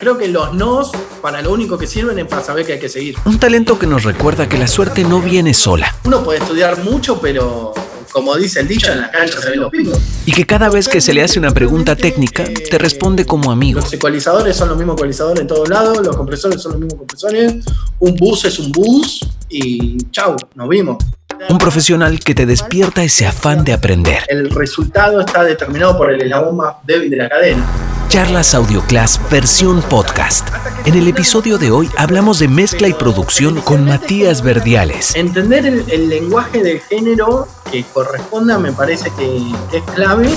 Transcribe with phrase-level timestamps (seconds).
[0.00, 2.88] Creo que los nos, para lo único que sirven es para saber que hay que
[2.88, 3.16] seguir.
[3.24, 5.92] Un talento que nos recuerda que la suerte no viene sola.
[6.04, 7.74] Uno puede estudiar mucho, pero
[8.12, 9.98] como dice el dicho, en la cancha se ven los pingos.
[10.24, 13.80] Y que cada vez que se le hace una pregunta técnica, te responde como amigo.
[13.80, 17.64] Los ecualizadores son los mismos ecualizadores en todos lados, los compresores son los mismos compresores,
[17.98, 21.04] un bus es un bus y chau, nos vimos.
[21.48, 24.22] Un profesional que te despierta ese afán de aprender.
[24.28, 27.97] El resultado está determinado por el eslabón más débil de la cadena.
[28.08, 30.48] Charlas Audioclass versión podcast.
[30.86, 35.14] En el episodio de hoy hablamos de mezcla y producción con Matías Verdiales.
[35.14, 39.38] Entender el, el lenguaje del género que corresponda me parece que,
[39.70, 40.28] que es clave.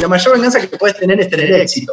[0.00, 1.92] La mayor venganza que puedes tener es tener éxito.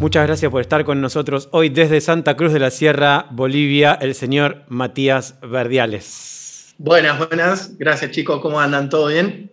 [0.00, 4.14] Muchas gracias por estar con nosotros hoy desde Santa Cruz de la Sierra, Bolivia, el
[4.14, 6.74] señor Matías Verdiales.
[6.76, 7.76] Buenas, buenas.
[7.78, 8.88] Gracias chicos, ¿cómo andan?
[8.90, 9.50] ¿Todo bien?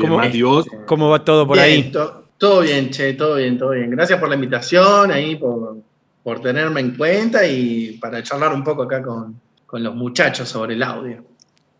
[0.00, 0.66] ¿Cómo- Mati, vos.
[0.86, 1.82] ¿Cómo va todo por Bien, ahí?
[1.92, 3.88] to- todo bien, che, todo bien, todo bien.
[3.88, 5.78] Gracias por la invitación, ahí por,
[6.22, 10.74] por tenerme en cuenta y para charlar un poco acá con, con los muchachos sobre
[10.74, 11.24] el audio.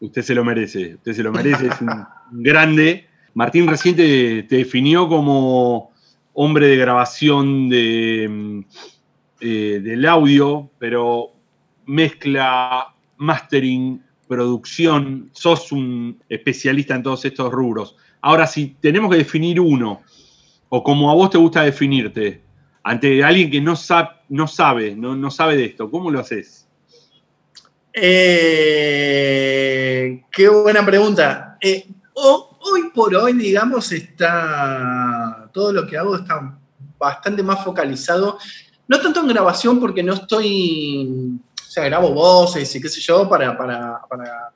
[0.00, 1.90] Usted se lo merece, usted se lo merece, es un
[2.42, 3.06] grande.
[3.34, 5.92] Martín recién te, te definió como
[6.32, 8.60] hombre de grabación de, mm,
[9.40, 11.32] eh, del audio, pero
[11.84, 17.96] mezcla, mastering, producción, sos un especialista en todos estos rubros.
[18.22, 20.00] Ahora, si tenemos que definir uno,
[20.76, 22.42] o como a vos te gusta definirte,
[22.82, 26.66] ante alguien que no, sab- no sabe, no, sabe de esto, ¿cómo lo haces?
[29.04, 31.56] Eh, qué buena pregunta.
[31.60, 36.58] Eh, ho- hoy por hoy, digamos, está todo lo que hago está
[36.98, 38.36] bastante más focalizado,
[38.88, 43.28] no tanto en grabación porque no estoy, o sea, grabo voces y qué sé yo
[43.28, 44.00] para, para,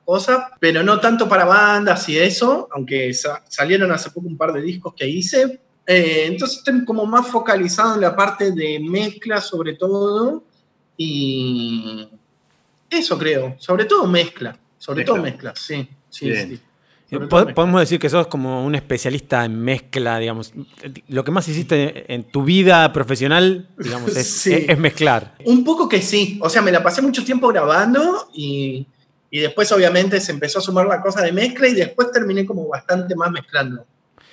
[0.03, 4.51] cosas, pero no tanto para bandas y eso, aunque sa- salieron hace poco un par
[4.51, 5.61] de discos que hice.
[5.91, 10.43] Eh, entonces estoy como más focalizado en la parte de mezcla sobre todo
[10.95, 12.07] y
[12.89, 15.13] eso creo, sobre todo mezcla, sobre Mezcla.
[15.15, 15.89] todo mezcla, sí.
[16.09, 16.59] sí, sí.
[17.09, 17.55] Sobre Po- todo mezcla.
[17.55, 20.53] Podemos decir que sos como un especialista en mezcla, digamos.
[21.07, 24.53] Lo que más hiciste en tu vida profesional, digamos, es, Sí.
[24.53, 25.33] es- es mezclar.
[25.45, 28.85] Un poco que sí, o sea, me la pasé mucho tiempo grabando y,
[29.31, 32.67] y después obviamente se empezó a sumar la cosa de mezcla y después terminé como
[32.67, 33.85] bastante más mezclando.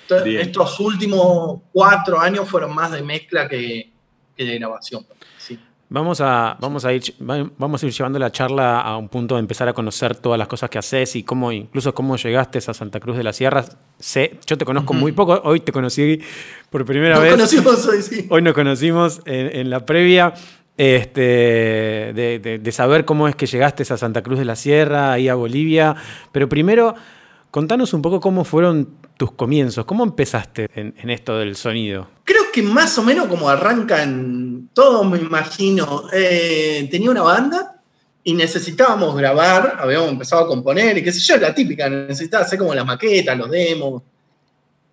[0.07, 0.41] Entonces, Bien.
[0.41, 3.91] estos últimos cuatro años fueron más de mezcla que,
[4.37, 5.05] que de grabación.
[5.37, 5.59] Sí.
[5.89, 9.35] Vamos a, vamos, a ir, va- vamos a ir llevando la charla a un punto
[9.35, 12.73] de empezar a conocer todas las cosas que haces y cómo, incluso cómo llegaste a
[12.73, 13.63] Santa Cruz de la Sierra.
[13.99, 16.19] Sé, yo te conozco muy poco, hoy te conocí
[16.69, 17.31] por primera Nos vez.
[17.33, 18.27] conocimos hoy, sí.
[18.29, 20.33] Hoy nos conocimos en, en la previa
[20.75, 25.11] este, de, de- de saber cómo es que llegaste a Santa Cruz de la Sierra,
[25.13, 25.95] ahí a Bolivia.
[26.31, 26.95] Pero primero,
[27.51, 32.07] contanos un poco cómo fueron tus comienzos, cómo empezaste en, esto del sonido.
[32.23, 36.03] Creo que más o menos como arrancan todos, me imagino.
[36.13, 37.81] Eh, tenía una banda
[38.23, 42.59] y necesitábamos grabar, habíamos empezado a componer y qué sé yo, la típica, necesitaba hacer
[42.59, 44.03] como las maquetas, los demos.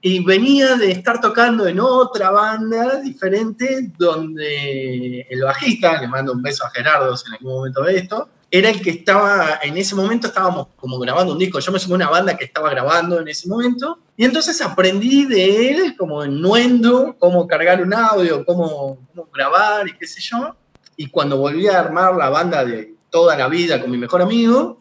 [0.00, 6.42] Y venía de estar tocando en otra banda diferente donde el bajista, le mando un
[6.42, 9.96] beso a Gerardo si en algún momento ve esto, era el que estaba, en ese
[9.96, 13.18] momento estábamos como grabando un disco, yo me sumé a una banda que estaba grabando
[13.20, 18.44] en ese momento, y entonces aprendí de él como en nuendo, cómo cargar un audio,
[18.44, 20.54] cómo, cómo grabar y qué sé yo,
[20.96, 24.78] y cuando volví a armar la banda de toda la vida con mi mejor amigo,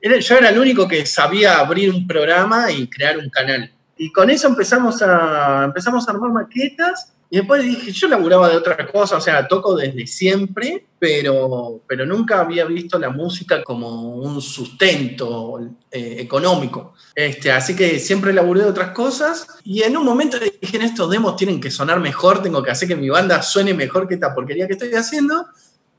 [0.00, 3.72] era- yo era el único que sabía abrir un programa y crear un canal.
[3.96, 7.12] Y con eso empezamos a, empezamos a armar maquetas.
[7.32, 12.04] Y después dije, yo laburaba de otra cosa, o sea, toco desde siempre, pero, pero
[12.04, 15.58] nunca había visto la música como un sustento
[15.90, 16.92] eh, económico.
[17.14, 19.46] Este, así que siempre laburé de otras cosas.
[19.64, 22.86] Y en un momento dije, en estos demos tienen que sonar mejor, tengo que hacer
[22.86, 25.46] que mi banda suene mejor que esta porquería que estoy haciendo.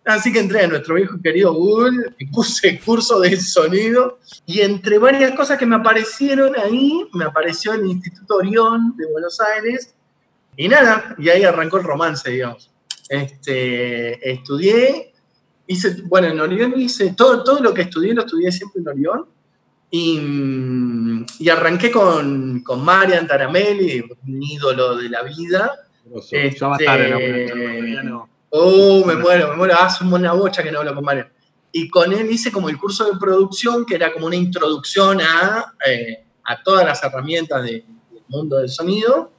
[0.05, 4.19] Así que entré a nuestro viejo querido Google y puse curso de sonido.
[4.45, 9.39] Y entre varias cosas que me aparecieron ahí, me apareció el Instituto Orión de Buenos
[9.41, 9.95] Aires.
[10.55, 12.69] Y nada, y ahí arrancó el romance, digamos.
[13.09, 15.13] Este, estudié,
[15.67, 19.25] hice, bueno, en Orión hice todo, todo lo que estudié, lo estudié siempre en Orión.
[19.91, 20.19] Y,
[21.39, 25.71] y arranqué con, con Marian Taramelli, un ídolo de la vida.
[26.31, 28.09] Ya va a estar en la Este.
[28.49, 29.75] Oh, me muero, me muero.
[29.79, 31.27] Hace una bocha que no hablo con Mario.
[31.71, 35.73] Y con él hice como el curso de producción, que era como una introducción a,
[35.87, 39.31] eh, a todas las herramientas de- del mundo del sonido,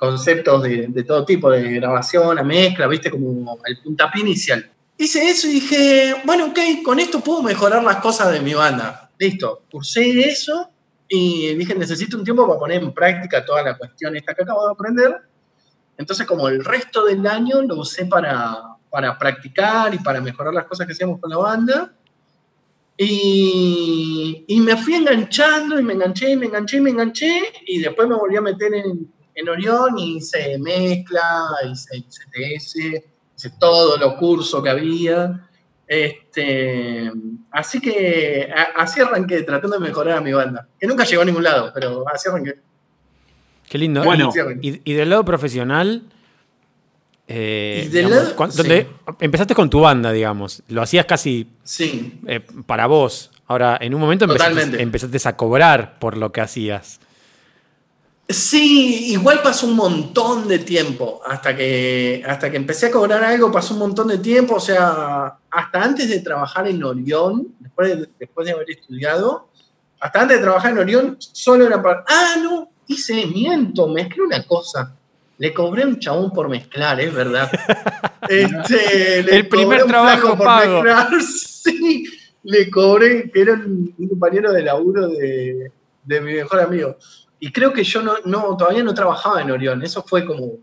[0.00, 4.70] conceptos de, todo tipo, de grabación, a mezcla, viste, como el puntapié inicial.
[4.96, 9.10] Hice eso y dije, bueno, ok, con esto puedo mejorar las cosas de mi banda.
[9.18, 10.70] Listo, cursé eso
[11.06, 14.64] y dije, necesito un tiempo para poner en práctica toda la cuestión esta que acabo
[14.64, 15.16] de aprender.
[15.98, 18.56] Entonces, como el resto del año lo usé para,
[18.88, 21.92] para practicar y para mejorar las cosas que hacíamos con la banda.
[22.96, 27.80] Y, y, me fui enganchando y me enganché y me enganché y me enganché y
[27.80, 32.76] después me volví a meter en, en Orión y hice mezcla, hice CTS,
[33.36, 35.48] hice todos los cursos que había.
[35.86, 37.10] Este,
[37.50, 41.42] así que así arranqué, tratando de mejorar a mi banda, que nunca llegó a ningún
[41.42, 42.54] lado, pero así arranqué.
[43.68, 44.02] Qué lindo.
[44.04, 46.04] Bueno, y, y del lado profesional,
[47.32, 47.88] eh,
[49.20, 50.64] empezaste con tu banda, digamos.
[50.66, 52.20] Lo hacías casi sí.
[52.26, 53.30] Eh, para vos.
[53.46, 57.00] Ahora, en un momento empezaste, empezaste, a cobrar por lo que hacías.
[58.32, 61.20] Sí, igual pasó un montón de tiempo.
[61.26, 64.54] Hasta que, hasta que empecé a cobrar algo, pasó un montón de tiempo.
[64.54, 69.48] O sea, hasta antes de trabajar en Orión, después de, después de haber estudiado,
[70.00, 72.04] hasta antes de trabajar en Orión, solo era para.
[72.08, 74.94] Ah, no, hice, miento, mezclé una cosa
[75.40, 77.50] le cobré un chabón por mezclar, es verdad.
[78.28, 80.82] Este, el primer trabajo por pago.
[80.82, 82.04] Mezclar, sí,
[82.44, 85.72] le cobré, que era un, compañero de laburo de,
[86.04, 86.96] de, mi mejor amigo.
[87.40, 90.58] Y creo que yo no, no, todavía no trabajaba en Orión, eso fue como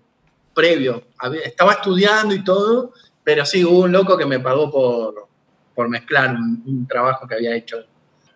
[0.53, 1.03] previo.
[1.43, 2.93] Estaba estudiando y todo,
[3.23, 5.27] pero sí, hubo un loco que me pagó por,
[5.75, 7.77] por mezclar un trabajo que había hecho.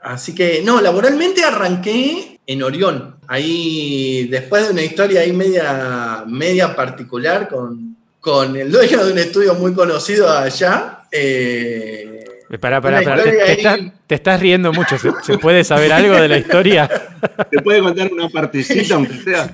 [0.01, 3.17] Así que, no, laboralmente arranqué en Orión.
[3.27, 9.19] Ahí, después de una historia ahí media, media particular con, con el dueño de un
[9.19, 11.03] estudio muy conocido allá.
[11.11, 12.10] Eh,
[12.59, 13.23] pará, pará, pará.
[13.23, 14.97] Te, estás riendo mucho.
[14.97, 16.89] ¿Se, puede saber algo de la historia?
[17.51, 19.51] ¿Te puede contar una partecita, aunque sea?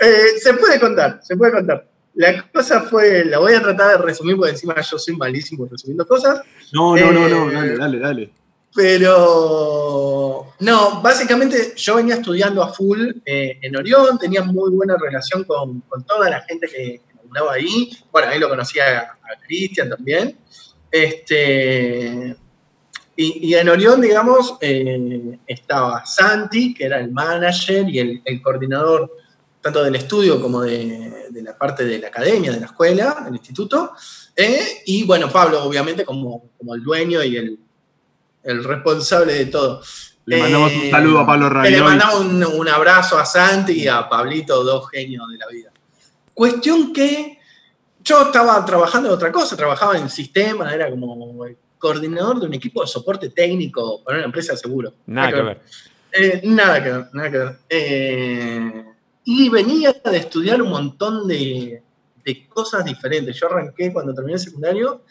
[0.00, 1.88] Eh, se puede contar, se puede contar.
[2.14, 6.06] La cosa fue, la voy a tratar de resumir porque encima yo soy malísimo resumiendo
[6.06, 6.40] cosas.
[6.72, 8.30] No, no, no, no, eh, dale, dale, dale.
[8.76, 15.44] Pero no, básicamente yo venía estudiando a full eh, en Orión, tenía muy buena relación
[15.44, 17.90] con, toda la gente que, andaba ahí.
[18.12, 19.16] Bueno, ahí lo conocía a,
[19.46, 20.36] Cristian también.
[21.04, 22.36] Este,
[23.16, 29.10] y, en Orión, digamos, eh, estaba Santi, que era el manager y el, coordinador
[29.60, 33.92] tanto del estudio como de, la parte de la academia, de la escuela, del instituto.
[34.34, 37.58] Eh, y bueno, Pablo, obviamente, como, como el dueño y el,
[38.44, 39.82] el responsable de todo.
[40.26, 41.70] Le mandamos un saludo a Pablo Rayo.
[41.70, 42.20] Le mandamos
[42.54, 45.70] un, abrazo a Santi y a Pablito, dos genios de la vida.
[46.34, 47.35] Cuestión que
[48.06, 51.44] yo estaba trabajando en otra cosa, trabajaba en sistemas, era como
[51.76, 54.94] coordinador de un equipo de soporte técnico para una empresa de seguro.
[55.06, 55.60] Nada, que ver.
[56.12, 57.58] Eh, nada que ver, nada que ver.
[57.68, 58.84] Eh,
[59.24, 61.82] y venía de estudiar un montón de,
[62.24, 63.34] de, cosas diferentes.
[63.40, 65.02] Yo arranqué cuando terminé el secundario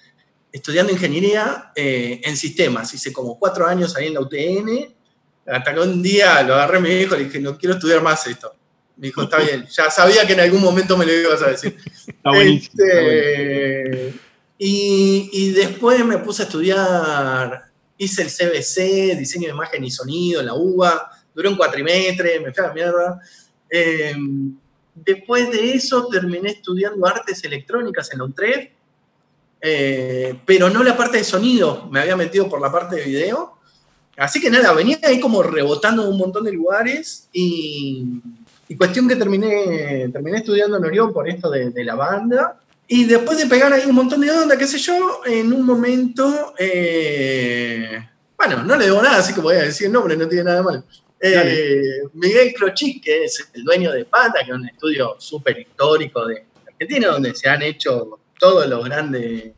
[0.49, 2.93] estudiando ingeniería eh, en sistemas.
[2.93, 4.95] Hice como cuatro años ahí en la UTN,
[5.45, 8.01] hasta que un día lo agarré a mi hijo y le dije, no quiero estudiar
[8.01, 8.55] más esto.
[8.97, 11.77] Me dijo, está bien, ya sabía que en algún momento me lo ibas a decir.
[12.07, 12.83] Está buenísimo.
[12.83, 14.13] Este,
[14.57, 17.65] y, después me puse a estudiar,
[17.97, 22.53] hice el CBC, diseño de imagen y sonido en la UBA, duró un cuatrimestre, me
[22.53, 23.21] fui a la mierda.
[23.69, 24.55] Em,
[24.93, 28.69] después de eso terminé estudiando artes electrónicas en la UNTREF
[29.67, 33.57] eh, pero no la parte de sonido, me había metido por la parte de video.
[34.15, 38.21] Así que nada, venía ahí como rebotando en un montón de lugares y,
[38.73, 42.59] cuestión que terminé, terminé estudiando en Orión por esto de, la banda.
[42.87, 46.53] Y después de pegar ahí un montón de onda, qué sé yo, en un momento,
[46.57, 47.99] eh,
[48.37, 50.57] bueno, no le debo nada, así que voy a decir el nombre, no tiene nada
[50.57, 50.85] de mal.
[51.19, 56.25] Eh, Miguel Crochí, que es el dueño de Panda, que es un estudio súper histórico
[56.27, 59.53] de Argentina, donde se han hecho todos los grandes,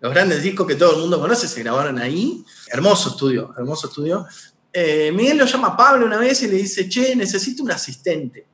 [0.00, 2.44] los grandes discos que todo el mundo conoce se grabaron ahí.
[2.72, 4.26] Hermoso estudio, hermoso estudio.
[4.72, 8.46] Eh, Miguel lo llama a Pablo una vez y le dice, che, necesito un asistente.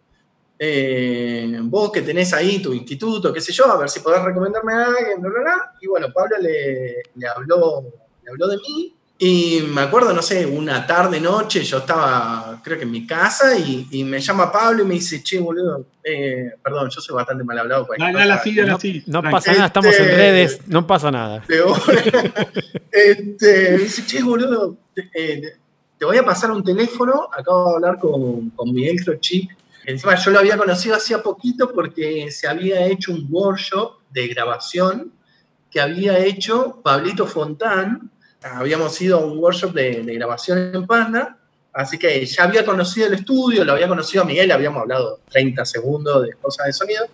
[0.58, 4.72] Eh, vos que tenés ahí tu instituto, qué sé yo, a ver si podés recomendarme
[4.72, 5.72] a alguien, bla, bla, bla.
[5.80, 7.84] Y bueno, Pablo le, le, habló,
[8.22, 12.76] le habló de mí y me acuerdo, no sé, una tarde, noche, yo estaba, creo
[12.76, 16.90] que en mi casa, y, me llama Pablo y me dice, che, boludo, eh, perdón,
[16.90, 17.86] yo soy bastante mal hablado.
[17.96, 21.44] No, no, pasa nada, estamos en este, redes, no pasa nada.
[22.90, 24.76] este, me dice, che, boludo,
[25.14, 25.58] eh,
[26.04, 29.56] te, voy a pasar un teléfono, acabo de hablar con, con Miguel Crochic.
[29.86, 35.12] Encima yo lo había conocido hacía poquito porque se había hecho un workshop de grabación
[35.70, 38.10] que había hecho Pablito Fontán,
[38.42, 41.38] habíamos ido a un workshop de, grabación en Panda,
[41.72, 45.64] así que ya había conocido el estudio, lo había conocido a Miguel, habíamos hablado 30
[45.64, 47.06] segundos de cosas de sonido.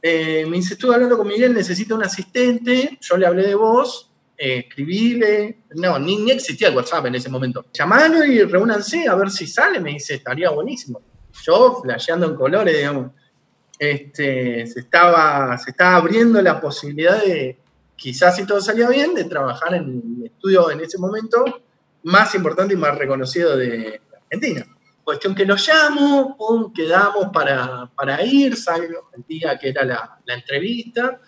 [0.00, 4.09] Eh, me dice, estuve hablando con Miguel, necesito un asistente, yo le hablé de vos,
[4.42, 7.66] eh, no, ni, existía el WhatsApp en ese momento.
[7.72, 11.02] Llamalo y reúnanse a ver si sale, me dice, estaría buenísimo.
[11.44, 13.10] Yo flasheando en colores, digamos.
[13.78, 17.58] este, se, estaba, se estaba abriendo la posibilidad de,
[17.96, 21.44] quizás si todo salía bien, de trabajar en el estudio en ese momento
[22.04, 24.64] más importante y más reconocido de Argentina.
[25.04, 30.18] Cuestión que lo llamo, pum, quedamos para, para ir, salgo el día que era la,
[30.24, 31.20] la, entrevista,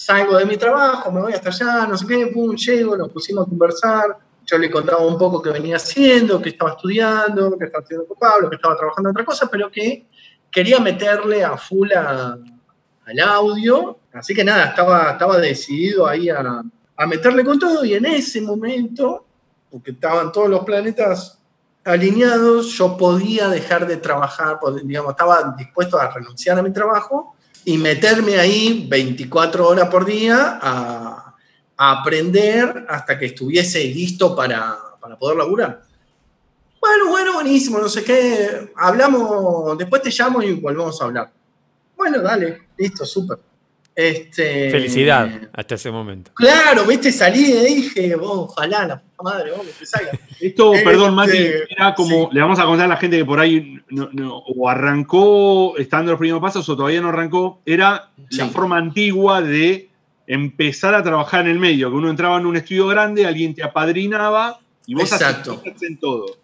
[0.00, 3.46] salgo de mi trabajo, me voy hasta allá, no sé qué, pum, llego, nos pusimos
[3.46, 4.16] a conversar,
[4.46, 8.18] yo le contaba un poco qué venía haciendo, que estaba estudiando, que estaba estudiando con
[8.18, 10.06] Pablo, que estaba trabajando en otra cosa, pero que
[10.50, 16.62] quería meterle a full al audio, así que nada, estaba, estaba decidido ahí a,
[16.96, 19.26] a meterle con todo y en ese momento,
[19.70, 21.38] porque estaban todos los planetas
[21.84, 27.78] alineados, yo podía dejar de trabajar, digamos, estaba dispuesto a renunciar a mi trabajo y
[27.78, 31.26] meterme ahí 24 horas por día a,
[31.82, 35.82] aprender hasta que estuviese listo para, para, poder laburar.
[36.78, 41.32] Bueno, bueno, buenísimo, no sé qué, hablamos, después te llamo y volvemos a hablar.
[41.96, 43.38] Bueno, dale, listo, súper.
[43.94, 46.30] Este, Felicidad hasta ese momento.
[46.34, 50.12] Claro, viste, salí y dije, oh, ojalá la puta madre, vamos, que salga.
[50.40, 52.34] Esto, este, perdón, Mati, era como, sí.
[52.34, 56.12] le vamos a contar a la gente que por ahí no, no, o arrancó estando
[56.12, 58.38] los primeros pasos o todavía no arrancó, era sí.
[58.38, 59.90] la forma antigua de
[60.26, 63.62] empezar a trabajar en el medio, que uno entraba en un estudio grande, alguien te
[63.64, 65.60] apadrinaba y vos Exacto.
[65.64, 66.38] en todo.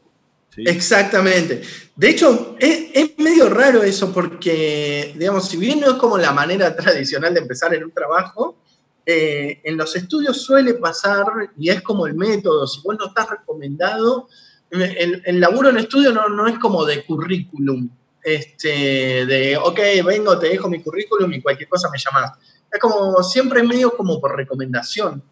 [0.56, 0.64] ¿Sí?
[0.66, 1.62] Exactamente.
[1.94, 6.32] De hecho, es, es, medio raro eso porque, digamos, si bien no es como la
[6.32, 8.56] manera tradicional de empezar en un trabajo,
[9.04, 13.30] eh, en los estudios suele pasar, y es como el método, si vos no estás
[13.30, 14.28] recomendado,
[14.70, 17.88] el, el laburo en estudio no, no, es como de currículum,
[18.26, 22.32] este, de, ok, vengo, te dejo mi currículum y cualquier cosa me llamás.
[22.72, 25.22] Es como siempre medio como por recomendación.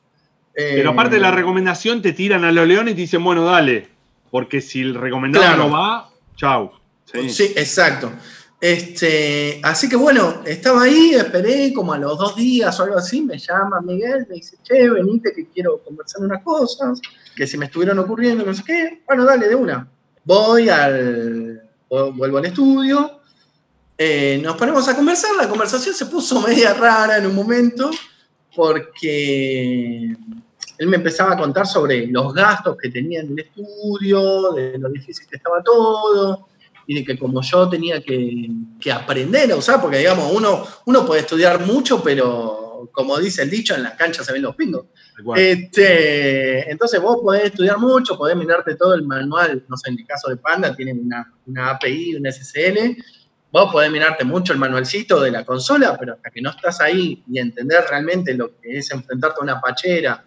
[0.55, 3.89] Pero aparte de la recomendación, te tiran a los leones y te dicen, bueno, dale,
[4.35, 5.69] porque si el recomendado claro.
[5.69, 6.73] no va, chau.
[7.05, 7.31] Sí.
[7.31, 8.11] sí, exacto.
[8.61, 13.23] Este, así que bueno, estaba ahí, esperé como a los dos días o algo así,
[13.23, 17.01] me llama Miguel, me dice, che, venite que quiero conversar unas cosas,
[17.37, 19.05] que se me estuvieron ocurriendo, no sé qué.
[19.07, 19.89] Bueno, dale, de una.
[20.25, 23.21] Voy al, vuelvo al estudio,
[23.97, 27.89] eh, nos ponemos a conversar, la conversación se puso media rara en un momento,
[28.57, 30.17] porque
[30.79, 34.89] él me empezaba a contar sobre los gastos que tenía en el estudio, de lo
[34.89, 36.49] difícil que estaba todo,
[36.87, 38.49] y de que como yo tenía que,
[38.81, 43.51] que, aprender a usar, porque digamos, uno, uno puede estudiar mucho, pero como dice el
[43.51, 44.87] dicho, en la cancha se ven los pingos.
[45.37, 50.07] Este, entonces vos podés estudiar mucho, podés mirarte todo el manual, no sé, en el
[50.07, 52.97] caso de Panda tienen una, una API, un SSL,
[53.51, 57.23] vos podés mirarte mucho el manualcito de la consola, pero hasta que no estás ahí
[57.31, 60.25] y entender realmente lo que es enfrentarte a una pachera,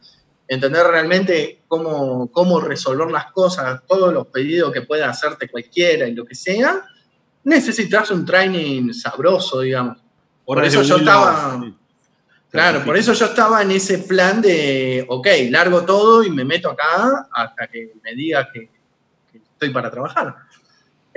[0.48, 6.14] entender realmente cómo, cómo resolver las cosas, todos los pedidos que pueda hacerte cualquiera y
[6.14, 6.84] lo que sea,
[7.44, 9.98] necesitas un training sabroso, digamos.
[10.46, 11.60] Por, por eso yo estaba...
[11.62, 11.76] Sí.
[12.50, 16.72] Claro, por eso yo estaba en ese plan de, ok, largo todo y me meto
[16.72, 18.70] acá hasta que me diga que,
[19.30, 20.34] que estoy para trabajar.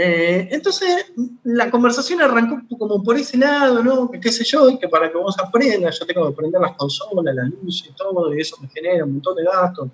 [0.02, 1.12] Eh, entonces,
[1.44, 4.10] la conversación arrancó como por ese lado, ¿no?
[4.10, 6.74] Que qué sé yo, y que para que vos aprendas, yo tengo que aprender las
[6.74, 9.90] consolas, la luz y todo, y eso me genera un montón de gastos.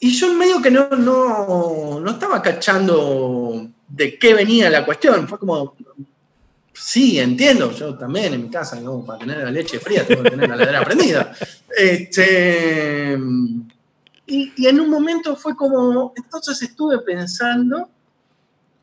[0.00, 5.38] Y yo medio que no, no, no estaba cachando de qué venía la cuestión, fue
[5.38, 5.76] como,
[6.72, 9.04] sí, entiendo, yo también en mi casa, ¿no?
[9.04, 11.32] para tener la leche fría tengo que tener la ladera prendida.
[11.76, 13.16] Este,
[14.26, 17.88] y, y en un momento fue como, entonces estuve pensando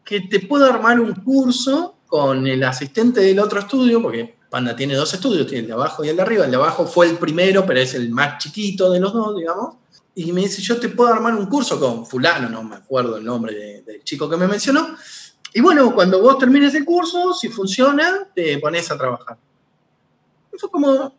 [0.05, 4.93] que te puedo armar un curso con el asistente del otro estudio, porque Panda tiene
[4.93, 6.45] dos estudios, tiene el de abajo y el de arriba.
[6.45, 9.75] El de abajo fue el primero, pero es el más chiquito de los dos, digamos.
[10.13, 13.25] Y me dice, yo te puedo armar un curso con fulano, no me acuerdo el
[13.25, 14.95] nombre de, del chico que me mencionó.
[15.53, 19.37] Y bueno, cuando vos termines el curso, si funciona, te pones a trabajar.
[20.53, 21.15] Y fue como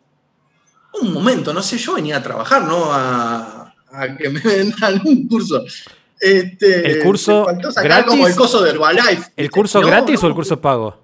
[1.01, 2.91] un momento, no sé, yo venía a trabajar, ¿no?
[2.91, 5.63] A, a que me vendan un curso.
[6.19, 7.45] Este, el curso
[7.75, 8.05] gratis.
[8.07, 9.31] Como el coso de Herbalife.
[9.35, 10.97] ¿El curso no, gratis no, o el curso pago?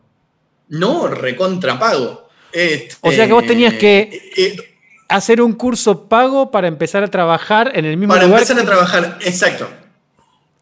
[0.69, 2.27] No, recontra pago.
[2.51, 4.75] Este, o sea que vos tenías que eh, eh,
[5.09, 8.41] hacer un curso pago para empezar a trabajar en el mismo para lugar.
[8.41, 9.69] Para empezar a trabajar, exacto.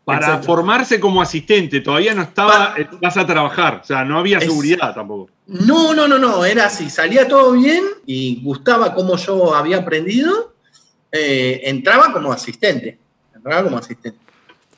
[0.03, 0.48] Para exacto.
[0.48, 4.89] formarse como asistente, todavía no estaba, para, vas a trabajar, o sea, no había seguridad
[4.89, 5.29] es, tampoco.
[5.46, 10.55] No, no, no, no, era así, salía todo bien y gustaba como yo había aprendido,
[11.12, 12.98] eh, entraba como asistente,
[13.36, 14.17] entraba como asistente.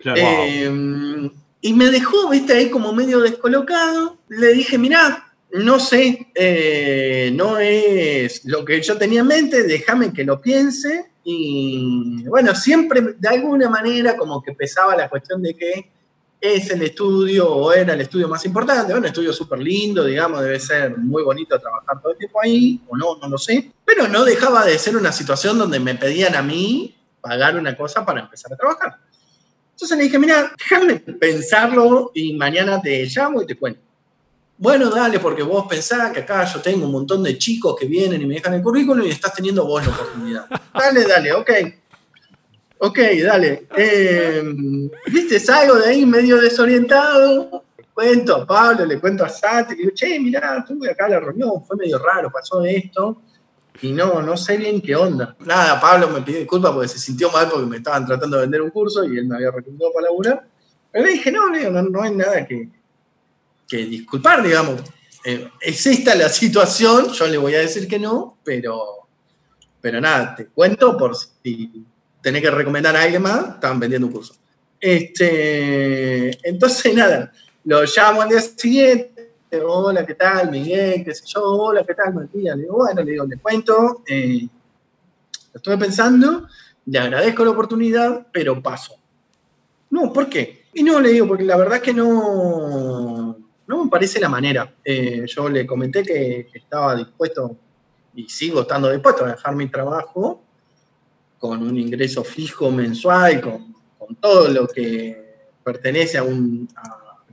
[0.04, 0.22] Claro.
[0.22, 1.32] Eh,
[1.62, 4.18] y me dejó, viste, ahí como medio descolocado.
[4.28, 10.12] Le dije, mirá, no sé, eh, no es lo que yo tenía en mente, déjame
[10.12, 11.12] que lo piense.
[11.24, 15.90] Y bueno, siempre de alguna manera como que pesaba la cuestión de que
[16.42, 20.60] es el estudio o era el estudio más importante, un estudio súper lindo, digamos, debe
[20.60, 24.26] ser muy bonito trabajar todo el tiempo ahí, o no, no lo sé, pero no
[24.26, 28.52] dejaba de ser una situación donde me pedían a mí pagar una cosa para empezar
[28.52, 29.00] a trabajar.
[29.84, 33.82] Entonces le dije, mira, déjame pensarlo y mañana te llamo y te cuento.
[34.58, 38.22] Bueno, dale, porque vos pensás que acá yo tengo un montón de chicos que vienen
[38.22, 40.46] y me dejan el currículum y estás teniendo vos la oportunidad.
[40.74, 41.52] Dale, dale, ok.
[42.78, 43.68] Ok, dale.
[43.76, 44.42] Eh,
[45.08, 45.38] ¿Viste?
[45.42, 47.66] Salgo de ahí medio desorientado.
[47.78, 51.12] Le cuento a Pablo, le cuento a Sati, le digo, che, mirá, estuve acá en
[51.12, 53.22] la reunión, fue medio raro, pasó esto.
[53.84, 55.36] Y no, no sé bien qué onda.
[55.42, 58.62] Nada, Pablo me pidió disculpas porque se sintió mal porque me estaban tratando de vender
[58.62, 60.48] un curso y él me había recomendado para laburar.
[60.90, 62.70] Pero le dije, no, no, no hay nada que,
[63.68, 64.80] que disculpar, digamos.
[65.26, 69.06] Eh, es esta la situación, yo le voy a decir que no, pero,
[69.82, 71.86] pero nada, te cuento por si
[72.22, 74.34] tenés que recomendar a alguien más, estaban vendiendo un curso.
[74.80, 77.34] Este, entonces, nada,
[77.66, 79.13] lo llamo al día siguiente,
[79.62, 81.04] hola, ¿qué tal, Miguel?
[81.04, 81.42] ¿Qué sé yo?
[81.44, 82.58] Hola, ¿qué tal, Matías?
[82.70, 84.48] Bueno, le digo, le cuento, eh,
[85.54, 86.48] estuve pensando,
[86.86, 88.96] le agradezco la oportunidad, pero paso.
[89.90, 90.66] No, ¿por qué?
[90.74, 94.74] Y no, le digo, porque la verdad es que no, no me parece la manera.
[94.84, 97.56] Eh, yo le comenté que, estaba dispuesto,
[98.16, 100.42] y sigo estando dispuesto a dejar mi trabajo,
[101.38, 106.68] con un ingreso fijo mensual, con, con todo lo que pertenece a un,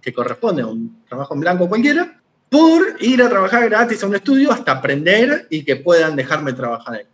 [0.00, 4.16] que corresponde a un trabajo en blanco cualquiera, por ir a trabajar gratis a un
[4.16, 7.04] estudio hasta aprender y que puedan dejarme trabajar ahí.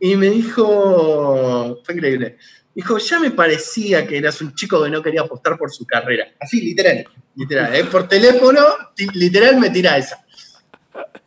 [0.00, 2.36] Y me dijo, fue increíble,
[2.74, 6.26] dijo, ya me parecía que eras un chico que no quería apostar por su carrera.
[6.40, 7.84] Así, literal, literal, ¿eh?
[7.84, 8.60] por teléfono,
[9.14, 10.24] literal me tira esa.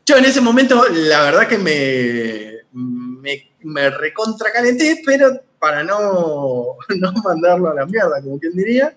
[0.05, 7.11] Yo en ese momento, la verdad que me, me, me recontracalenté, pero para no, no
[7.23, 8.95] mandarlo a la mierda, como quien diría,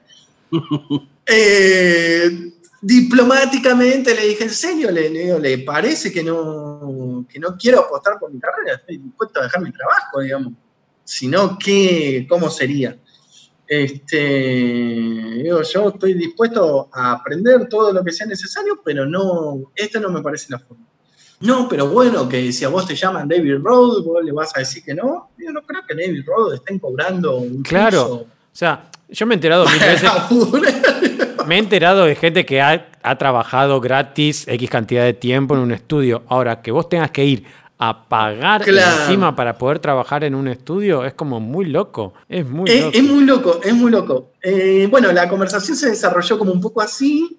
[1.26, 4.91] eh, diplomáticamente le dije, ¿en serio?
[4.91, 8.76] Le, le digo, ¿le parece que no, que no quiero apostar por mi carrera?
[8.76, 10.52] Estoy dispuesto a dejar mi trabajo, digamos.
[11.05, 12.97] Si no, ¿qué, ¿cómo sería?
[13.66, 14.16] Este,
[15.42, 20.11] digo, yo estoy dispuesto a aprender todo lo que sea necesario, pero no, esto no
[20.11, 20.85] me parece la forma.
[21.40, 24.61] No, pero bueno, que si a vos te llaman David Rhodes, vos le vas a
[24.61, 25.31] decir que no.
[25.38, 28.03] Yo no creo que David Rhodes estén cobrando un Claro.
[28.09, 28.14] curso.
[28.23, 30.09] O sea, yo me he enterado mil veces.
[31.46, 35.61] Me he enterado de gente que ha, ha trabajado gratis X cantidad de tiempo en
[35.61, 36.22] un estudio.
[36.28, 37.44] Ahora, que vos tengas que ir
[37.78, 39.02] a pagar Claro.
[39.02, 42.14] encima para poder trabajar en un estudio es como muy loco.
[42.28, 42.96] Es muy Es, loco.
[42.96, 44.31] es muy loco, es muy loco.
[44.40, 47.37] Eh, bueno, la conversación se desarrolló como un poco así.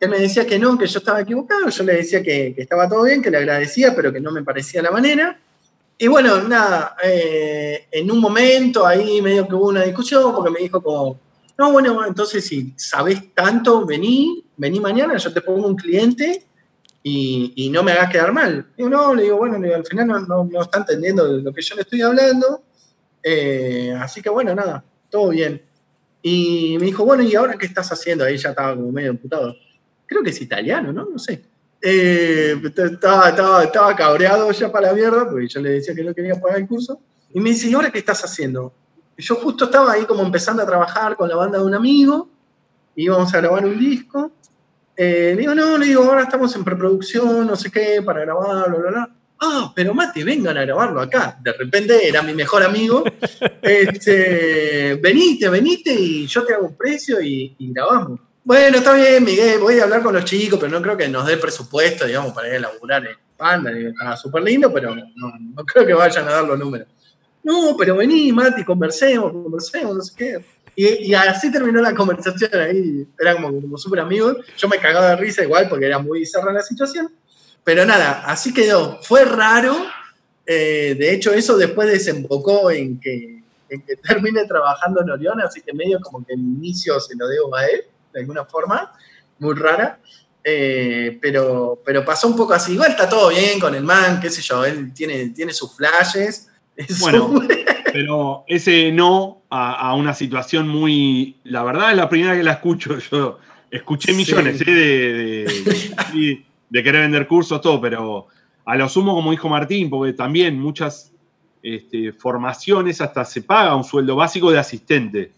[0.00, 1.68] Él me decía que no, que yo estaba equivocado.
[1.68, 4.42] Yo le decía que, que estaba todo bien, que le agradecía, pero que no me
[4.42, 5.38] parecía la manera.
[5.98, 10.58] Y bueno, nada, eh, en un momento ahí medio que hubo una discusión porque me
[10.60, 11.18] dijo como,
[11.58, 16.44] no, bueno, entonces si sabés tanto, vení, vení mañana, yo te pongo un cliente
[17.02, 18.66] y, no me hagas quedar mal.
[18.76, 21.82] Digo, no, le digo, bueno, al final no está entendiendo de lo que yo le
[21.82, 22.64] estoy hablando.
[23.28, 25.60] Eh, así que bueno, nada, todo bien.
[26.22, 28.24] Y me dijo, bueno, ¿y ahora qué estás haciendo?
[28.24, 29.56] Ahí ya estaba como medio emputado.
[30.06, 31.08] Creo que es italiano, ¿no?
[31.10, 31.42] No sé.
[31.82, 36.14] Eh, estaba, estaba, estaba cabreado ya para la mierda, porque yo le decía que no
[36.14, 37.00] quería pagar el curso.
[37.34, 38.72] Y me dice, ¿y ahora qué estás haciendo?
[39.18, 42.28] Yo justo estaba ahí como empezando a trabajar con la banda de un amigo,
[42.94, 44.32] íbamos a grabar un disco.
[44.96, 48.70] Eh, le digo, no, le digo, ahora estamos en preproducción, no sé qué, para grabar,
[48.70, 49.10] bla, bla, bla.
[49.38, 51.38] Ah, pero Mati, vengan a grabarlo acá.
[51.42, 53.04] De repente era mi mejor amigo.
[53.60, 58.20] Este, venite, venite y yo te hago un precio y, y grabamos.
[58.44, 61.26] Bueno, está bien, Miguel, voy a hablar con los chicos, pero no creo que nos
[61.26, 63.72] dé presupuesto, digamos, para ir a laburar en Panda.
[63.72, 66.86] Digo, Estaba súper lindo, pero no, no creo que vayan a dar los números.
[67.46, 70.44] No, pero vení, Mati, conversemos, conversemos, no sé qué.
[70.74, 73.06] Y, y así terminó la conversación ahí.
[73.16, 74.38] Era como, como súper amigos.
[74.58, 77.08] Yo me cagaba de risa igual porque era muy bizarra la situación.
[77.62, 79.00] Pero nada, así quedó.
[79.00, 79.76] Fue raro.
[80.44, 85.60] eh, de hecho, eso después desembocó en que, en que termine trabajando en Orión, así
[85.60, 87.82] que medio como que el inicio se lo debo a él,
[88.12, 88.92] de alguna forma,
[89.38, 90.00] muy rara.
[90.42, 92.72] Eh, pero, pero pasó un poco así.
[92.72, 96.48] Igual está todo bien con el man, qué sé yo, él tiene, tiene sus flashes.
[97.00, 97.40] Bueno.
[97.92, 101.36] Pero ese no a, a una situación muy.
[101.44, 102.98] La verdad es la primera que la escucho.
[103.10, 103.38] Yo
[103.70, 104.16] escuché Sí.
[104.18, 104.70] millones ¿eh?
[104.70, 108.26] de, de- querer vender cursos, todo, pero
[108.64, 111.12] a lo sumo, como dijo Martín, porque también muchas
[111.62, 115.32] este, formaciones hasta se paga un sueldo básico de asistente.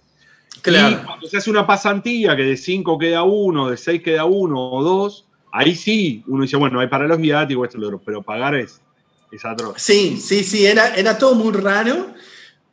[0.56, 1.02] Y claro.
[1.06, 4.82] cuando se hace una pasantía que de 5 queda uno, de 6 queda uno o
[4.82, 8.22] dos, ahí sí uno dice, bueno, hay para los viáticos, esto y lo otro, pero
[8.22, 8.82] pagar es,
[9.30, 9.74] es atroz.
[9.76, 12.14] Sí, sí, sí, era, era todo muy raro.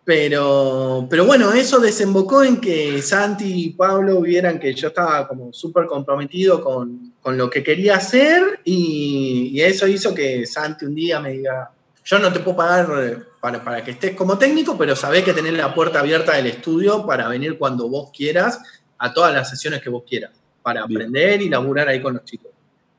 [0.05, 5.51] Pero, pero bueno, eso desembocó en que Santi y Pablo vieran que yo estaba como
[5.51, 10.93] súper comprometido con, con, lo que quería hacer y, y, eso hizo que Santi un
[10.93, 11.71] día me diga,
[12.03, 15.53] yo no te puedo pagar para, para que estés como técnico, pero sabés que tenés
[15.53, 18.59] la puerta abierta del estudio para venir cuando vos quieras
[18.99, 22.51] a todas las sesiones que vos quieras, para aprender y laburar ahí con los chicos.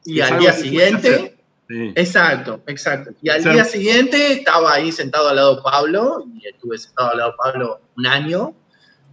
[0.05, 1.36] Y al día siguiente...
[1.69, 1.93] Sí.
[1.97, 3.11] Exacto, exacto.
[3.21, 7.19] Y al día siguiente estaba ahí sentado al lado de Pablo, y estuve sentado al
[7.19, 8.55] lado de Pablo un año.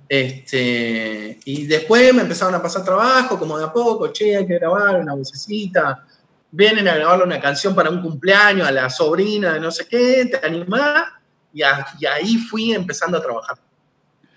[0.08, 4.60] Este, y después me empezaron a pasar trabajo, como de a poco, che, hay que
[4.60, 6.06] grabar una vocecita.
[6.52, 10.26] Vienen a grabarle una canción para un cumpleaños a la sobrina de no sé qué,
[10.26, 11.06] te animás,
[11.52, 13.58] y, a, y ahí fui empezando a trabajar.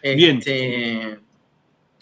[0.02, 0.38] Bien.
[0.38, 1.18] Este,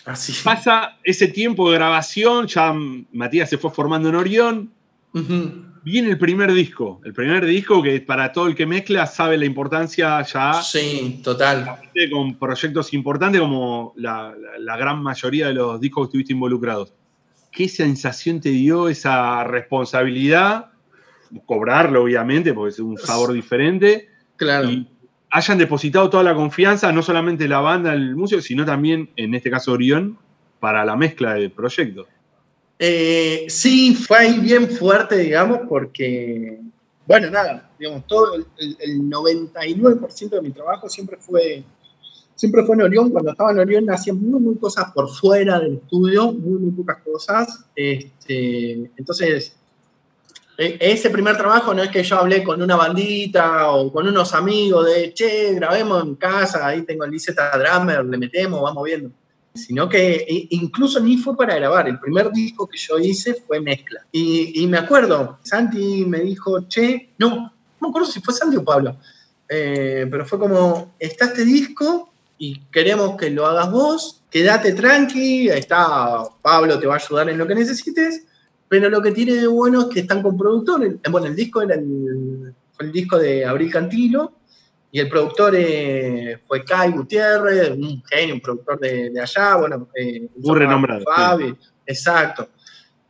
[0.05, 0.33] así.
[0.45, 2.73] Pasa ese tiempo de grabación, ya
[3.13, 4.73] Matías se fue formando en Orión.
[5.13, 7.01] Uh -huh viene el primer disco.
[7.05, 10.55] El primer disco que para todo el que mezcla sabe la importancia ya.
[10.63, 11.77] Sí, total.
[12.11, 16.93] Con proyectos importantes como la, la, la, gran mayoría de los discos que estuviste involucrados.
[17.53, 20.73] ¿Qué sensación te dio esa responsabilidad?
[21.47, 24.09] Cobrarlo, obviamente, porque es un sabor diferente.
[24.37, 24.71] Claro.
[24.71, 24.89] Y
[25.31, 29.51] hayan depositado toda la confianza, no solamente la banda, el músico, sino también, en este
[29.51, 30.17] caso, Orión,
[30.61, 32.07] para la mezcla del proyecto.
[32.79, 36.61] Eh, sí, fue ahí bien fuerte, digamos, porque,
[37.07, 41.65] bueno, nada, digamos, todo el, el 99% de mi trabajo siempre fue,
[42.35, 43.11] siempre fue en Orión.
[43.11, 47.03] Cuando estaba en Orión hacía muy, muy cosas por fuera del estudio, muy, muy pocas
[47.03, 47.65] cosas.
[47.77, 49.57] Este, entonces,
[50.59, 54.35] e, ese primer trabajo no es que yo hablé con una bandita o con unos
[54.35, 59.11] amigos de, che, grabemos en casa, ahí tengo el Liceta Drummer, le metemos, vamos viendo
[59.55, 61.89] sino que incluso ni fue para grabar.
[61.89, 64.05] El primer disco que yo hice fue mezcla.
[64.11, 68.65] Y, me acuerdo, Santi me dijo, che, no, no me acuerdo si fue Santi o
[68.65, 68.97] Pablo,
[69.49, 75.49] eh, pero fue como, está este disco y queremos que lo hagas vos, quédate tranqui,
[75.49, 78.25] está Pablo, te va a ayudar en lo que necesites,
[78.69, 80.97] pero lo que tiene de bueno es que están con productores.
[81.09, 84.33] Bueno, el disco era el, el disco de Abril Cantilo,
[84.95, 89.89] y el productor eh, fue Kai Gutiérrez, un genio, un productor de, de allá, bueno.
[89.93, 91.03] Eh, Muy renombrado.
[91.05, 91.69] Fabi, sí.
[91.85, 92.51] Exacto.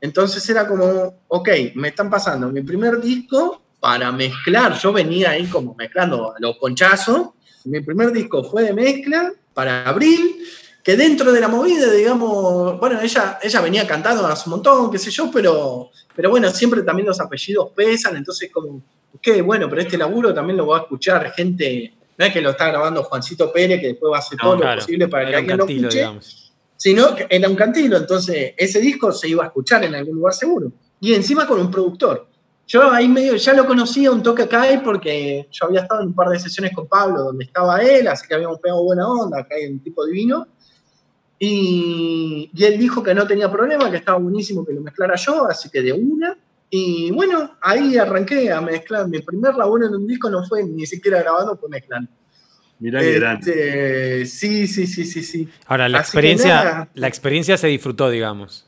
[0.01, 4.79] Entonces era como, ok, me están pasando mi primer disco para mezclar.
[4.79, 7.33] Yo venía ahí como mezclando a los ponchazos.
[7.65, 10.37] Mi primer disco fue de mezcla para abril,
[10.83, 14.97] que dentro de la movida, digamos, bueno, ella, ella venía cantando hace un montón, qué
[14.97, 18.81] sé yo, pero, pero bueno, siempre también los apellidos pesan, entonces como
[19.21, 22.51] qué bueno, pero este laburo también lo va a escuchar gente, no es que lo
[22.51, 25.29] está grabando Juancito Pérez, que después va a hacer no, todo claro, lo posible para
[25.29, 26.53] que alguien lo escuche, digamos.
[26.77, 30.35] sino que era un cantilo, entonces ese disco se iba a escuchar en algún lugar
[30.35, 30.73] seguro.
[31.01, 32.29] Y encima con un productor.
[32.67, 36.15] Yo ahí medio ya lo conocía un toque acá porque yo había estado en un
[36.15, 39.55] par de sesiones con Pablo donde estaba él, así que habíamos pegado buena onda, acá
[39.55, 40.49] hay un tipo divino.
[41.39, 45.47] Y, y él dijo que no tenía problema, que estaba buenísimo que lo mezclara yo,
[45.47, 46.39] así que de una
[46.77, 49.07] y bueno, ahí arranqué a mezclar.
[49.07, 52.11] Mi primer laburo en un disco no fue ni siquiera grabando, fue mezclando.
[52.81, 55.49] Mirá qué este, Sí, sí, sí, sí, sí.
[55.67, 58.67] Ahora, la experiencia, la experiencia se disfrutó, digamos.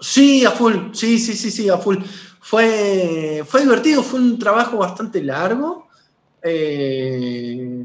[0.00, 0.74] Sí, a full.
[0.94, 1.98] Sí, sí, sí, sí, a full.
[2.40, 5.88] Fue, fue divertido, fue un trabajo bastante largo.
[6.42, 7.84] Eh,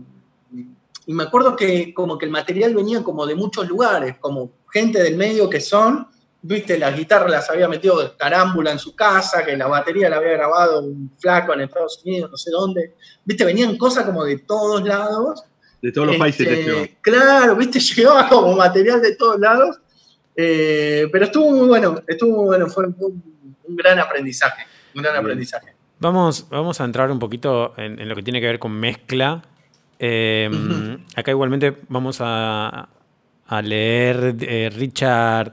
[1.06, 5.04] y me acuerdo que como que el material venía como de muchos lugares, como gente
[5.04, 6.08] del medio que son,
[6.42, 10.18] viste, las guitarras las había metido de carámbula en su casa, que la batería la
[10.18, 12.96] había grabado un flaco en Estados Unidos, no sé dónde.
[13.26, 15.44] Viste, venían cosas como de todos lados.
[15.82, 16.90] De todos los este, países.
[17.02, 19.80] Claro, viste, llegaba como material de todos lados.
[20.36, 22.96] Eh, pero estuvo muy bueno, estuvo muy bueno, fue un,
[23.64, 25.76] un gran aprendizaje, un gran aprendizaje.
[26.00, 29.44] Vamos, vamos a entrar un poquito en, en lo que tiene que ver con mezcla.
[30.00, 31.00] Eh, uh -huh.
[31.16, 32.88] Acá igualmente vamos a,
[33.48, 35.52] a leer eh, Richard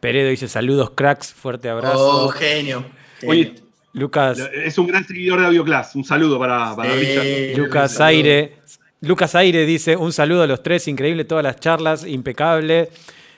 [0.00, 2.26] Peredo dice saludos cracks, fuerte abrazo.
[2.26, 2.84] Oh, genio.
[3.18, 3.30] genio.
[3.32, 3.54] Oye,
[3.92, 4.38] Lucas.
[4.52, 5.94] Es un gran seguidor de Audioclass.
[5.96, 6.98] Un saludo para, para Sí.
[7.00, 7.58] Richard.
[7.58, 8.56] Lucas Aire.
[9.00, 12.90] Lucas Aire dice un saludo a los tres, increíble todas las charlas, impecable.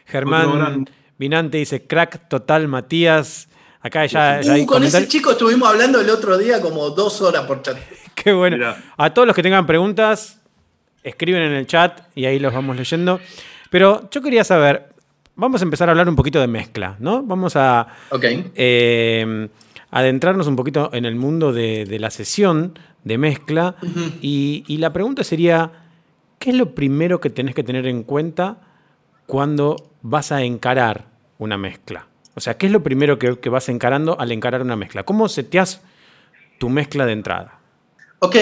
[0.06, 3.48] Germán Vinante dice crack total, Matías.
[3.80, 5.08] Acá ya, ya hay Uh, con ese comentarios.
[5.08, 7.76] chico estuvimos hablando el otro día como dos horas por chat.
[8.14, 8.56] Qué bueno.
[8.56, 8.82] Mirá.
[8.96, 10.40] A todos los que tengan preguntas,
[11.04, 13.20] escriben en el chat y ahí los vamos leyendo.
[13.70, 14.87] Pero yo quería saber,
[15.38, 17.22] vamos a empezar a hablar un poquito de mezcla, ¿no?
[17.22, 18.24] Vamos a Ok.
[18.54, 19.48] eh,
[19.90, 23.76] adentrarnos un poquito en el mundo de, de la sesión de mezcla.
[24.20, 25.70] Y, y la pregunta sería,
[26.38, 28.58] ¿qué es lo primero que tenés que tener en cuenta
[29.26, 31.06] cuando vas a encarar
[31.38, 32.06] una mezcla?
[32.34, 35.04] O sea, ¿qué es lo primero que, que vas encarando al encarar una mezcla?
[35.04, 35.82] ¿Cómo seteás
[36.58, 37.58] tu mezcla de entrada?
[38.20, 38.36] Ok,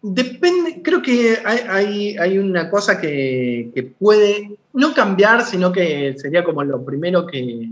[0.00, 6.44] Depende, creo que hay, hay, una cosa que, que, puede no cambiar, sino que sería
[6.44, 7.68] como lo primero que,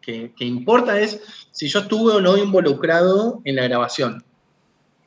[0.00, 4.24] que, importa es si yo estuve o no involucrado en la grabación.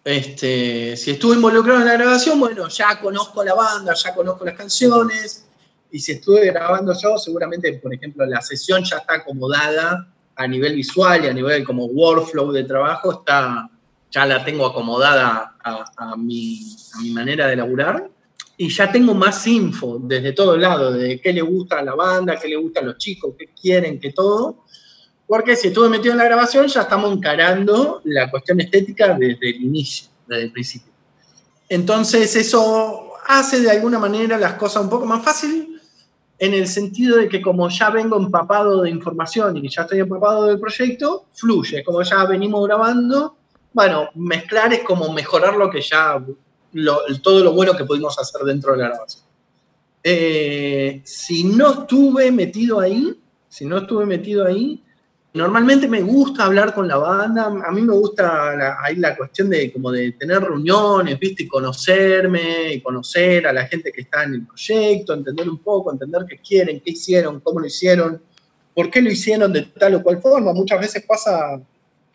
[0.03, 4.55] Este, si estuve involucrado en la grabación, bueno, ya conozco la banda, ya conozco las
[4.55, 5.45] canciones,
[5.91, 10.75] y si estuve grabando yo, seguramente, por ejemplo, la sesión ya está acomodada a nivel
[10.75, 13.69] visual y a nivel como workflow de trabajo, está,
[14.13, 16.60] ya la tengo acomodada a, mi,
[16.93, 18.10] a mi manera de laburar
[18.56, 22.38] y ya tengo más info desde todo lado, de qué le gusta a la banda,
[22.39, 24.65] qué le gusta a los chicos, qué quieren, qué todo.
[25.26, 29.63] Porque si estuve metido en la grabación, ya estamos encarando la cuestión estética desde el
[29.63, 30.93] inicio, desde el principio.
[31.67, 35.67] Entonces, eso hace de alguna manera las cosas un poco más fáciles,
[36.38, 40.45] en el sentido de que como ya vengo empapado de información y ya estoy empapado
[40.45, 41.84] del proyecto, fluye.
[41.84, 43.38] Como ya venimos grabando,
[43.73, 46.23] bueno, mezclar es como mejorar lo que ya,
[47.21, 49.23] todo lo bueno que pudimos hacer dentro de la grabación.
[50.03, 54.83] Eh, si no estuve metido ahí, si no estuve metido ahí,
[55.36, 59.49] Normalmente me gusta hablar con la banda, a mí me gusta la, ahí la cuestión
[59.49, 61.43] de como de tener reuniones, ¿viste?
[61.43, 65.91] Y conocerme, y conocer a la gente que está en el proyecto, entender un poco,
[65.91, 68.21] entender qué quieren, qué hicieron, cómo lo hicieron,
[68.75, 70.53] por qué lo hicieron de tal o cual forma.
[70.53, 71.59] Muchas veces pasa,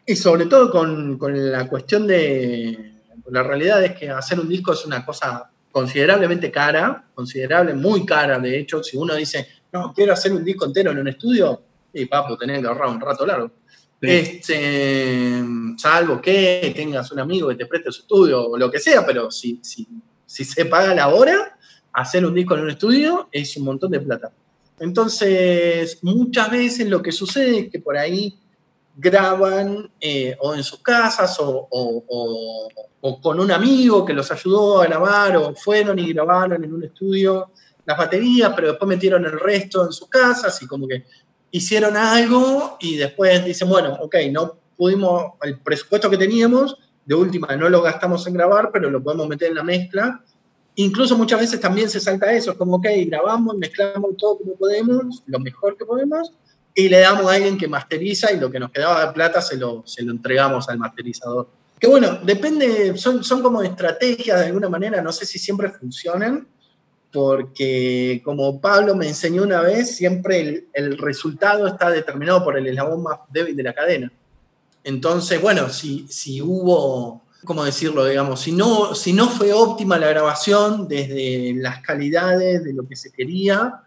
[0.09, 2.95] y sobre todo con, con la cuestión de,
[3.31, 8.39] la realidad es que hacer un disco es una cosa considerablemente cara, considerable, muy cara,
[8.39, 12.07] de hecho, si uno dice, no, quiero hacer un disco entero en un estudio, y
[12.07, 13.51] papu, tenés que ahorrar un rato largo.
[14.01, 15.45] Este,
[15.77, 19.31] salvo que tengas un amigo que te preste su estudio o lo que sea, pero
[19.31, 19.87] si, si,
[20.25, 21.59] si se paga la hora,
[21.93, 24.33] hacer un disco en un estudio es un montón de plata.
[24.81, 28.39] Entonces, muchas veces lo que sucede es que por ahí
[29.01, 32.75] graban eh, o en sus casas o,
[33.23, 37.53] con un amigo que los ayudó a grabar o fueron y grabaron en un estudio
[37.87, 41.05] las baterías, pero después metieron el resto en sus casas y como que
[41.53, 47.57] hicieron algo y después dicen, bueno, ok, no pudimos, el presupuesto que teníamos, de última
[47.57, 50.23] no lo gastamos en grabar, pero lo podemos meter en la mezcla.
[50.75, 55.23] Incluso muchas veces también se salta eso, es como, ok, grabamos, mezclamos todo como podemos,
[55.27, 56.33] lo mejor que podemos,
[56.79, 59.57] y le damos a alguien que masteriza y lo que nos quedaba de plata se
[59.57, 61.49] lo, se lo entregamos al masterizador.
[61.77, 66.47] Que bueno, depende, son, son como estrategias de alguna manera, no sé si siempre funcionan,
[67.13, 73.03] porque como Pablo me enseñó una vez, siempre el, resultado está determinado por el eslabón
[73.03, 74.13] más débil de la cadena.
[74.85, 78.05] Entonces, bueno, si, si hubo, ¿cómo decirlo?
[78.05, 82.95] Digamos, si no, si no fue óptima la grabación desde las calidades de lo que
[82.95, 83.83] se quería,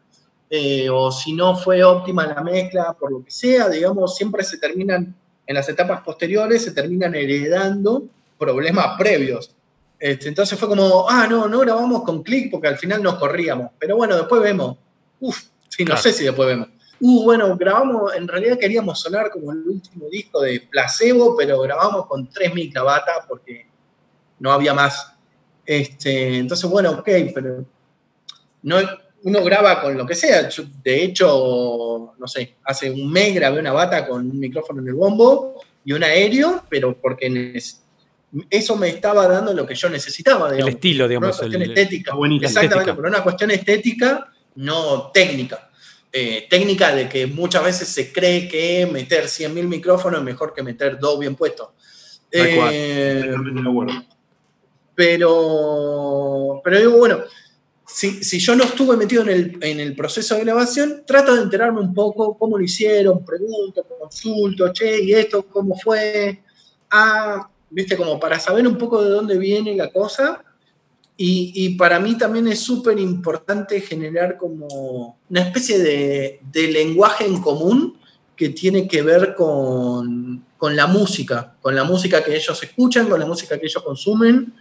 [0.53, 4.57] eh, o si no fue óptima la mezcla, por lo que sea, digamos, siempre se
[4.57, 5.15] terminan,
[5.47, 8.03] en las etapas posteriores, se terminan heredando
[8.37, 9.55] problemas previos.
[9.97, 13.71] Este, entonces fue como, ah, no, no grabamos con click porque al final nos corríamos.
[13.79, 14.75] Pero bueno, después vemos.
[15.21, 16.67] Uf, sí, no sé si después vemos.
[16.99, 22.07] Uh, bueno, grabamos, en realidad queríamos sonar como el último disco de Placebo, pero grabamos
[22.07, 23.67] con tres micravatas porque
[24.39, 25.13] no había más.
[25.65, 27.63] Este, entonces, bueno, ok, pero
[28.63, 28.77] no,
[29.23, 30.49] uno graba con lo que sea.
[30.83, 34.93] de hecho, no sé, hace un mes grabé una bata con un micrófono en el
[34.93, 37.59] bombo y un aéreo, pero porque
[38.49, 40.51] eso me estaba dando lo que yo necesitaba.
[40.51, 41.29] Digamos, el estilo, digamos.
[41.29, 42.13] Una cuestión estética.
[42.41, 45.69] Exactamente, pero una cuestión estética, no técnica.
[46.13, 50.61] Eh, técnica de que muchas veces se cree que meter 100.000 micrófonos es mejor que
[50.61, 51.69] meter dos bien puestos.
[52.31, 53.33] Eh,
[54.93, 57.19] pero, pero digo, bueno,
[57.93, 61.41] si, si, yo no estuve metido en el, en el, proceso de grabación, trato de
[61.41, 66.41] enterarme un poco cómo lo hicieron, pregunto, consulto, che, ¿y esto cómo fue?
[66.89, 67.97] Ah, ¿viste?
[67.97, 70.43] Como para saber un poco de dónde viene la cosa.
[71.23, 76.39] Y, para mí también es súper importante generar como una especie de,
[76.71, 77.99] lenguaje en común
[78.35, 83.19] que tiene que ver con, con, la música, con la música que ellos escuchan, con
[83.19, 84.51] la música que ellos consumen,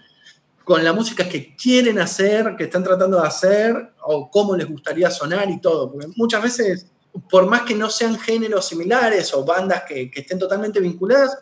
[0.65, 5.11] con la música que quieren hacer, que están tratando de hacer, o cómo les gustaría
[5.11, 5.91] sonar y todo.
[5.91, 6.87] Porque muchas veces,
[7.29, 11.39] por más que no sean géneros similares o bandas que, estén totalmente vinculadas,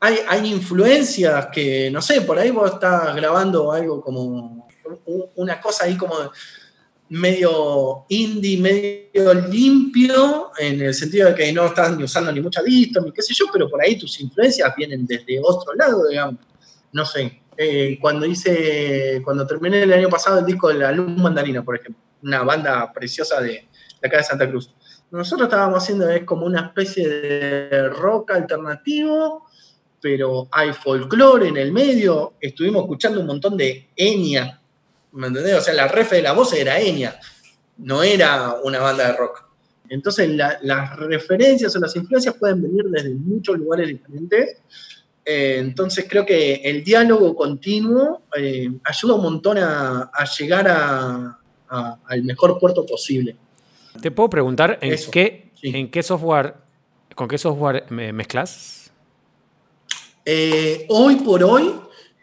[0.00, 4.68] hay, influencias que, no sé, por ahí vos estás grabando algo como
[5.34, 6.14] una cosa ahí como
[7.10, 12.62] medio indie, medio limpio, en el sentido de que no estás ni usando ni mucha
[12.62, 16.40] vista, ni qué sé yo, pero por ahí tus influencias vienen desde otro lado, digamos.
[16.92, 21.10] No sé, eh, cuando hice, cuando terminé el año pasado el disco de la Luz
[21.16, 23.66] Mandarina, por ejemplo, una banda preciosa de,
[24.00, 24.72] de acá de Santa Cruz.
[25.10, 29.44] Nosotros estábamos haciendo es como una especie de rock alternativo,
[30.00, 32.34] pero hay folclore en el medio.
[32.40, 34.60] Estuvimos escuchando un montón de Enya,
[35.12, 35.56] ¿me entendés?
[35.56, 37.18] O sea, la refe de la voz era Enya,
[37.78, 39.44] no era una banda de rock.
[39.88, 44.58] Entonces, la- las referencias o las influencias pueden venir desde muchos lugares diferentes.
[45.30, 51.38] Eh, entonces, creo que el diálogo continuo eh, ayuda un montón a, a llegar a-
[51.68, 53.36] a- al mejor puerto posible.
[54.00, 55.70] Te puedo preguntar en Eso, qué, sí.
[55.74, 56.54] en qué software,
[57.14, 58.90] con qué software me- mezclas.
[60.24, 61.74] Eh, hoy por hoy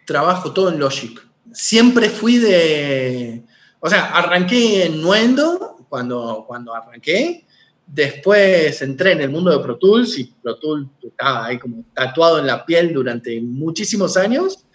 [0.07, 1.21] trabajo todo en Logic.
[1.53, 3.43] Siempre fui de.
[3.79, 7.45] O sea, arranqué en Nuendo cuando, cuando arranqué.
[7.87, 12.39] Después entré en el mundo de Pro Tools y Pro Tools estaba ahí como tatuado
[12.39, 14.65] en la piel durante muchísimos años.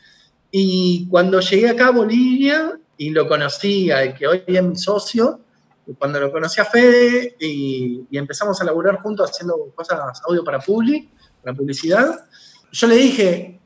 [0.51, 5.41] Y cuando llegué acá a Bolivia y lo conocí al que hoy es mi socio,
[5.99, 10.61] cuando lo conocí a Fede y, y empezamos a laburar juntos haciendo cosas audio para
[10.61, 11.09] Public,
[11.43, 12.27] para publicidad,
[12.71, 13.61] yo le dije,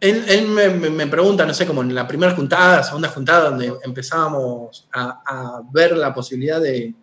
[0.00, 3.74] él, él me, me- pregunta, no sé, como en la primera juntada, segunda juntada, donde
[3.84, 6.94] empezábamos a, a ver la posibilidad de,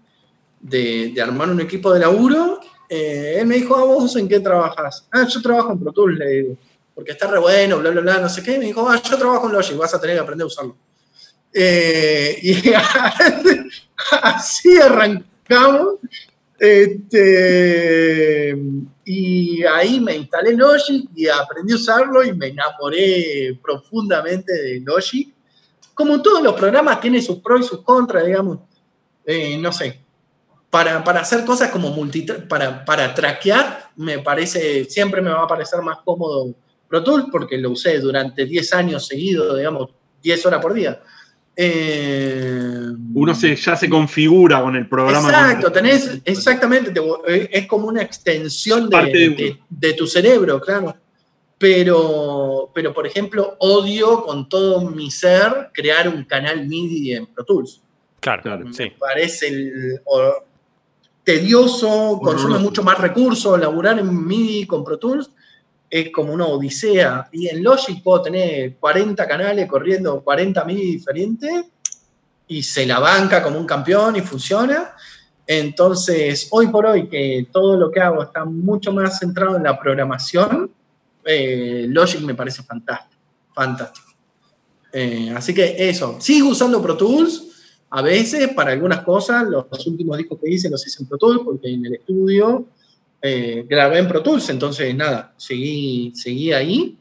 [0.63, 5.08] de- armar un equipo de laburo, eh, él me dijo, ah, vos en qué trabajas?
[5.12, 6.58] Ah, yo trabajo en Pro Tools, le digo,
[6.95, 8.58] porque está re bueno, bla, bla, bla, no sé qué.
[8.58, 10.78] Me dijo, ah, yo trabajo en Logic, vas a tener que aprender a usarlo.
[11.54, 12.71] Eh, y
[14.21, 15.95] así arrancamos.
[16.60, 18.58] Este,
[19.06, 25.34] y ahí me instalé Logic y aprendí a usarlo y me enamoré profundamente de Logic.
[25.93, 28.60] Como todos los programas, tiene sus pros y sus contras, digamos.
[29.26, 30.03] Eh, no sé.
[30.73, 35.47] Para, para hacer cosas como multi para, para traquear, me parece, siempre me va a
[35.47, 36.55] parecer más cómodo
[36.88, 39.91] Pro Tools porque lo usé durante 10 años seguidos, digamos,
[40.23, 40.99] 10 horas por día.
[41.55, 45.29] Eh, Uno se, ya se configura con el programa.
[45.29, 49.38] Exacto, tenés, exactamente, te- eh, es como una extensión de, de uno.
[49.38, 50.95] de- de tu cerebro, claro.
[51.59, 57.45] Pero, pero, por ejemplo, odio con todo mi ser crear un canal MIDI en Pro
[57.45, 57.79] Tools.
[58.19, 58.65] Claro, Claro.
[58.65, 58.91] Me sí.
[58.99, 60.43] parece el- o-
[61.23, 65.29] tedioso, consume mucho más recursos, laburar en MIDI con Pro Tools
[65.93, 67.29] es como una odisea.
[67.31, 71.65] Y en Logic puedo tener 40 canales corriendo 40 MIDI diferentes
[72.47, 74.95] y se la banca como un campeón y funciona.
[75.45, 79.79] Entonces, hoy por hoy que todo lo que hago está mucho más centrado en la
[79.79, 80.71] programación,
[81.25, 83.21] eh, Logic me parece fantástico,
[83.53, 84.07] fantástico.
[84.91, 87.53] Eh, así que eso, sigo usando Pro Tools,
[87.95, 91.41] a veces para algunas cosas, los, últimos discos que hice los hice en Pro Tools,
[91.45, 92.65] porque en el estudio
[93.21, 96.97] eh, grabé en Pro Tools, entonces nada, seguí, seguí ahí,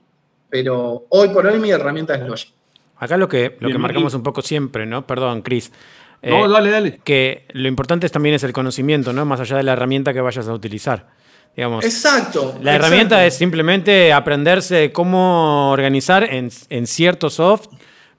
[0.50, 2.52] pero hoy por hoy mi herramienta es Logic.
[2.98, 5.06] Acá lo que, lo que marcamos un poco siempre, ¿no?
[5.06, 5.72] Perdón, Chris.
[6.20, 7.00] Eh, No, dale, dale.
[7.02, 9.24] que lo importante es- también es el conocimiento, ¿no?
[9.24, 11.08] Más allá de la herramienta que vayas a utilizar.
[11.56, 12.58] Digamos, Exacto.
[12.62, 13.28] la herramienta exacto.
[13.28, 17.68] es simplemente aprenderse cómo organizar en, en cierto soft,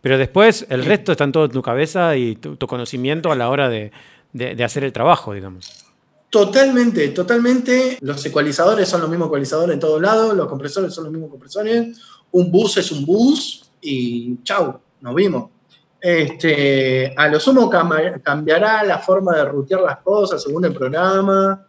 [0.04, 3.36] pero después el resto está en todo en tu cabeza y tu, tu conocimiento a
[3.38, 3.92] la hora de,
[4.34, 5.86] de- de hacer el trabajo, digamos.
[6.30, 7.98] Totalmente, totalmente.
[8.02, 11.98] Los ecualizadores son los mismos ecualizadores en todos lados, los compresores son los mismos compresores.
[12.32, 15.52] Un bus es un bus y chau, nos vimos.
[16.02, 21.66] Este, a lo sumo cam- cambiará la forma de rutear las cosas según el programa,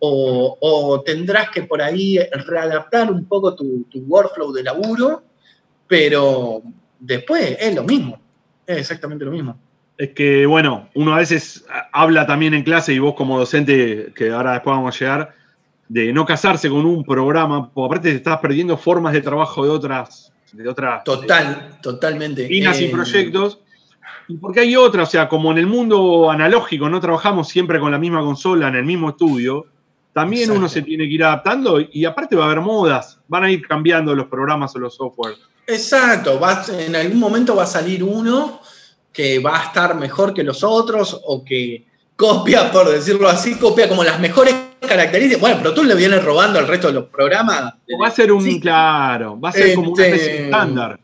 [0.00, 5.22] o, o tendrás que por ahí readaptar un poco tu, tu workflow de laburo,
[5.86, 6.62] pero
[6.98, 8.20] después es lo mismo,
[8.66, 9.58] es exactamente lo mismo.
[9.96, 14.30] Es que, bueno, uno a veces habla también en clase y vos como docente, que
[14.30, 15.34] ahora después vamos a llegar,
[15.88, 19.70] de no casarse con un programa, porque aparte te estás perdiendo formas de trabajo de
[19.70, 22.46] otras, de otras Total, totalmente.
[22.48, 23.58] líneas y Eh, proyectos.
[24.28, 27.90] Y porque hay otras, o sea, como en el mundo analógico no trabajamos siempre con
[27.90, 29.66] la misma consola en el mismo estudio,
[30.12, 30.58] también Exacto.
[30.60, 33.66] uno se tiene que ir adaptando y aparte va a haber modas, van a ir
[33.66, 35.34] cambiando los programas o los software.
[35.70, 38.60] Exacto, va- en algún momento va a salir uno
[39.12, 41.84] que va a estar mejor que los otros o que
[42.16, 45.40] copia, por decirlo así, copia como las mejores características.
[45.42, 47.74] Bueno, Pro Tools le viene robando al resto de los programas.
[48.02, 50.98] Va a ser un, Sí, claro, va a ser como una Este, estándar.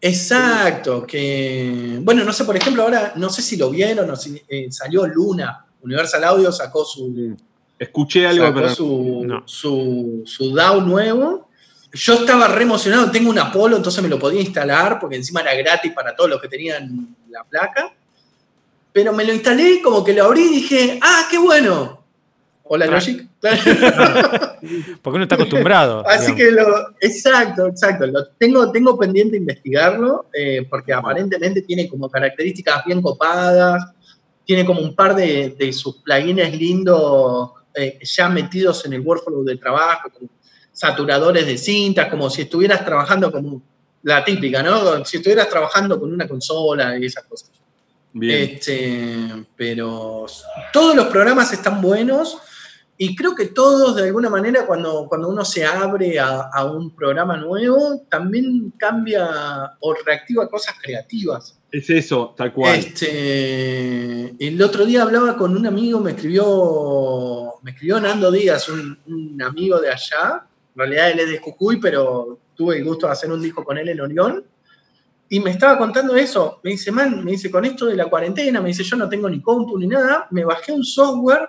[0.00, 4.42] Exacto, que bueno, no sé, por ejemplo, ahora no sé si lo vieron o si
[4.48, 7.36] eh, salió Luna, Universal Audio sacó su,
[7.78, 9.42] Escuché algo, sacó pero su, no.
[9.46, 11.48] su, su DAW nuevo.
[11.94, 15.54] Yo estaba re emocionado, tengo un Apolo, entonces me lo podía instalar, porque encima era
[15.54, 17.94] gratis para todos los que tenían la placa.
[18.92, 22.04] Pero me lo instalé, como que lo abrí y dije, ¡ah, qué bueno!
[22.64, 22.86] Hola.
[22.86, 23.28] Logic.
[25.02, 26.02] Porque uno está acostumbrado.
[26.08, 26.36] Así digamos.
[26.36, 28.06] que lo, exacto, exacto.
[28.06, 33.84] Lo tengo, tengo pendiente investigarlo, eh, porque aparentemente tiene como características bien copadas,
[34.46, 39.44] tiene como un par de, de sus plugins lindos eh, ya metidos en el workflow
[39.44, 40.30] de trabajo, como
[40.84, 43.62] saturadores de cintas, como si estuvieras trabajando como
[44.02, 45.02] la típica, ¿no?
[45.02, 47.50] Si estuvieras trabajando con una consola y esas cosas.
[48.12, 48.50] Bien.
[48.50, 50.26] Este, pero
[50.74, 52.36] todos los programas están buenos
[52.98, 56.94] y creo que todos, de alguna manera, cuando, cuando uno se abre a, a un
[56.94, 59.26] programa nuevo, también cambia
[59.80, 61.58] o reactiva cosas creativas.
[61.72, 62.78] Es eso, tal cual.
[62.78, 68.98] Este, el otro día hablaba con un amigo, me escribió, me escribió Nando Díaz, un,
[69.06, 70.46] un amigo de allá.
[70.74, 73.78] En realidad él es de Jujuy, pero tuve el gusto de hacer un disco con
[73.78, 74.44] él en Orión.
[75.28, 76.60] Y me estaba contando eso.
[76.62, 79.28] Me dice, man, me dice, con esto de la cuarentena, me dice, yo no tengo
[79.28, 80.26] ni compu ni nada.
[80.30, 81.48] Me bajé un software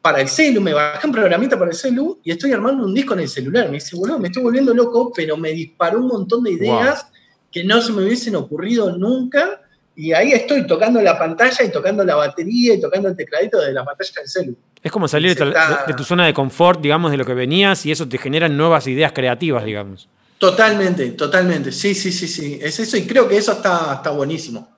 [0.00, 3.14] para el celu, me bajé un programita para el celu y estoy armando un disco
[3.14, 3.66] en el celular.
[3.66, 7.06] Me dice, boludo, me estoy volviendo loco, pero me disparó un montón de ideas
[7.50, 9.60] que no se me hubiesen ocurrido nunca.
[9.94, 13.72] Y ahí estoy tocando la pantalla y tocando la batería y tocando el tecladito de
[13.72, 14.56] la pantalla del celu.
[14.82, 17.34] Es como salir de tu, Está- de tu zona de confort, digamos, de lo que
[17.34, 20.08] venías y eso te genera nuevas ideas creativas, digamos.
[20.38, 21.70] Totalmente, totalmente.
[21.70, 22.58] Sí, sí, sí, sí.
[22.60, 24.68] Es eso y creo que eso está, está buenísimo.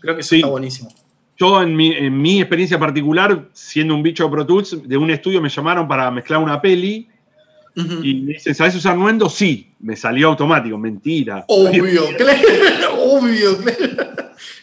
[0.00, 0.36] Creo que eso Sí.
[0.36, 0.88] está buenísimo.
[1.36, 5.10] Yo, en mi, en mi experiencia particular, siendo un bicho de Pro Tools, de un
[5.10, 7.08] estudio me llamaron para mezclar una peli
[7.74, 9.28] y me dicen, ¿sabes usar Nuendo?
[9.28, 9.72] Sí.
[9.80, 11.44] Me salió automático, mentira.
[11.48, 14.10] Obvio, claro, obvio, claro.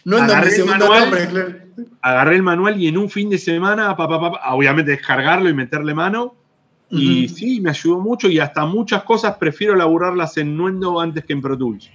[0.04, 1.00] No Agarré el manual.
[1.02, 1.54] nombre, claro.
[2.02, 5.94] Agarré el manual y en un fin de semana, pa, pa, obviamente descargarlo y meterle
[5.94, 6.34] mano.
[6.90, 11.34] Y sí, me ayudó mucho y hasta muchas cosas prefiero elaborarlas en Nuendo antes que
[11.34, 11.90] en Pro Tools.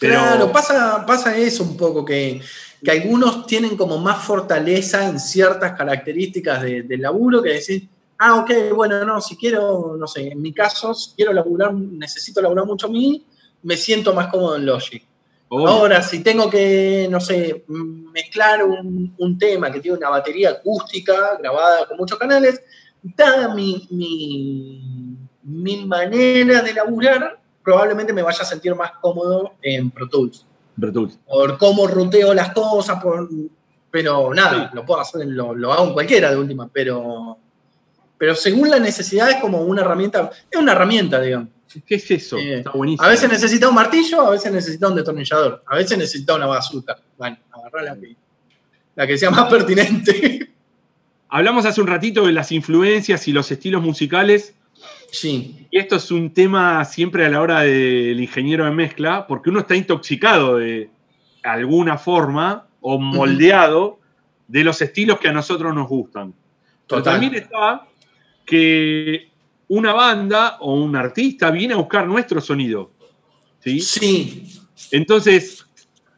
[0.00, 2.40] Pero- Claro, pasa, pasa eso un poco, que,
[2.82, 7.88] que algunos tienen como más fortaleza en ciertas características de- del laburo que decir,
[8.18, 12.42] ah, ok, bueno, no, si quiero, no sé, en mi caso, si quiero laburar, necesito
[12.42, 13.24] laburar mucho a mí,
[13.62, 15.04] me siento más cómodo en Logic.
[15.48, 21.36] Ahora, si tengo que, no sé, mezclar un, un tema que tiene una batería acústica
[21.38, 22.60] grabada con muchos canales,
[23.02, 29.90] dada mi, mi, mi manera de laburar, probablemente me vaya a sentir más cómodo en
[29.90, 30.44] Pro Tools.
[30.78, 31.18] Pro Tools.
[31.26, 33.28] Por cómo ruteo las cosas, por,
[33.90, 37.38] pero nada, lo puedo hacer, lo, lo hago en cualquiera de última, pero,
[38.18, 41.48] pero según la necesidad es como una herramienta, es una herramienta, digamos.
[41.86, 42.38] ¿Qué es eso?
[42.38, 43.04] Eh, Está buenísimo.
[43.06, 46.96] A veces necesita un martillo, a veces necesita un destornillador, a veces necesita una bazooka.
[47.18, 48.16] Bueno, agarrá la que,
[48.94, 50.52] la que sea más pertinente.
[51.28, 54.54] Hablamos hace un ratito de las influencias y los estilos musicales.
[55.10, 59.50] Sí, Y esto es un tema siempre a la hora del ingeniero de mezcla, porque
[59.50, 60.90] uno está intoxicado de
[61.42, 63.98] alguna forma o moldeado
[64.46, 66.32] de los estilos que a nosotros nos gustan.
[66.86, 67.14] Pero total.
[67.14, 67.86] también está
[68.44, 69.30] que
[69.68, 72.92] una banda o un artista viene a buscar nuestro sonido.
[73.60, 73.80] ¿sí?
[73.80, 74.60] Sí,
[74.92, 75.66] Entonces,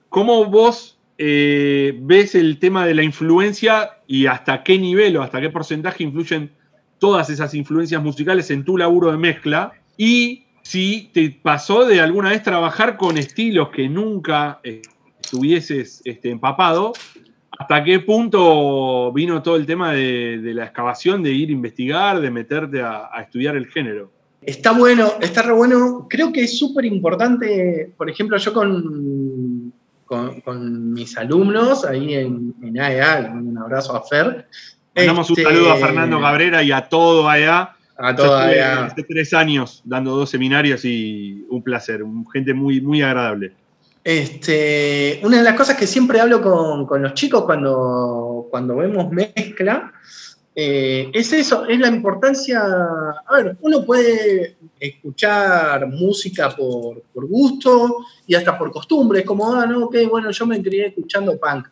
[0.08, 5.40] ¿cómo vos eh, ves el tema de la influencia y hasta qué nivel o hasta
[5.40, 6.52] qué porcentaje influyen
[6.98, 9.72] todas esas influencias musicales en tu laburo de mezcla?
[9.96, 14.82] Y si te pasó de alguna vez trabajar con estilos que nunca eh,
[15.20, 16.92] estuvieses este, empapado,
[17.58, 22.20] ¿hasta qué punto vino todo el tema de, de la excavación, de ir a investigar,
[22.20, 24.10] de meterte a- a estudiar el género?
[24.40, 26.06] Está bueno, está re bueno.
[26.08, 29.72] Creo que es súper importante, por ejemplo, yo con,
[30.06, 34.46] con, con mis alumnos ahí en, en AEA, le mando un abrazo a Fer.
[34.94, 37.74] Mandamos Este, un saludo a Fernando Cabrera y a todo allá.
[38.00, 38.84] A Yo toda estuve AEA.
[38.86, 43.52] hace tres años dando dos seminarios y un placer, gente muy, muy agradable.
[44.08, 49.92] Este, una de las cosas que siempre hablo con, los chicos cuando, cuando vemos mezcla
[50.54, 52.58] eh, es eso, es la importancia.
[53.26, 59.18] A ver, uno puede escuchar música por, por gusto y hasta por costumbre.
[59.20, 61.68] Es como, ah, no, ok, bueno, yo me crié escuchando punk.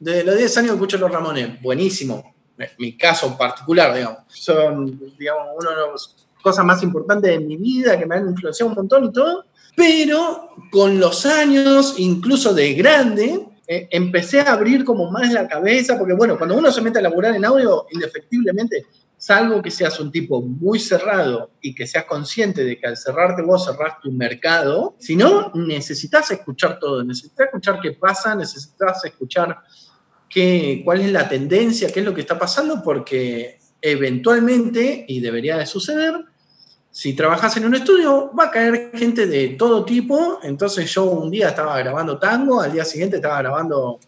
[0.00, 2.34] Desde los 10 años escucho los Ramones, buenísimo.
[2.78, 4.24] Mi caso particular, digamos.
[4.26, 4.86] Son,
[5.16, 8.74] digamos, una de las cosas más importantes de mi vida que me han influenciado un
[8.74, 9.44] montón y todo.
[9.76, 15.98] Pero con los años, incluso de grande, eh, empecé a abrir como más la cabeza,
[15.98, 20.12] porque bueno, cuando uno se mete a laburar en audio, indefectiblemente, salvo que seas un
[20.12, 24.96] tipo muy cerrado y que seas consciente de que al cerrarte vos cerrás tu mercado,
[24.98, 29.56] si no, necesitas escuchar todo, necesitas escuchar qué pasa, necesitas escuchar
[30.28, 35.56] qué, cuál es la tendencia, qué es lo que está pasando, porque eventualmente, y debería
[35.56, 36.14] de suceder,
[36.96, 40.38] si trabajas en un estudio, va a caer gente de todo tipo.
[40.44, 43.98] Entonces yo un día estaba grabando tango, al día siguiente estaba grabando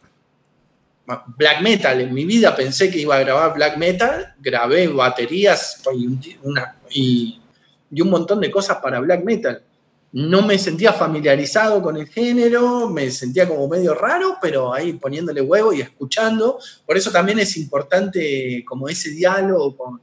[1.36, 2.00] black metal.
[2.00, 6.76] En mi vida pensé que iba a grabar black metal, grabé baterías y, un- una-
[6.90, 7.40] y-
[7.90, 9.62] y un montón de cosas para black metal.
[10.12, 15.40] No me sentía familiarizado con el género, me sentía como medio raro, pero ahí poniéndole
[15.40, 16.60] huevo y escuchando.
[16.86, 20.00] Por eso también es importante como ese diálogo con,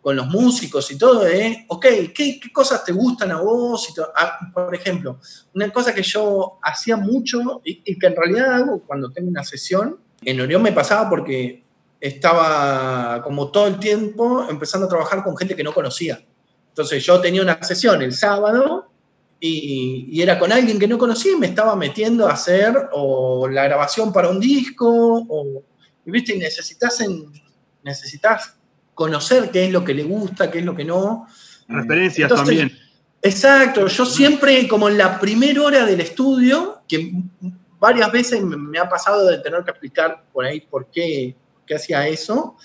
[0.00, 3.88] con los músicos y todo, es, ok, ¿qué, qué cosas te gustan a vos?
[3.90, 5.18] Y por ejemplo,
[5.54, 9.44] una cosa que yo hacía mucho y, y, que en realidad hago cuando tengo una
[9.44, 11.64] sesión, en Orión me pasaba porque
[12.00, 16.24] estaba como todo el tiempo empezando a trabajar con gente que no conocía.
[16.68, 18.86] Entonces yo tenía una sesión el sábado
[19.38, 23.48] y, y, era con alguien que no conocía y me estaba metiendo a hacer o
[23.48, 24.86] la grabación para un disco
[25.28, 25.62] o,
[26.04, 27.30] y viste, necesitas, en,
[27.82, 28.59] necesitas
[28.94, 31.26] conocer qué es lo que le gusta, qué es lo que no.
[31.68, 32.78] Referencias Entonces, también.
[33.22, 37.12] Exacto, yo siempre como en la primera hora del estudio, que
[37.78, 41.36] varias veces me ha pasado de tener que explicar por ahí por qué,
[41.66, 42.56] qué hacía eso,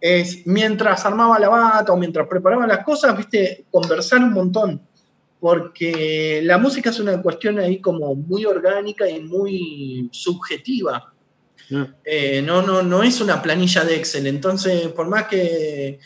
[0.00, 4.80] es mientras armaba la bata o mientras preparaba las cosas, viste, conversar un montón,
[5.40, 11.12] porque la música es una cuestión ahí como muy orgánica y muy subjetiva.
[12.04, 14.26] Eh, no, no, no es una planilla de Excel.
[14.26, 15.98] Entonces, por más que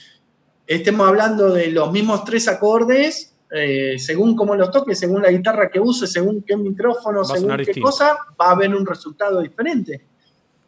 [0.66, 5.70] estemos hablando de los mismos tres acordes, eh, según cómo los toque, según la guitarra
[5.70, 7.88] que use, según qué micrófono, según qué distinto.
[7.88, 10.06] cosa, va a haber un resultado diferente.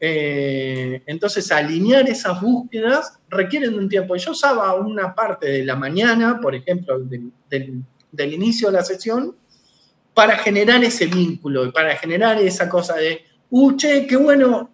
[0.00, 4.16] Eh, entonces, alinear esas búsquedas requieren un tiempo.
[4.16, 8.84] Yo usaba una parte de la mañana, por ejemplo, del, del, del inicio de la
[8.84, 9.36] sesión,
[10.12, 14.70] para generar ese vínculo, para generar esa cosa de, uh, che, qué bueno,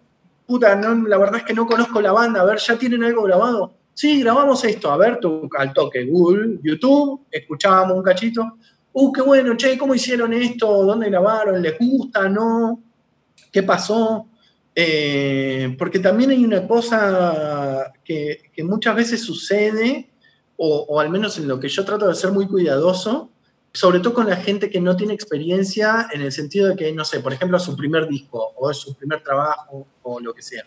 [0.49, 3.21] puta, no, la verdad es que no conozco la banda, a ver, ¿ya tienen algo
[3.21, 3.75] grabado?
[3.93, 8.57] Sí, grabamos esto, a ver, tú, al toque, Google, YouTube, escuchábamos un cachito,
[8.93, 10.85] uh, qué bueno, che, ¿cómo hicieron esto?
[10.85, 11.61] ¿Dónde grabaron?
[11.61, 12.27] ¿Les gusta?
[12.27, 12.81] ¿No?
[13.51, 14.25] ¿Qué pasó?
[14.73, 20.09] Eh, porque también hay una cosa que, que muchas veces sucede,
[20.57, 23.29] o, o, al menos en lo que yo trato de ser muy cuidadoso,
[23.73, 27.05] sobre todo con la gente que no tiene experiencia en el sentido de que, no
[27.05, 30.41] sé, por ejemplo, es su primer disco o es su primer trabajo o lo que
[30.41, 30.65] sea.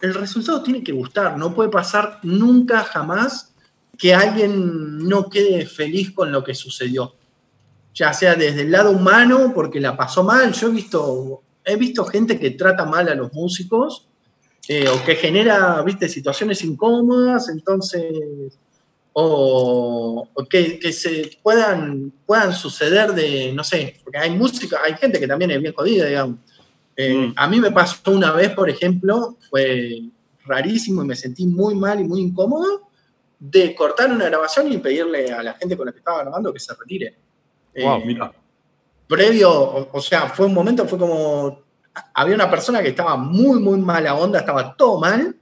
[0.00, 3.52] El resultado tiene que gustar, no puede pasar nunca, jamás,
[3.96, 7.14] que alguien no quede feliz con lo que sucedió.
[7.94, 10.52] Ya sea desde el lado humano, porque la pasó mal.
[10.52, 14.08] Yo he visto, he visto gente que trata mal a los músicos
[14.66, 18.58] eh, o que genera, viste, situaciones incómodas, entonces
[19.12, 24.94] o, o que, que, se puedan, puedan suceder de, no sé, porque hay música, hay
[24.94, 26.38] gente que también es bien jodida, digamos.
[26.96, 27.34] Eh, mm.
[27.36, 30.02] A mí me pasó una vez, por ejemplo, fue
[30.44, 32.88] rarísimo y me sentí muy mal y muy incómodo
[33.38, 36.60] de cortar una grabación y pedirle a la gente con la que estaba grabando que
[36.60, 37.16] se retire.
[37.76, 38.32] Wow, eh, mira.
[39.08, 41.60] Previo, o, o sea, fue un momento, fue como,
[42.14, 45.36] había una persona que estaba muy, muy mala onda, estaba todo mal,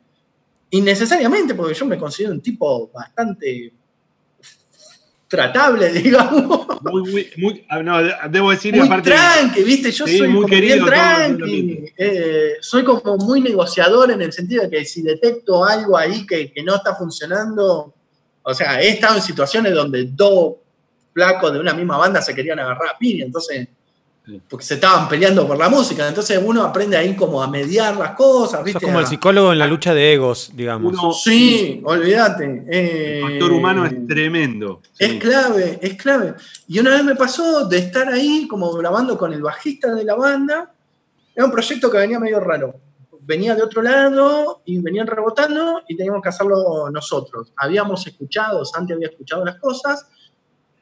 [0.71, 3.73] innecesariamente, porque yo me considero un tipo bastante
[5.31, 6.67] tratable, digamos.
[6.83, 7.99] Muy, muy, muy no,
[8.29, 9.11] debo decir, muy aparte.
[9.11, 9.93] tranqui, ¿viste?
[9.93, 11.85] Yo sí, soy muy como querido, bien tranqui.
[11.97, 16.53] Eh, soy como muy negociador en el sentido de que si detecto algo ahí que,
[16.53, 17.95] que, no está funcionando,
[18.43, 20.57] o sea, he estado en situaciones donde dos
[21.15, 23.69] flacos de una misma banda se querían agarrar a piña, entonces
[24.49, 26.07] porque se estaban peleando por la música.
[26.07, 28.63] Entonces uno aprende ahí como a mediar las cosas.
[28.65, 28.81] ¿viste?
[28.81, 30.93] Sos como el psicólogo en la lucha de egos, digamos.
[30.93, 32.65] Uno, sí, olvídate.
[32.69, 34.81] Eh, el factor humano es tremendo.
[34.99, 35.19] Es sí.
[35.19, 36.35] clave, es clave.
[36.69, 40.15] Y una vez me pasó de estar ahí como grabando con el bajista de la
[40.15, 40.73] banda.
[41.35, 42.75] Era un proyecto que venía medio raro.
[43.23, 47.53] Venía de otro lado y venían rebotando y teníamos que hacerlo nosotros.
[47.57, 50.07] Habíamos escuchado, Santi había escuchado las cosas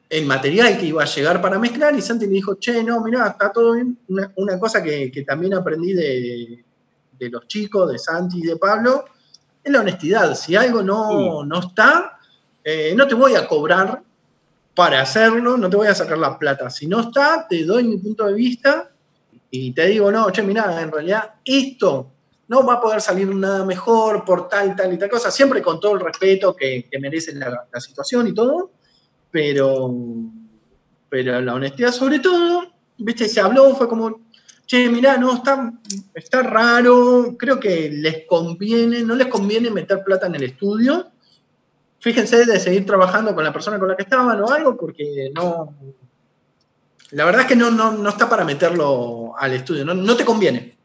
[0.09, 3.27] el material que iba a llegar para mezclar y Santi me dijo, che, no, mirá,
[3.27, 3.99] está todo bien.
[4.07, 6.65] Una, una cosa que, que, también aprendí de,
[7.11, 9.05] de, los chicos, de Santi y de Pablo,
[9.63, 10.33] es la honestidad.
[10.33, 12.17] Si algo no, no está,
[12.63, 14.01] eh, no te voy a cobrar
[14.73, 16.71] para hacerlo, no te voy a sacar la plata.
[16.71, 18.89] Si no está, te doy mi punto de vista
[19.51, 22.11] y te digo, no, che, mirá, en realidad esto
[22.47, 25.79] no va a poder salir nada mejor por tal, tal y tal cosa, siempre con
[25.79, 28.71] todo el respeto que, que merece la, la situación y todo
[29.31, 29.93] pero,
[31.09, 32.63] pero la honestidad sobre todo,
[32.97, 34.21] viste, se habló, fue como,
[34.65, 35.73] che, mirá, no, está,
[36.13, 41.07] está raro, creo que les conviene, no les conviene meter plata en el estudio.
[41.99, 45.75] Fíjense de seguir trabajando con la persona con la que estaban o algo, porque no.
[47.11, 50.23] La verdad es que no, no, no está para meterlo al estudio, no, no te
[50.23, 50.77] conviene.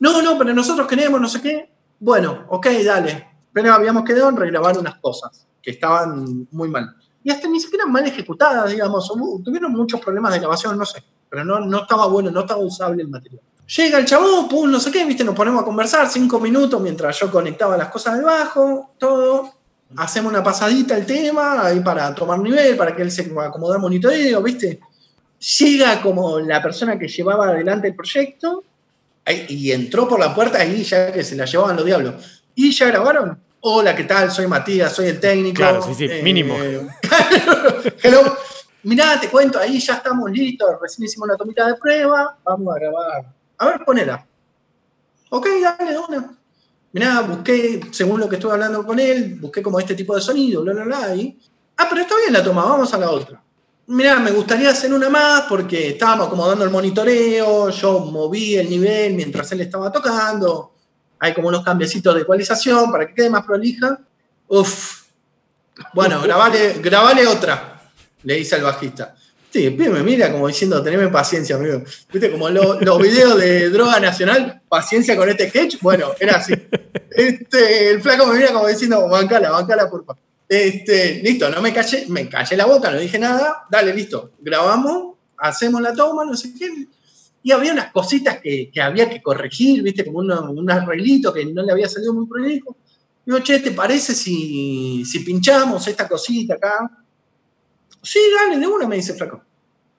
[0.00, 1.70] No, no, pero nosotros queremos, no sé qué.
[1.98, 3.28] Bueno, ok, dale.
[3.52, 7.86] Pero habíamos quedado en regrabar unas cosas que estaban muy mal y hasta ni siquiera
[7.86, 9.12] mal ejecutadas, digamos.
[9.44, 13.02] Tuvieron muchos problemas de grabación, no sé, pero no, no estaba bueno, no estaba usable
[13.02, 13.42] el material.
[13.76, 17.18] Llega el chabón, pum, no sé qué, viste, nos ponemos a conversar cinco minutos mientras
[17.20, 19.52] yo conectaba las cosas del bajo, todo.
[19.96, 24.42] Hacemos una pasadita al tema, ahí para tomar nivel, para que él se acomodara monitoreo,
[24.42, 24.80] viste.
[25.58, 28.64] Llega como la persona que llevaba adelante el proyecto
[29.48, 32.42] y entró por la puerta ahí ya que se la llevaban los diablos.
[32.54, 33.40] Y ya grabaron.
[33.62, 34.30] Hola, ¿qué tal?
[34.30, 35.56] Soy Matías, soy el técnico.
[35.56, 36.56] Claro, sí, sí, mínimo.
[38.02, 38.36] hello.
[38.84, 42.78] Mirá, te cuento, ahí ya estamos listos, recién hicimos una tomita de prueba, vamos a
[42.78, 43.26] grabar.
[43.58, 44.26] A ver, ponela.
[45.28, 46.34] Ok, dale, una.
[46.92, 50.62] Mirá, busqué, según lo que estuve hablando con él, busqué como este tipo de sonido,
[50.62, 51.38] bla, bla, bla, y...
[51.76, 53.42] Ah, pero está bien la toma, vamos a la otra.
[53.88, 59.12] Mirá, me gustaría hacer una más porque estábamos acomodando el monitoreo, yo moví el nivel
[59.12, 60.72] mientras él estaba tocando,
[61.20, 63.98] hay como unos cambiecitos de ecualización para que quede más prolija.
[64.48, 65.02] Uf.
[65.94, 67.82] Bueno, grabale, grabale otra,
[68.24, 69.14] le dice al bajista.
[69.52, 71.82] Sí, me mira como diciendo, teneme paciencia, amigo.
[72.12, 75.78] Viste, como lo- los videos de Droga Nacional, paciencia con este sketch.
[75.80, 76.54] Bueno, era así.
[77.10, 80.22] Este, el flaco me mira como diciendo, bancala, bancala, por favor.
[80.48, 83.64] Este, listo, no me callé, me callé la boca, no dije nada.
[83.68, 84.32] Dale, listo.
[84.38, 86.86] Grabamos, hacemos la toma, no sé qué.
[87.42, 91.62] Y había unas cositas que, había que corregir, viste, como uno- un arreglito que no
[91.62, 92.76] le había salido muy prolijo.
[93.24, 96.90] Digo, che, ¿te parece si, si pinchamos esta cosita acá?
[98.02, 99.42] Sí, dale, de una, me dice Flaco.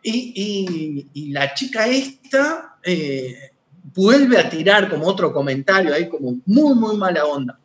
[0.04, 3.52] Y, y- y la chica esta eh,
[3.96, 7.60] vuelve a tirar como otro comentario ahí, como muy, muy mala onda.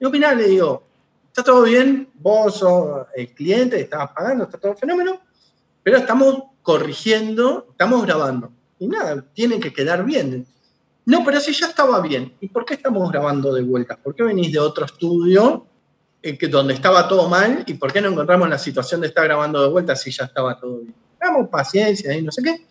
[0.00, 0.84] Yo mirá, le digo,
[1.28, 5.20] está todo bien, vos sos el cliente, estabas pagando, está todo fenómeno,
[5.82, 8.52] pero estamos corrigiendo, estamos grabando.
[8.78, 10.46] Y nada, tiene que quedar bien.
[11.06, 12.34] No, pero si ya estaba bien.
[12.40, 13.96] ¿Y por qué estamos grabando de vuelta?
[13.96, 15.66] ¿Por qué venís de otro estudio
[16.20, 17.62] eh, que, donde estaba todo mal?
[17.66, 20.58] ¿Y por qué no encontramos la situación de estar grabando de vuelta si ya estaba
[20.58, 20.94] todo bien?
[21.20, 22.66] Damos paciencia y no sé qué.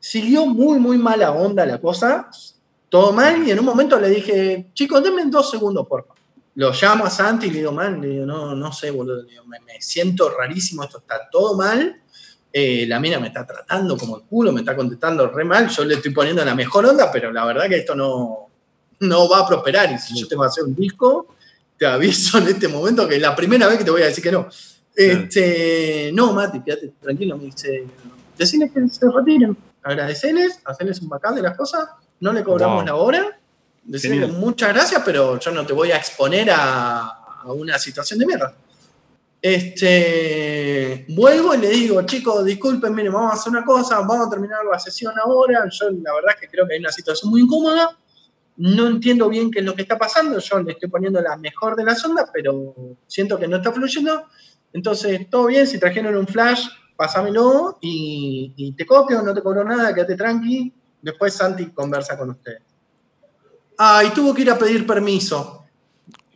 [0.00, 2.28] Siguió muy, muy mala onda la cosa.
[2.88, 3.46] Todo mal.
[3.46, 6.16] Y en un momento le dije, chicos, denme dos segundos, por favor.
[6.56, 9.22] Lo llamo a Santi y le digo, man, le digo, no, no sé, boludo.
[9.22, 12.02] Digo, me siento rarísimo, esto está todo mal.
[12.58, 15.68] Eh, la mina me está tratando como el culo, me está contestando re mal.
[15.68, 18.48] Yo le estoy poniendo la mejor onda, pero la verdad que esto no,
[19.00, 19.92] no va a prosperar.
[19.92, 21.34] Y si yo te voy a hacer un disco,
[21.76, 24.24] te aviso en este momento que es la primera vez que te voy a decir
[24.24, 24.48] que no.
[24.94, 27.84] Este, no, Mati, quédate tranquilo, me dice.
[28.38, 29.54] Decirles que se retiren.
[29.82, 31.86] Agradecerles, hacerles un bacán de las cosas.
[32.20, 32.86] No le cobramos Wow.
[32.86, 33.38] la hora.
[33.84, 37.02] Decirles muchas gracias, pero yo no te voy a exponer a,
[37.42, 38.54] a una situación de mierda.
[39.48, 44.30] Este, vuelvo y le digo, chicos, disculpen, miren, vamos a hacer una cosa, vamos a
[44.30, 45.68] terminar la sesión ahora.
[45.70, 47.96] Yo la verdad es que creo que hay una situación muy incómoda.
[48.56, 50.40] No entiendo bien qué es lo que está pasando.
[50.40, 52.74] Yo le estoy poniendo la mejor de las ondas, pero
[53.06, 54.24] siento que no está fluyendo.
[54.72, 56.66] Entonces, todo bien, si trajeron un flash,
[56.96, 60.74] pásamelo y, y te copio, no te cobro nada, quédate tranqui.
[61.00, 62.62] Después Santi conversa con ustedes.
[63.78, 65.65] Ah, y tuvo que ir a pedir permiso,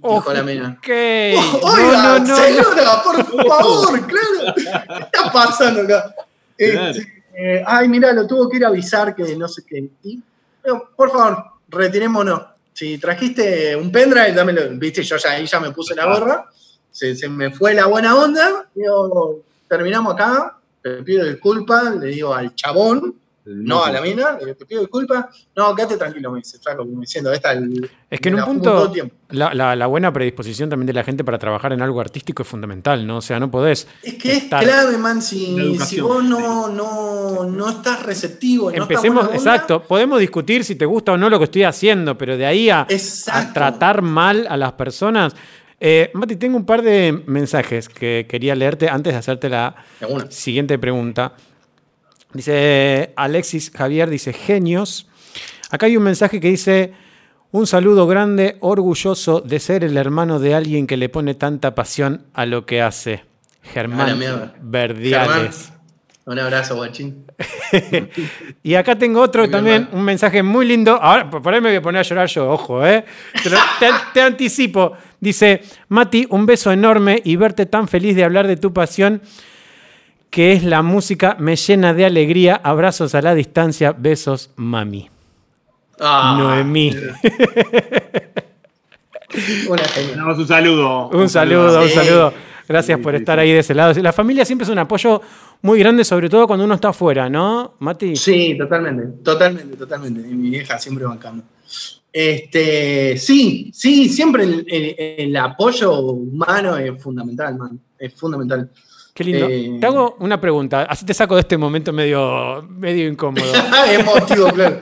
[0.03, 0.76] dijo la mina.
[0.78, 0.88] Ok.
[0.88, 2.36] Oiga, No, no, no, no.
[2.36, 4.55] señora, por favor, claro.
[4.57, 4.62] ¿Qué
[5.05, 6.14] está pasando acá?
[6.57, 6.90] Claro.
[6.90, 9.88] Este, eh, ay, mira, lo tuvo que ir a avisar que no sé qué.
[10.05, 10.20] Y,
[10.62, 12.42] pero, por favor, retirémonos.
[12.72, 14.62] Si trajiste un pendrive, dámelo.
[14.72, 16.46] Viste, yo ya ahí ya me puse la gorra.
[16.90, 18.68] Se, se me fue la buena onda.
[18.74, 20.57] Digo, terminamos acá.
[20.82, 23.14] Le pido disculpas, le digo al chabón,
[23.55, 25.26] no a la mina, digo, te pido disculpas.
[25.57, 28.92] No, quédate tranquilo, me dice, flaco, como diciendo, esta el- Es que en un punto,
[29.30, 32.48] la, la- la buena predisposición también de la gente para trabajar en algo artístico es
[32.48, 33.18] fundamental, ¿no?
[33.18, 33.86] O sea, no podés.
[34.03, 38.82] Es que es clave, man, si, si vos no, no, no estás receptivo, no estás
[38.82, 42.16] Empecemos, buena onda, exacto, podemos discutir si te gusta o no lo que estoy haciendo,
[42.16, 42.86] pero de ahí a,
[43.55, 45.34] tratar mal a las personas.
[45.82, 49.74] Eh, Mati, tengo un par de mensajes que quería leerte antes de hacerte la
[50.28, 51.32] siguiente pregunta.
[52.33, 55.09] Dice Alexis Javier, dice genios.
[55.70, 56.93] Acá hay un mensaje que dice,
[57.53, 62.26] un saludo grande, orgulloso de ser el hermano de alguien que le pone tanta pasión
[62.35, 63.24] a lo que hace.
[63.62, 64.53] Germán.
[64.62, 65.66] Verdiales.
[65.66, 65.81] Germán,
[66.26, 67.24] Un abrazo, guachín.
[68.62, 70.93] Y acá tengo otro Muy también, un mensaje muy lindo.
[71.01, 73.05] Ahora, por ahí me voy a poner a llorar yo, ojo, ¿eh?
[73.43, 74.93] Te- te anticipo.
[75.18, 79.22] Dice, Mati, un beso enorme y verte tan feliz de hablar de tu pasión,
[80.31, 82.55] que es la música, me llena de alegría.
[82.62, 85.11] Abrazos a la distancia, besos, mami.
[86.01, 86.95] Ah, Noemí.
[89.68, 89.83] Una
[90.37, 91.09] un saludo.
[91.11, 92.33] Un saludo, un saludo.
[92.68, 93.43] Gracias Sí, por sí, estar sí.
[93.43, 94.01] ahí de ese lado.
[94.01, 95.20] La familia siempre es un apoyo
[95.62, 98.14] muy grande, sobre todo cuando uno está afuera, ¿no, Mati?
[98.16, 100.20] Sí, totalmente, totalmente, totalmente.
[100.28, 101.43] Y mi vieja siempre bancando.
[102.12, 107.81] Este, sí, sí, siempre el, el- el apoyo humano es fundamental, man.
[107.99, 108.68] Es fundamental.
[109.14, 109.46] Qué lindo.
[109.50, 109.76] Eh.
[109.80, 113.44] Te hago una pregunta, así te saco de este momento medio, medio incómodo.
[113.90, 114.80] Emotivo, claro.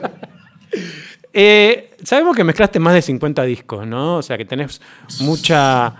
[1.33, 4.17] Eh, sabemos que mezclaste más de 50 discos, ¿no?
[4.17, 4.81] O sea, que tenés
[5.21, 5.93] mucha...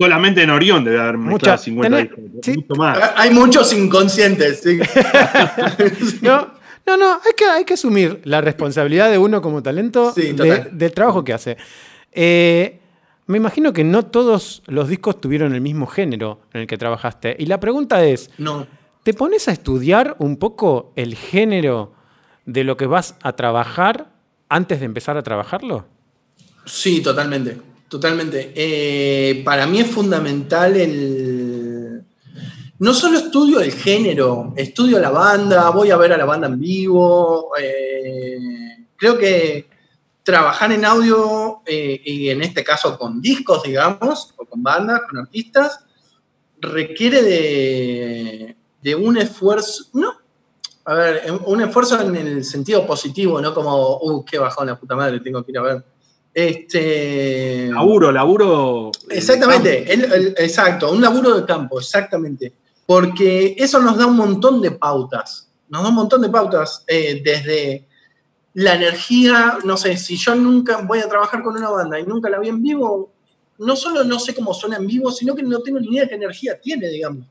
[0.00, 2.24] Solamente en Orión debe haber Mucha- mezclado 50 tenés- discos.
[2.42, 2.52] sí.
[2.54, 2.98] Mucho más.
[3.16, 4.78] Hay muchos inconscientes, sí.
[6.22, 6.52] No,
[6.86, 10.34] no, no, hay que, hay que asumir la responsabilidad de uno como talento Sí, de-
[10.34, 10.68] total.
[10.72, 11.56] del trabajo que hace.
[12.12, 12.78] Eh,
[13.28, 17.36] me imagino que no todos los discos tuvieron el mismo género en el que trabajaste.
[17.38, 18.66] Y la pregunta es, No.
[19.04, 21.92] ¿te pones a estudiar un poco el género
[22.46, 24.10] de lo que vas a trabajar
[24.48, 25.86] antes de empezar a trabajarlo?
[26.64, 27.58] Sí, totalmente.
[27.88, 28.52] Totalmente.
[28.54, 32.02] Eh, para mí es fundamental el.
[32.80, 36.58] No solo estudio el género, estudio la banda, voy a ver a la banda en
[36.60, 37.50] vivo.
[37.60, 38.36] eh,
[38.96, 39.67] creo que
[40.28, 45.20] trabajar en audio, eh, y en este caso con discos, digamos, o con bandas, con
[45.20, 45.86] artistas,
[46.60, 49.84] requiere de, de un esfuerzo.
[49.94, 50.12] No,
[50.84, 54.94] a ver, un esfuerzo en el sentido positivo, no como, uh, qué bajón la puta
[54.94, 55.84] madre, tengo que ir a ver.
[56.34, 57.70] Este.
[57.72, 58.92] Laburo, laburo.
[59.08, 62.52] Exactamente, el- el- exacto, un laburo de campo, exactamente.
[62.84, 67.22] Porque eso nos da un montón de pautas, nos da un montón de pautas, eh,
[67.24, 67.87] desde
[68.54, 72.28] la energía, no sé, si yo nunca voy a trabajar con una banda y nunca
[72.28, 73.12] la vi en vivo,
[73.58, 76.08] no solo no sé cómo suena en vivo, sino que no tengo ni idea de
[76.08, 77.26] qué energía tiene, digamos.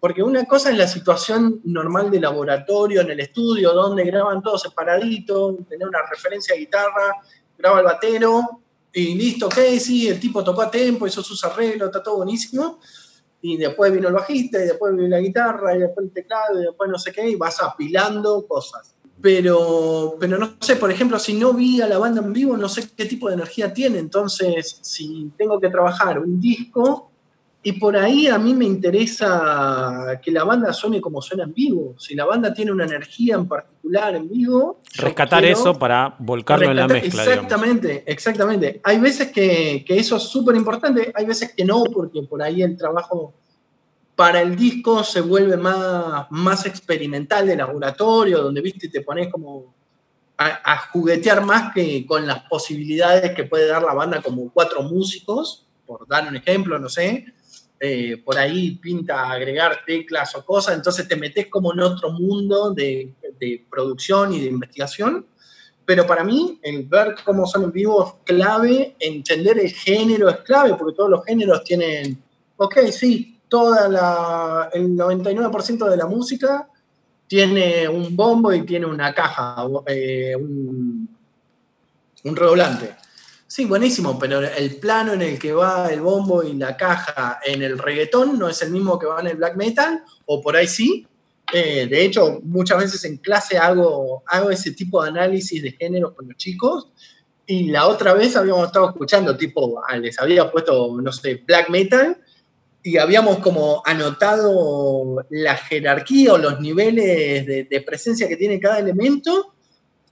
[0.00, 4.62] Porque una cosa es la situación normal de laboratorio, en el estudio, donde graban todos
[4.62, 7.16] separaditos, tener una referencia de guitarra,
[7.56, 8.62] graba el batero,
[8.92, 12.80] y listo, ok, sí, el tipo tocó a tiempo, hizo sus arreglos, está todo buenísimo.
[13.40, 16.64] Y después vino el bajista, y después vino la guitarra, y después el teclado, y
[16.64, 18.94] después no sé qué, y vas apilando cosas.
[19.20, 22.68] Pero, pero no sé, por ejemplo, si no vi a la banda en vivo, no
[22.68, 23.98] sé qué tipo de energía tiene.
[23.98, 27.10] Entonces, si tengo que trabajar un disco,
[27.62, 31.94] y por ahí a mí me interesa que la banda suene como suena en vivo.
[31.98, 34.80] Si la banda tiene una energía en particular en vivo.
[34.94, 37.22] Rescatar eso para volcarlo en la mezcla.
[37.24, 37.34] digamos.
[37.34, 38.80] Exactamente, exactamente.
[38.84, 42.62] Hay veces que, que eso es súper importante, hay veces que no, porque por ahí
[42.62, 43.34] el trabajo
[44.18, 49.72] para el disco se vuelve más, más experimental de laboratorio, donde viste te pones como
[50.36, 54.82] a, a juguetear más que con las posibilidades que puede dar la banda como cuatro
[54.82, 57.26] músicos, por dar un ejemplo, no sé.
[57.78, 62.72] Eh, por ahí pinta agregar teclas o cosas, entonces te metes como en otro mundo
[62.72, 65.24] de, de producción y de investigación
[65.86, 70.40] pero para mí el ver cómo son en vivo es clave, entender el género es
[70.40, 72.22] clave, porque todos los géneros tienen,
[72.58, 76.68] ok, sí, toda la, el 99% de la música
[77.26, 81.08] tiene un bombo y tiene una caja, eh, un,
[82.24, 82.96] un redoblante.
[83.46, 87.62] Sí, buenísimo, pero el plano en el que va el bombo y la caja en
[87.62, 90.66] el reggaetón no es el mismo que va en el black metal, o por ahí
[90.66, 91.06] sí,
[91.52, 96.12] eh, de hecho, muchas veces en clase hago, hago ese tipo de análisis de géneros
[96.14, 96.88] con los chicos.
[97.46, 101.70] Y la otra vez habíamos estado escuchando, tipo, ah, les había puesto, no sé, black
[101.70, 102.18] metal,
[102.82, 108.78] y habíamos como anotado la jerarquía o los niveles de, de presencia que tiene cada
[108.78, 109.54] elemento.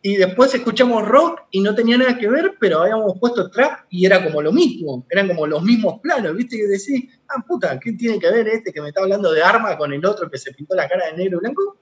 [0.03, 4.07] Y después escuchamos rock y no tenía nada que ver, pero habíamos puesto trap y
[4.07, 6.57] era como lo mismo, eran como los mismos planos, ¿viste?
[6.57, 9.77] Que decís, ah, puta, ¿qué tiene que ver este que me está hablando de arma
[9.77, 11.79] con el otro que se pintó la cara de negro y blanco?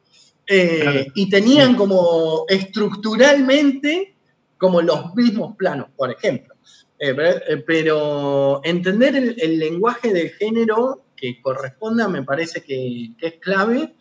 [0.46, 1.00] Eh, Claro.
[1.14, 4.16] Y tenían como estructuralmente
[4.56, 6.53] como los mismos planos, por ejemplo.
[6.98, 13.12] Eh, pero, eh, pero entender el, el lenguaje del género que corresponda me parece que,
[13.18, 13.94] que es clave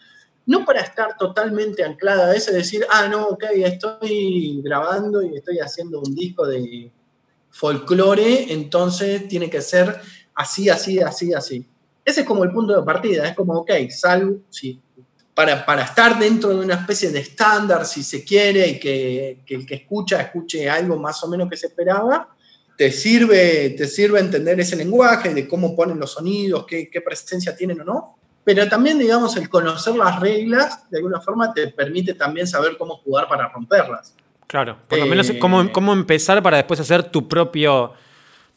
[0.46, 5.60] no para estar totalmente anclada a eso decir, ah, no, ok, estoy grabando y estoy
[5.60, 6.92] haciendo un disco de
[7.50, 10.02] folclore, entonces tiene que ser
[10.36, 11.66] así, así, así, así.
[12.04, 14.82] Ese es como el punto de partida, es como, ok, salvo, sí,
[15.34, 19.56] para, para estar dentro de una especie de estándar, si se quiere, y que, que
[19.56, 22.36] el que escucha escuche algo más o menos que se esperaba,
[22.78, 27.56] te sirve, te sirve entender ese lenguaje, de cómo ponen los sonidos, qué, qué presencia
[27.56, 32.14] tienen o no, pero también, digamos, el conocer las reglas, de alguna forma, te permite
[32.14, 34.16] también saber cómo jugar para romperlas.
[34.48, 37.94] Claro, por lo Eh, menos cómo, cómo empezar para después hacer tu propio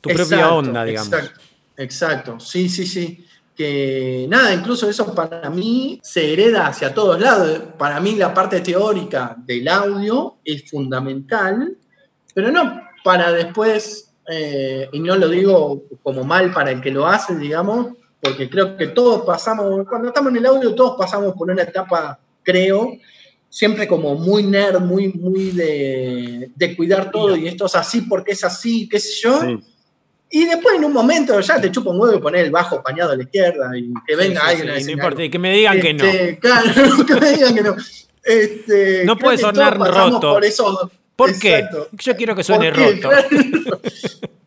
[0.00, 1.12] tu propia Exacto, onda, digamos.
[1.12, 1.40] Exacto,
[1.76, 3.26] exacto, sí, sí, sí.
[3.56, 7.58] Que nada, incluso eso para mí se hereda hacia todos lados.
[7.78, 11.76] Para mí la parte teórica del audio es fundamental,
[12.34, 17.06] pero no para después, eh, y no lo digo como mal para el que lo
[17.06, 17.88] hace, digamos,
[18.20, 22.18] porque creo que todos pasamos, cuando estamos en el audio, todos pasamos por una etapa,
[22.42, 22.92] creo,
[23.48, 28.32] siempre como muy nerd, muy, muy de, de cuidar todo, y esto es así porque
[28.32, 29.40] es así, qué sé yo.
[29.40, 29.58] Sí.
[30.28, 33.12] Y después en un momento ya te chupa un huevo y poner el bajo pañado
[33.12, 35.22] a la izquierda y que venga Sí, alguien sí, no importa, algo.
[35.22, 36.04] y que me digan que no.
[36.04, 37.76] Este, Claro, que me digan que no.
[38.24, 40.32] Este, No puede sonar roto.
[40.32, 40.44] Por,
[41.16, 41.66] ¿Por qué?
[41.92, 43.08] Yo quiero que suene roto.
[43.08, 43.80] Claro.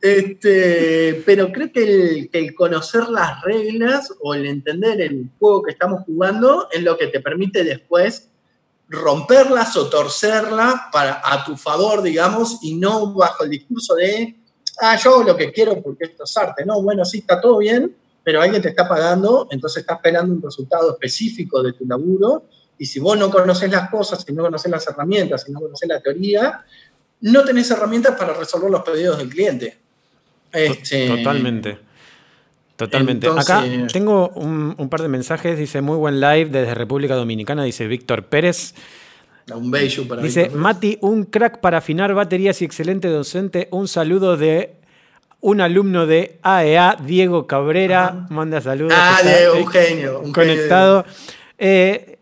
[0.02, 6.04] Este, pero creo que el, conocer las reglas o el entender el juego que estamos
[6.06, 8.30] jugando es lo que te permite después
[8.88, 14.36] romperlas o torcerlas para, a tu favor, digamos, y no bajo el discurso de,
[14.80, 16.66] ah, yo hago lo que quiero porque esto es arte.
[16.66, 17.94] No, bueno, sí, está todo bien,
[18.24, 22.46] pero alguien te está pagando, entonces estás esperando un resultado específico de tu laburo,
[22.80, 25.88] y si vos no conoces las cosas, si no conoces las herramientas, si no conoces
[25.88, 26.64] la teoría,
[27.22, 29.78] no tenés herramientas para resolver los pedidos del cliente.
[30.52, 31.78] Este, Totalmente.
[32.78, 33.28] Totalmente.
[33.28, 35.58] Acá tengo un, par de mensajes.
[35.58, 37.66] Dice muy buen live desde República Dominicana.
[37.66, 38.74] Dice Víctor Pérez.
[39.54, 43.68] Un bello para Dice Mati, un crack para afinar baterías y excelente docente.
[43.72, 44.76] Un saludo de
[45.42, 48.26] un alumno de AEA, e Diego Cabrera.
[48.30, 48.94] Manda saludos.
[48.96, 50.24] Ah, Diego, un genio.
[50.34, 51.04] conectado.
[51.58, 52.19] Eh,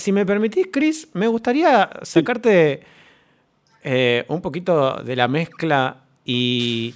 [0.00, 2.80] si me permitís, Chris, me gustaría sacarte
[3.84, 6.94] eh, un poquito de la mezcla y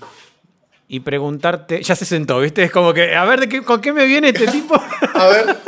[0.88, 2.62] y preguntarte, ya se sentó, ¿viste?
[2.62, 4.74] Es como que, a ver, ¿de qué, ¿con qué me viene este tipo?
[5.14, 5.56] a ver.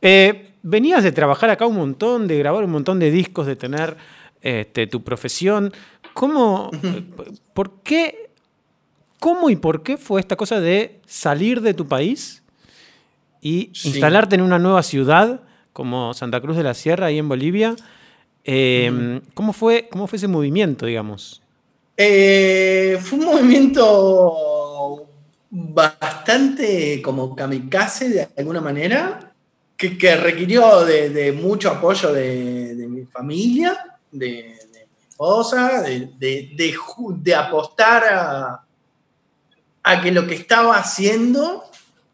[0.00, 3.96] Eh, venías de trabajar acá un montón, de grabar un montón de discos, de tener
[4.42, 5.72] este, tu profesión.
[6.14, 6.70] ¿Cómo,
[7.52, 8.30] por qué,
[9.18, 12.44] cómo y por qué fue esta cosa de salir de tu país
[13.40, 15.40] y instalarte en una nueva ciudad
[15.78, 17.76] como Santa Cruz de la Sierra, ahí en Bolivia?
[18.42, 21.40] Eh, ¿cómo, fue, ¿Cómo fue ese movimiento, digamos?
[21.96, 25.06] Eh, fue un movimiento
[25.48, 29.32] bastante como kamikaze de alguna manera,
[29.76, 38.64] que, requirió de, mucho apoyo de, mi familia, de, mi esposa, de, apostar a,
[39.84, 41.67] a, que lo que estaba haciendo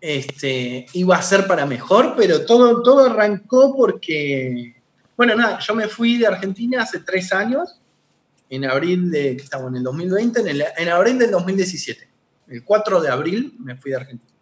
[0.06, 4.76] este, iba a ser para mejor, pero todo, todo arrancó porque,
[5.16, 7.80] bueno, nada, yo me fui de Argentina hace tres años
[8.50, 12.06] en abril de, estamos en el 2020, en, en, abril del 2017.
[12.48, 14.34] El 4 de abril me fui de Argentina.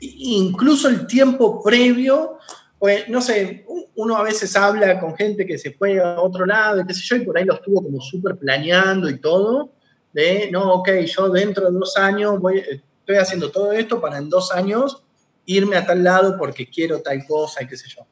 [0.00, 2.38] incluso el tiempo previo,
[2.78, 3.66] pues no sé,
[3.96, 7.02] uno a veces habla con gente que se fue a otro lado, y qué sé
[7.04, 9.72] yo, y por ahí lo estuvo como súper planeando y todo,
[10.14, 12.62] de, no, ok, yo dentro de dos años voy,
[13.06, 15.00] estoy haciendo todo esto para en dos años
[15.44, 18.04] irme a tal lado porque quiero tal cosa y qué sé yo.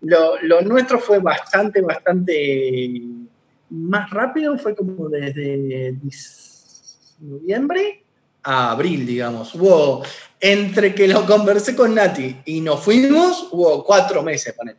[0.00, 3.02] Lo, nuestro fue bastante, bastante
[3.70, 5.96] más rápido fue como desde
[7.20, 8.04] noviembre
[8.42, 9.54] a abril, digamos.
[9.54, 10.02] Hubo,
[10.40, 14.76] entre que lo conversé con Nati y nos fuimos, hubo cuatro meses para él.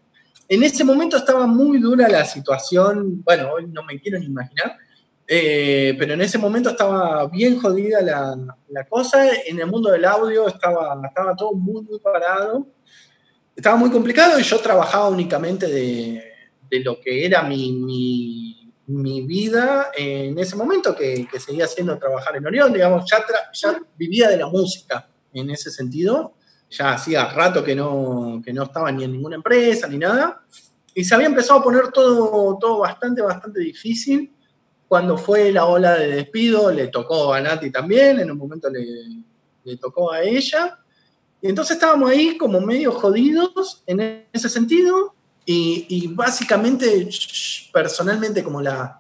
[0.50, 4.76] En ese momento estaba muy dura la situación, bueno, hoy no me quiero ni imaginar,
[5.28, 8.36] eh, pero en ese momento estaba bien jodida la,
[8.70, 9.28] la, cosa.
[9.46, 12.68] En el mundo del audio estaba, estaba todo muy, muy parado.
[13.56, 16.24] Estaba muy complicado y yo trabajaba únicamente de,
[16.70, 22.36] de lo que era mi, mi mi vida en ese momento, que, seguía haciendo trabajar
[22.36, 26.34] en Orión, digamos, ya, ya vivía de la música en ese sentido,
[26.70, 30.44] ya hacía rato que no, que no estaba ni en ninguna empresa ni nada,
[30.94, 34.32] y se había empezado a poner todo, todo bastante, bastante difícil.
[34.94, 38.86] Cuando fue la ola de despido, le tocó a Nati también, en un momento le,
[39.64, 40.78] le tocó a ella,
[41.42, 45.16] y entonces estábamos ahí como medio jodidos en ese sentido,
[45.48, 47.10] y, básicamente,
[47.74, 49.00] personalmente, como la,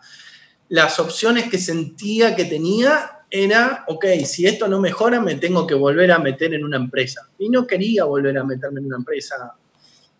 [0.67, 5.75] las opciones que sentía que tenía era, ok, si esto no mejora, me tengo que
[5.75, 7.29] volver a meter en una empresa.
[7.37, 9.53] Y no quería volver a meterme en una empresa.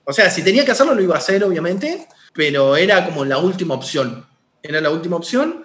[0.04, 3.40] O sea, si tenía que hacerlo, lo iba a hacer, obviamente, pero era como la
[3.40, 4.32] última opción.
[4.64, 5.64] Era la última opción.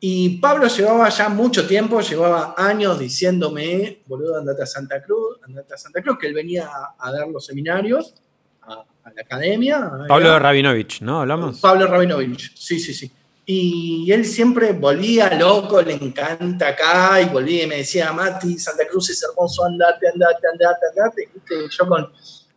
[0.00, 5.74] Y Pablo llevaba ya mucho tiempo, llevaba años diciéndome, boludo, andate a Santa Cruz, andate
[5.74, 6.68] a Santa Cruz, que él venía
[6.98, 8.14] a dar los seminarios
[8.62, 8.84] a
[9.14, 9.90] la academia.
[10.08, 11.20] Pablo Rabinovich, ¿no?
[11.20, 11.60] ¿Hablamos?
[11.60, 13.10] Pablo Rabinovich, sí, sí, sí.
[13.44, 18.86] Y él siempre volvía loco, le encanta acá, y volvía y me decía, Mati, Santa
[18.86, 21.28] Cruz es hermoso, andate, andate, andate, andate.
[21.34, 22.12] Y yo con,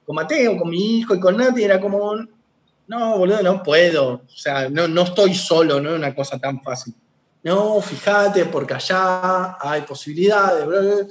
[0.06, 2.16] con Mateo, con mi hijo y con Nati era como,
[2.88, 4.22] no, boludo, no puedo.
[4.26, 6.94] O sea, no, no estoy solo, no es una cosa tan fácil.
[7.44, 10.66] No, fíjate, porque allá hay posibilidades.
[10.66, 11.08] Bla, bla.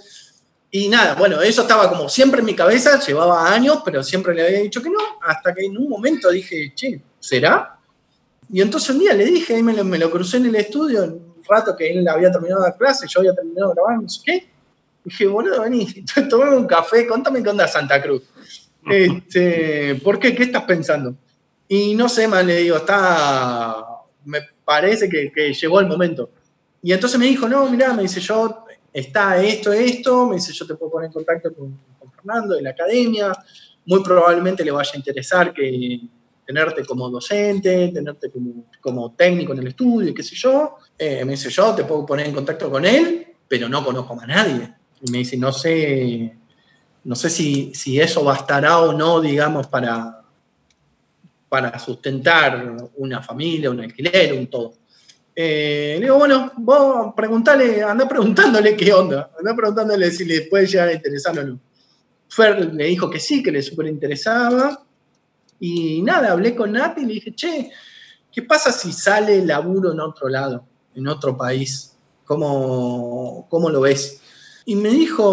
[0.76, 4.44] Y nada, bueno, eso estaba como siempre en mi cabeza, llevaba años, pero siempre le
[4.44, 7.78] había dicho que no, hasta que en un momento dije, che, ¿será?
[8.50, 11.04] Y entonces un día le dije, ahí me lo, me lo crucé en el estudio,
[11.04, 14.08] en un rato que él había terminado la clase, yo había terminado de grabar, no
[14.08, 14.48] sé qué.
[15.04, 15.86] Dije, boludo, vení,
[16.28, 18.22] tomame un café, contame qué onda Santa Cruz.
[18.86, 20.34] Este, ¿Por qué?
[20.34, 21.14] ¿Qué estás pensando?
[21.68, 23.84] Y no sé, más le digo, está,
[24.24, 26.30] me parece que, llegó el momento.
[26.82, 30.66] Y entonces me dijo, no, mirá, me dice, yo está esto, esto, me dice, yo
[30.66, 31.78] te puedo poner en contacto con,
[32.14, 33.32] Fernando de la academia,
[33.86, 36.00] muy probablemente le vaya a interesar que
[36.46, 40.76] tenerte como docente, tenerte como, como técnico en el estudio, qué sé yo.
[40.98, 44.26] Eh, me dice, yo te puedo poner en contacto con él, pero no conozco a
[44.26, 44.74] nadie.
[45.02, 46.36] Y me dice, no sé,
[47.04, 50.23] no sé si, si eso bastará o no, digamos, para,
[51.54, 54.74] para sustentar una familia, un alquiler, un todo.
[55.36, 60.66] Eh, le digo, bueno, vos preguntale, anda preguntándole qué onda, anda preguntándole si le puede
[60.66, 61.60] llegar a interesar o no.
[62.28, 64.84] Fer le dijo que sí, que le súper interesaba.
[65.60, 67.70] Y nada, hablé con Nati y le dije, che,
[68.32, 71.94] ¿qué pasa si sale laburo en otro lado, en otro país?
[72.24, 74.20] ¿Cómo, cómo lo ves?
[74.64, 75.30] Y me dijo,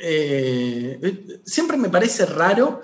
[0.00, 2.82] eh, siempre me parece raro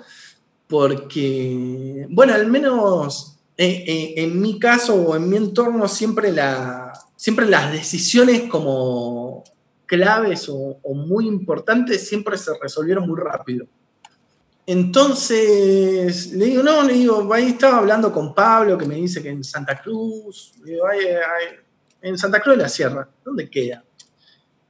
[0.67, 7.71] porque, bueno, al menos en mi caso o en mi entorno siempre, la, siempre las
[7.71, 9.43] decisiones como
[9.85, 13.67] claves o, muy importantes siempre se resolvieron muy rápido.
[14.67, 19.29] Entonces, le digo, no, le digo, ahí estaba hablando con Pablo que me dice que
[19.29, 20.85] en Santa Cruz, digo,
[22.01, 23.83] en Santa Cruz de la Sierra, ¿dónde queda?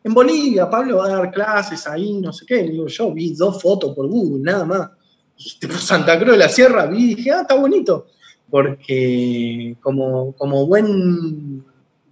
[0.03, 2.57] En Bolivia, Pablo va a dar clases ahí, no sé qué.
[2.57, 4.89] Le digo, yo vi dos fotos por Google, nada más.
[5.37, 8.07] Santa Cruz de la Sierra, vi y dije, ah, está bonito
[8.49, 11.65] porque como, como buen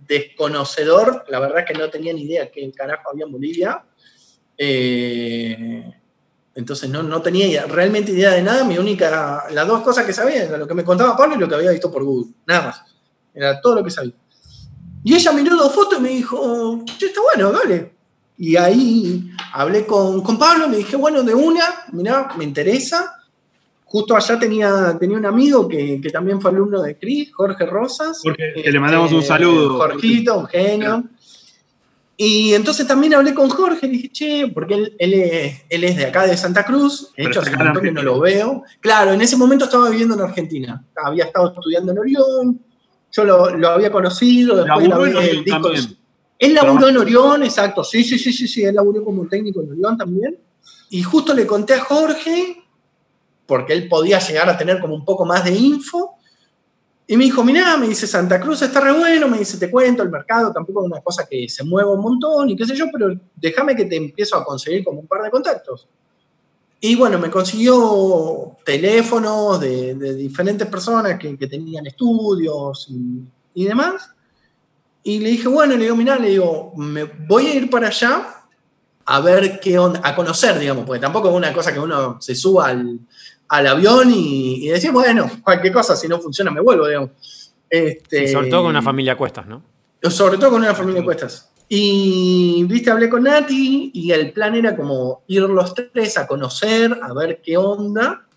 [0.07, 3.83] desconocedor, la verdad es que no tenía ni idea qué carajo había en Bolivia.
[4.57, 5.93] Eh,
[6.55, 8.63] entonces no, no tenía realmente idea de nada.
[8.63, 11.47] Mi única, las dos cosas que sabía era lo que me contaba Pablo y lo
[11.47, 12.33] que había visto por Google.
[12.45, 12.81] Nada más.
[13.33, 14.13] Era todo lo que sabía.
[15.03, 17.92] Y ella miró dos fotos y me dijo, está bueno, dale.
[18.37, 23.19] Y ahí hablé con, con Pablo, me dije, bueno, de una, mirá, me interesa
[23.93, 28.21] justo allá tenía, tenía un amigo que, también fue alumno de Cris, Jorge Rosas.
[28.23, 29.77] Porque le mandamos un este, saludo.
[29.77, 31.03] Jorgito, un genio.
[32.17, 36.25] Y entonces también hablé con Jorge, le dije, che, porque él, él, es, de acá,
[36.25, 38.63] de Santa Cruz, de hecho hace un montón que no lo veo.
[38.79, 42.61] Claro, en ese momento estaba viviendo en Argentina, había estado estudiando en Orión,
[43.11, 45.69] yo lo, había conocido, después lo había, el disco.
[46.43, 49.71] Él laburó en Orión, exacto, sí, sí, sí, sí, sí, él laburó como técnico en
[49.71, 50.37] Orión también.
[50.89, 52.61] Y justo le conté a Jorge
[53.45, 56.17] porque él podía llegar a tener como un poco más de info.
[57.07, 60.03] Y me dijo, mirá, me dice, Santa Cruz está re bueno, me dice, te cuento,
[60.03, 62.87] el mercado tampoco es una cosa que se mueva un montón y qué sé yo,
[62.91, 65.87] pero déjame que te empiezo a conseguir como un par de contactos.
[66.81, 72.89] Y bueno, me consiguió teléfonos de, diferentes personas que, tenían estudios
[73.53, 74.12] y, demás.
[75.03, 78.43] Y le dije, bueno, le digo, mirá, le digo, me voy a ir para allá
[79.05, 82.35] a ver qué onda, a conocer, digamos, porque tampoco es una cosa que uno se
[82.35, 82.99] suba al,
[83.49, 87.11] al avión y, decir, bueno, cualquier cosa, si no funciona me vuelvo, digamos.
[87.69, 89.63] Este, sobre todo con una familia cuestas, ¿no?
[90.01, 91.49] Sobre todo con una familia a cuestas.
[91.67, 96.99] Y, viste, hablé con Nati y el plan era como ir los tres a conocer,
[97.01, 98.27] a ver qué onda.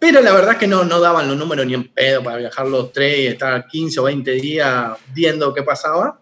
[0.00, 2.66] Pero la verdad es que no, no daban los números ni en pedo para viajar
[2.66, 6.18] los tres y estar 15 o 20 días viendo qué pasaba.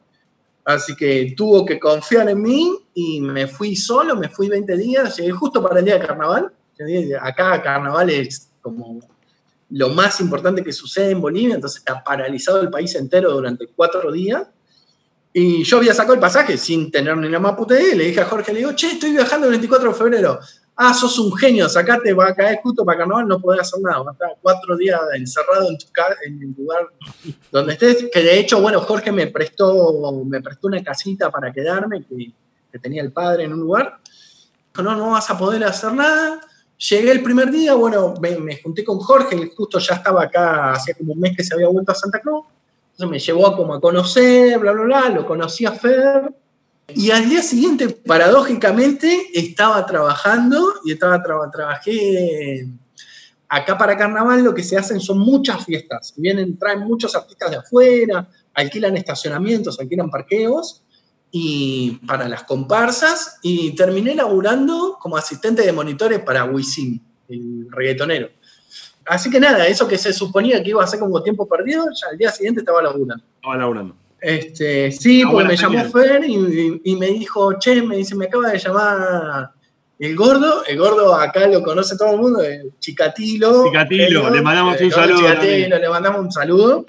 [0.65, 5.17] Así que tuvo que confiar en mí y me fui solo, me fui 20 días,
[5.17, 6.53] llegué justo para el día de carnaval
[7.21, 9.01] Acá carnaval es como
[9.71, 14.11] lo más importante que sucede en Bolivia, entonces está paralizado el país entero durante cuatro
[14.13, 14.47] días.
[15.33, 17.95] Y yo había sacado el pasaje sin tener ni la más puta idea.
[17.95, 20.41] le dije a Jorge, le digo, che, estoy viajando el 24 de febrero.
[20.81, 23.99] Ah, sos un genio, sacate, va a caer justo para carnaval, no podés hacer nada.
[23.99, 25.87] Va a estar cuatro días encerrado en, tu
[26.25, 26.87] en el lugar
[27.51, 28.07] donde estés.
[28.13, 32.33] Que de hecho, bueno, Jorge me prestó, me prestó una casita para quedarme, que,
[32.71, 33.99] que tenía el padre en un lugar.
[34.77, 36.41] No, no vas a poder hacer nada
[36.79, 41.13] Llegué el primer día, bueno, me, junté con Jorge, justo ya estaba acá, hacía como
[41.13, 42.47] un mes que se había vuelto a Santa Cruz,
[42.93, 46.33] entonces me llevó como a conocer, bla, bla, bla, lo conocí a Fer,
[46.95, 52.69] y al día siguiente, paradójicamente, estaba trabajando y estaba trabajé
[53.49, 57.57] acá para Carnaval, lo que se hacen son muchas fiestas, vienen, traen muchos artistas de
[57.57, 60.85] afuera, alquilan estacionamientos, alquilan parqueos,
[61.31, 68.31] y para las comparsas y terminé laburando como asistente de monitores para Wisin, el reggaetonero.
[69.05, 72.09] Así que nada, eso que se suponía que iba a ser como tiempo perdido, ya
[72.11, 73.25] al día siguiente estaba laburando.
[73.37, 73.97] Estaba laburando.
[74.21, 78.59] Este, sí, pues me llamó Fer y, me dijo, che, me dice, me acaba de
[78.59, 79.51] llamar
[79.99, 83.65] el gordo, el gordo acá lo conoce todo el mundo, el Chicatilo.
[83.67, 85.19] Chicatilo, le mandamos un saludo.
[85.19, 86.87] Chicatilo, le mandamos un saludo.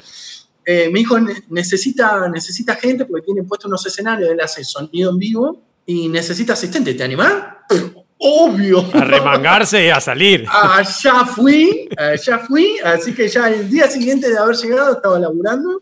[0.66, 1.18] Eh, mi hijo
[1.50, 6.54] necesita, necesita gente porque tiene puesto unos escenarios, él hace sonido en vivo y necesita
[6.54, 6.94] asistente.
[6.94, 7.34] ¿Te animás?
[8.20, 8.86] Obvio.
[8.94, 10.46] A remangarse y a salir.
[10.52, 15.82] Allá fui, allá fui, así que ya el día siguiente de haber llegado estaba laburando.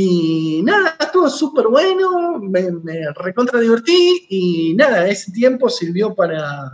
[0.00, 6.70] Y nada, estuvo súper bueno, me, me recontra divertí y nada, ese tiempo sirvió para,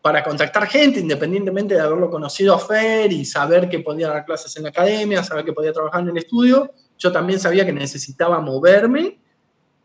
[0.00, 4.56] para contactar gente, independientemente de haberlo conocido a Fer y saber que podía dar clases
[4.56, 8.40] en la academia, saber que podía trabajar en el estudio, yo también sabía que necesitaba
[8.40, 9.20] moverme,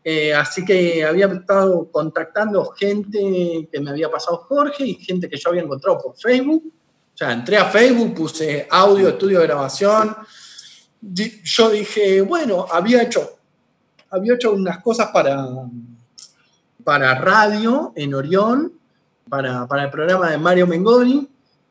[0.02, 5.36] eh, así que había estado contactando gente que me había pasado Jorge y gente que
[5.36, 6.72] yo había encontrado por Facebook.
[7.12, 10.16] O sea, entré a Facebook, puse audio, estudio grabación,
[11.00, 13.38] yo dije, bueno, había hecho,
[14.10, 15.46] había hecho unas cosas para,
[16.84, 18.72] para radio en Orión,
[19.28, 21.28] para, para el programa de Mario Mengoni,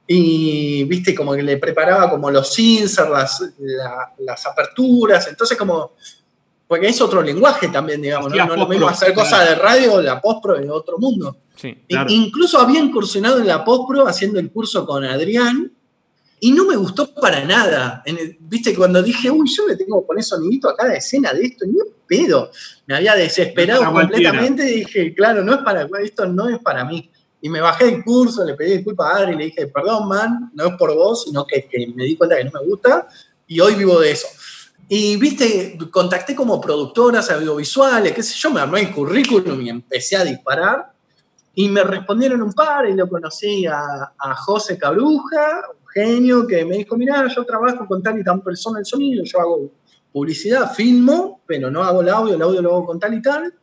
[0.08, 5.94] y viste, como que le preparaba como los inserts, las, la- las aperturas, entonces como,
[6.68, 8.36] porque es otro lenguaje también, digamos, ¿no?
[8.46, 11.38] No es lo mismo hacer cosas de radio, la postpro de otro mundo.
[11.56, 11.76] Sí.
[12.10, 15.72] Incluso había incursionado en la postpro haciendo el curso con Adrián
[16.46, 18.04] y no me gustó para nada.
[18.06, 21.44] El- Viste, cuando dije, uy, yo le tengo que poner sonidito a cada escena de
[21.44, 22.52] esto, ni pedo.
[22.86, 26.86] Me había desesperado No completamente y dije, claro, no es para, esto no es para
[26.86, 27.10] mí.
[27.42, 30.52] Y me bajé del curso, le pedí disculpas a Adri y le dije, perdón, man,
[30.54, 33.08] no es por vos, sino que, que me di cuenta que no me gusta
[33.48, 34.28] y hoy vivo de eso.
[34.88, 40.16] Y viste, contacté como productoras audiovisuales, qué sé yo, me armé el currículum y empecé
[40.16, 40.92] a disparar.
[41.56, 45.62] Y me respondieron un par y lo conocí a, a José Cabruja,
[45.96, 49.40] genio que me dijo, mirá, yo trabajo con tal y tal persona el sonido, yo
[49.40, 49.72] hago
[50.12, 53.54] publicidad, filmo, pero no hago el audio, el audio lo hago con tal y tal.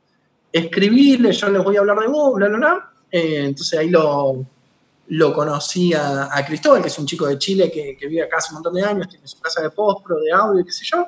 [0.50, 2.92] Escribirle, yo les voy a hablar de vos, bla, bla, bla.
[3.10, 4.46] Eh, entonces ahí lo,
[5.08, 8.38] lo conocí a, a Cristóbal, que es un chico de Chile que, que vive acá
[8.38, 11.06] hace un montón de años, tiene su casa de postpro, de audio, qué sé yo.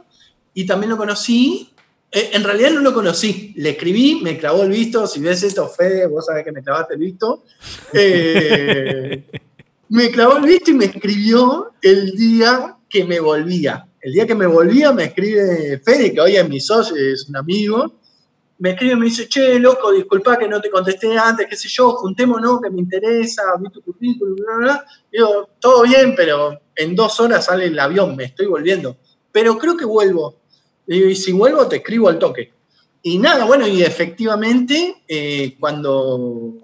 [0.53, 1.75] Y también lo conocí,
[2.13, 5.67] eh, en realidad no lo conocí, le escribí, me clavó el visto, si ves esto,
[5.69, 7.45] Fede, vos sabés que me clavaste el visto.
[7.93, 9.25] Eh,
[9.95, 13.87] me clavó el visto y me escribió el día que me volvía.
[14.01, 17.37] El día que me volvía me escribe Fede, que hoy es mi socio, es un
[17.37, 17.95] amigo,
[18.59, 21.69] me escribe y me dice, che, loco, disculpa que no te contesté antes, qué sé
[21.69, 24.87] yo, juntémonos, que me interesa, vi tu currículum, bla, bla, bla.
[25.13, 28.97] Digo, todo bien, pero en dos horas sale el avión, me estoy volviendo.
[29.31, 30.41] Pero creo que vuelvo.
[30.89, 32.53] Y si vuelvo, te escribo al toque.
[33.01, 36.64] Y nada, bueno, y efectivamente, eh, cuando,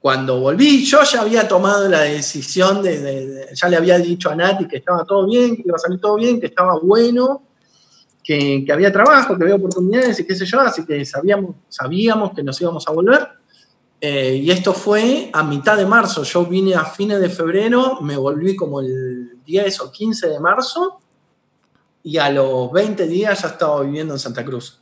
[0.00, 4.68] cuando volví, yo ya había tomado la decisión de, ya le había dicho a Nati
[4.68, 7.42] que estaba todo bien, que iba a salir todo bien, que estaba bueno,
[8.22, 12.42] que, había trabajo, que había oportunidades y qué sé yo, así que sabíamos, sabíamos que
[12.42, 13.28] nos íbamos a volver.
[14.00, 16.22] Eh, y esto fue a mitad de marzo.
[16.22, 21.00] Yo vine a fines de febrero, me volví como el 10 o 15 de marzo
[22.04, 24.78] y a los 20 días ya estaba viviendo en Santa Cruz.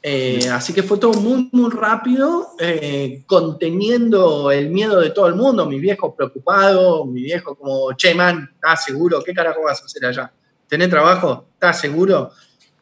[0.00, 5.34] Eh, así que fue todo muy, muy rápido, eh, conteniendo el miedo de todo el
[5.34, 5.66] mundo.
[5.66, 9.22] Mi viejo preocupado, mi viejo como, che, man, ¿estás seguro?
[9.24, 10.32] ¿Qué carajo vas a hacer allá?
[10.68, 11.46] ¿Tenés trabajo?
[11.54, 12.30] ¿Estás seguro?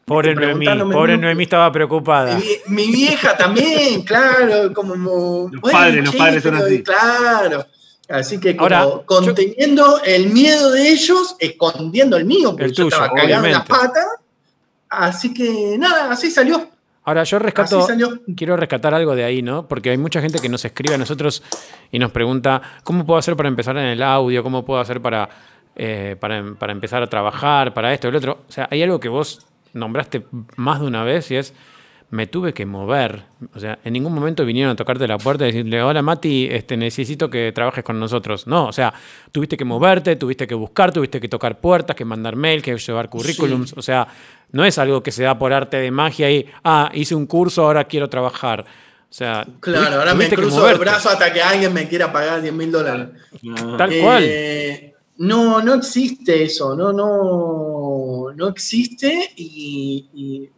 [0.04, 1.16] Pobre Noemí, pobre.
[1.16, 2.36] Noemí estaba preocupada.
[2.36, 2.44] Mi,
[2.86, 5.48] mi vieja también, claro, como...
[5.50, 6.82] Los padres, los padres son pero- así.
[6.82, 7.66] Claro.
[8.08, 12.72] Así que como Ahora, yo- conteniendo el miedo de ellos, escondiendo el mío, porque El
[12.72, 14.06] yo tuyo, estaba cagado en las patas.
[14.88, 16.68] Así que nada, así salió.
[17.06, 17.86] Ahora, yo rescato,
[18.36, 19.68] quiero rescatar algo de ahí, ¿no?
[19.68, 21.40] Porque hay mucha gente que nos escribe a nosotros
[21.92, 24.42] y nos pregunta, ¿cómo puedo hacer para empezar en el audio?
[24.42, 25.28] ¿Cómo puedo hacer para,
[25.76, 27.72] eh, para, para empezar a trabajar?
[27.74, 28.40] Para esto y lo otro.
[28.48, 30.26] O sea, hay algo que vos nombraste
[30.56, 31.54] más de una vez y es,
[32.10, 33.24] me tuve que mover.
[33.54, 36.76] O sea, en ningún momento vinieron a tocarte la puerta y decirle, hola Mati, este,
[36.76, 38.46] necesito que trabajes con nosotros.
[38.46, 38.94] No, o sea,
[39.32, 43.08] tuviste que moverte, tuviste que buscar, tuviste que tocar puertas, que mandar mail, que llevar
[43.08, 43.74] currículums.
[43.76, 44.06] O sea,
[44.52, 47.64] no es algo que se da por arte de magia y, ah, hice un curso,
[47.64, 48.64] ahora quiero trabajar.
[49.08, 52.54] O sea, Claro, ahora me cruzo el brazo hasta que alguien me quiera pagar 10
[52.54, 53.08] mil dólares.
[53.56, 54.24] Ah, Tal cual.
[54.24, 60.50] Eh, no, no existe eso, no, no, no existe y, y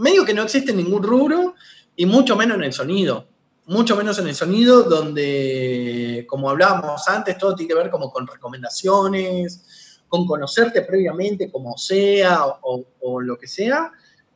[0.00, 1.54] medio que no existe en ningún rubro
[1.94, 3.26] y mucho menos en el sonido.
[3.66, 8.26] Mucho menos en el sonido donde, como hablábamos antes, todo tiene que ver como con
[8.26, 13.92] recomendaciones, con conocerte previamente como sea o, o lo que sea.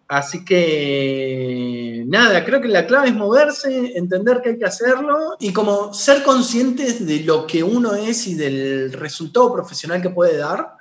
[0.07, 5.53] Así que nada, creo que la clave es moverse, entender que hay que hacerlo y
[5.53, 10.74] como ser conscientes de lo que uno es y del resultado profesional que puede dar,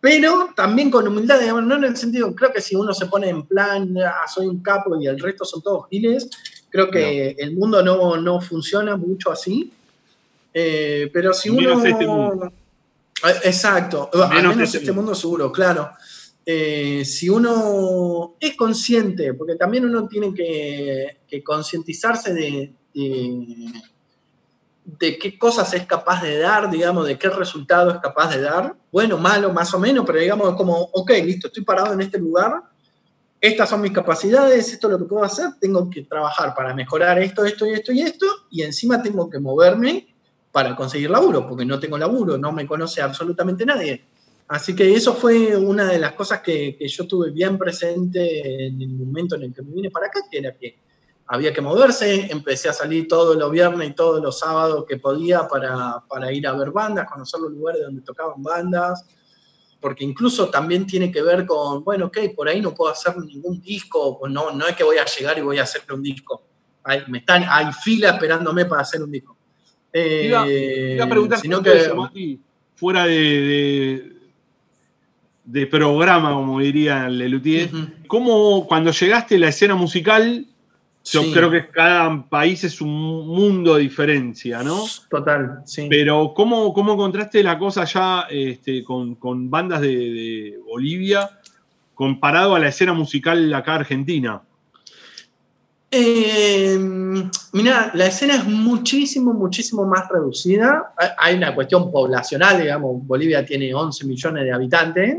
[0.00, 3.28] pero también con humildad, digamos, no en el sentido, creo que si uno se pone
[3.28, 6.28] en plan, "Ah, soy un capo y el resto son todos giles,
[6.70, 9.72] creo que el mundo no, no funciona mucho así.
[10.54, 11.84] Eh, pero si Menos uno...
[11.86, 12.52] este mundo.
[13.24, 15.90] Eh, Exacto, al Menos menos este este mundo seguro, claro.
[16.44, 23.72] Eh, si uno es consciente, porque también uno tiene que, que concientizarse de, de,
[24.98, 28.74] de qué cosas es capaz de dar, digamos, de qué resultado es capaz de dar,
[28.90, 32.62] bueno, malo, más o menos, pero digamos como, ok, listo, estoy parado en este lugar,
[33.40, 37.18] estas son mis capacidades, esto es lo que puedo hacer, tengo que trabajar para mejorar
[37.18, 40.14] esto, esto y esto y esto, y encima tengo que moverme
[40.52, 44.04] para conseguir laburo, porque no tengo laburo, no me conoce absolutamente nadie.
[44.48, 48.82] Así que eso fue una de las cosas que, que yo tuve bien presente en
[48.82, 50.89] el momento en el que me vine para acá, que era que
[51.32, 55.46] había que moverse, empecé a salir todos los viernes y todos los sábados que podía
[55.46, 59.06] para, para ir a ver bandas, conocer los lugares donde tocaban bandas,
[59.80, 63.60] porque incluso también tiene que ver con, bueno, ok, por ahí no puedo hacer ningún
[63.60, 66.42] disco, pues no, no es que voy a llegar y voy a hacer un disco.
[66.82, 69.36] Hay, me están, hay fila esperándome para hacer un disco.
[69.92, 72.40] Eh, iba, iba, a preguntar sino que, eso, Mati,
[72.74, 74.12] fuera de, de,
[75.44, 78.06] de, programa, como diría Lelutier, uh -huh.
[78.08, 80.48] ¿cómo cuando llegaste a la escena musical
[81.04, 81.32] yo sí.
[81.32, 84.84] creo que cada país es un mundo de diferencia, ¿no?
[85.08, 85.86] Total, sí.
[85.88, 91.30] Pero ¿cómo, cómo encontraste la cosa ya este, con, con, bandas de, de, Bolivia
[91.94, 94.42] comparado a la escena musical acá argentina?
[95.90, 96.78] Eh,
[97.52, 100.92] mira, la escena es muchísimo, muchísimo más reducida.
[101.18, 105.16] Hay una cuestión poblacional, digamos, Bolivia tiene 11 millones de habitantes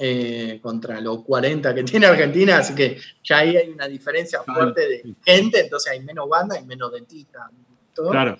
[0.00, 4.88] eh, contra los 40 que tiene Argentina, así que ya ahí hay una diferencia fuerte
[4.88, 7.50] de gente, entonces hay menos bandas y menos dentistas.
[7.94, 8.38] Claro.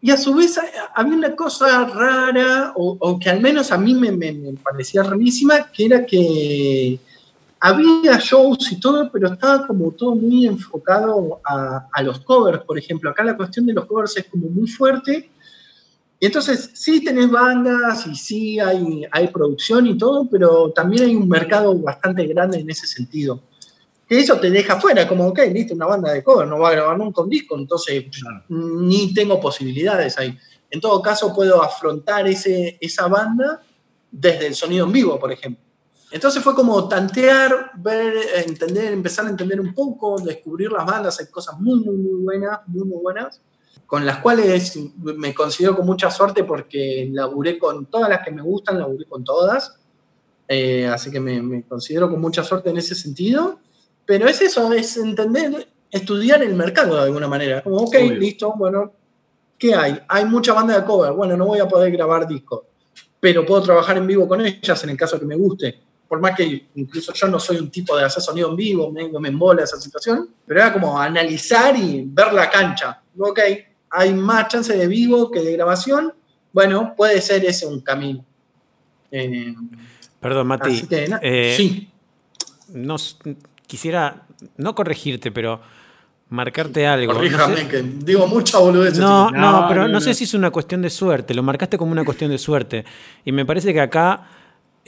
[0.00, 0.58] Y a su vez
[0.94, 5.02] había una cosa rara, o, o que al menos a mí me, me, me, parecía
[5.02, 6.98] rarísima, que era que
[7.60, 12.78] había shows y todo, pero estaba como todo muy enfocado a, a los covers, por
[12.78, 13.10] ejemplo.
[13.10, 15.28] Acá la cuestión de los covers es como muy fuerte
[16.20, 21.14] y entonces sí tenés bandas y sí hay, hay producción y todo, pero también hay
[21.14, 23.40] un mercado bastante grande en ese sentido.
[24.08, 26.72] Que eso te deja fuera, como, ok, listo, una banda de cover, no va a
[26.72, 28.42] grabar nunca un disco, entonces claro.
[28.48, 30.36] ni tengo posibilidades ahí.
[30.70, 33.62] En todo caso, puedo afrontar ese, esa banda
[34.10, 35.62] desde el sonido en vivo, por ejemplo.
[36.10, 38.14] Entonces fue como tantear, ver,
[38.46, 42.60] entender, empezar a entender un poco, descubrir las bandas, hay cosas muy, muy, muy buenas,
[42.66, 43.40] muy, muy buenas
[43.86, 48.42] con las cuales me considero con mucha suerte porque laburé con todas las que me
[48.42, 49.78] gustan, laburé con todas.
[50.46, 53.58] Eh, así que me, me, considero con mucha suerte en ese sentido.
[54.04, 57.62] Pero es eso, es entender, estudiar el mercado de alguna manera.
[57.62, 58.14] Como, ok, Obvio.
[58.14, 58.92] listo, bueno,
[59.58, 59.98] ¿qué hay?
[60.08, 61.12] Hay mucha banda de cover.
[61.12, 62.62] Bueno, no voy a poder grabar discos,
[63.20, 65.78] pero puedo trabajar en vivo con ellas en el caso que me guste.
[66.08, 69.08] Por más que incluso yo no soy un tipo de hacer sonido en vivo, me,
[69.08, 73.02] me embola esa situación, pero era como analizar y ver la cancha.
[73.18, 73.40] Ok,
[73.90, 76.14] hay más chance de vivo que de grabación,
[76.52, 78.24] bueno, puede ser ese un camino.
[79.10, 79.54] Eh,
[80.20, 80.86] Perdón, Mati.
[80.86, 81.90] Que, eh, sí.
[82.72, 82.96] No,
[83.66, 84.26] quisiera
[84.56, 85.60] no corregirte, pero
[86.30, 87.14] marcarte algo.
[87.14, 88.98] Corríjame, no sé, que digo mucha boludez.
[88.98, 91.34] No, no, no, pero no, sé si es una cuestión de suerte.
[91.34, 92.84] Lo marcaste como una cuestión de suerte.
[93.24, 94.26] Y me parece que acá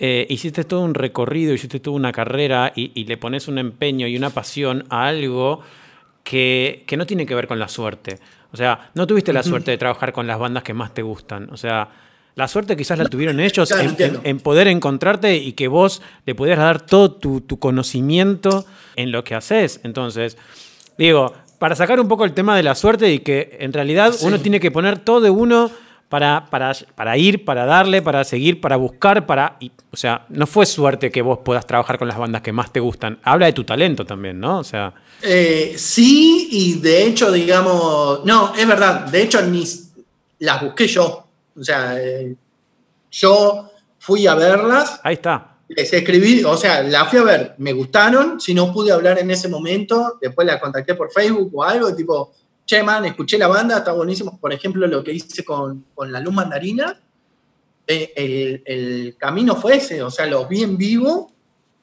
[0.02, 4.06] eh, hiciste todo un recorrido, hiciste toda una carrera y, y, le pones un empeño
[4.06, 5.60] y una pasión a algo
[6.24, 8.18] que, que no tiene que ver con la suerte.
[8.50, 11.50] O sea, no tuviste la suerte de trabajar con las bandas que más te gustan.
[11.52, 11.90] O sea,
[12.34, 16.00] la suerte quizás la tuvieron ellos claro, en, en, en, poder encontrarte y que vos
[16.24, 18.64] le pudieras dar todo tu, tu, conocimiento
[18.96, 19.80] en lo que haces.
[19.84, 20.38] Entonces,
[20.96, 24.24] digo, para sacar un poco el tema de la suerte y que en realidad sí.
[24.24, 25.70] uno tiene que poner todo de uno
[26.10, 29.56] para, para, para, ir, para darle, para seguir, para buscar, para...
[29.60, 32.72] Y, o sea, no fue suerte que vos puedas trabajar con las bandas que más
[32.72, 33.20] te gustan.
[33.22, 34.58] Habla de tu talento también, ¿no?
[34.58, 34.92] O sea...
[35.22, 38.24] Eh, sí, y de hecho, digamos...
[38.24, 39.06] No, es verdad.
[39.06, 39.64] De hecho, ni
[40.40, 41.28] las busqué yo.
[41.56, 42.34] O sea, eh,
[43.12, 43.70] yo
[44.00, 44.98] fui a verlas.
[45.04, 45.58] Ahí está.
[45.68, 48.40] Les escribí, o sea, la fui a ver, me gustaron.
[48.40, 52.32] Si no pude hablar en ese momento, después la contacté por Facebook o algo, tipo
[52.70, 54.38] che, man, escuché la banda, está buenísimo.
[54.38, 56.96] Por ejemplo, lo que hice con, con La Luz Mandarina,
[57.84, 61.32] eh, el, el, camino fue ese, o sea, lo vi en vivo,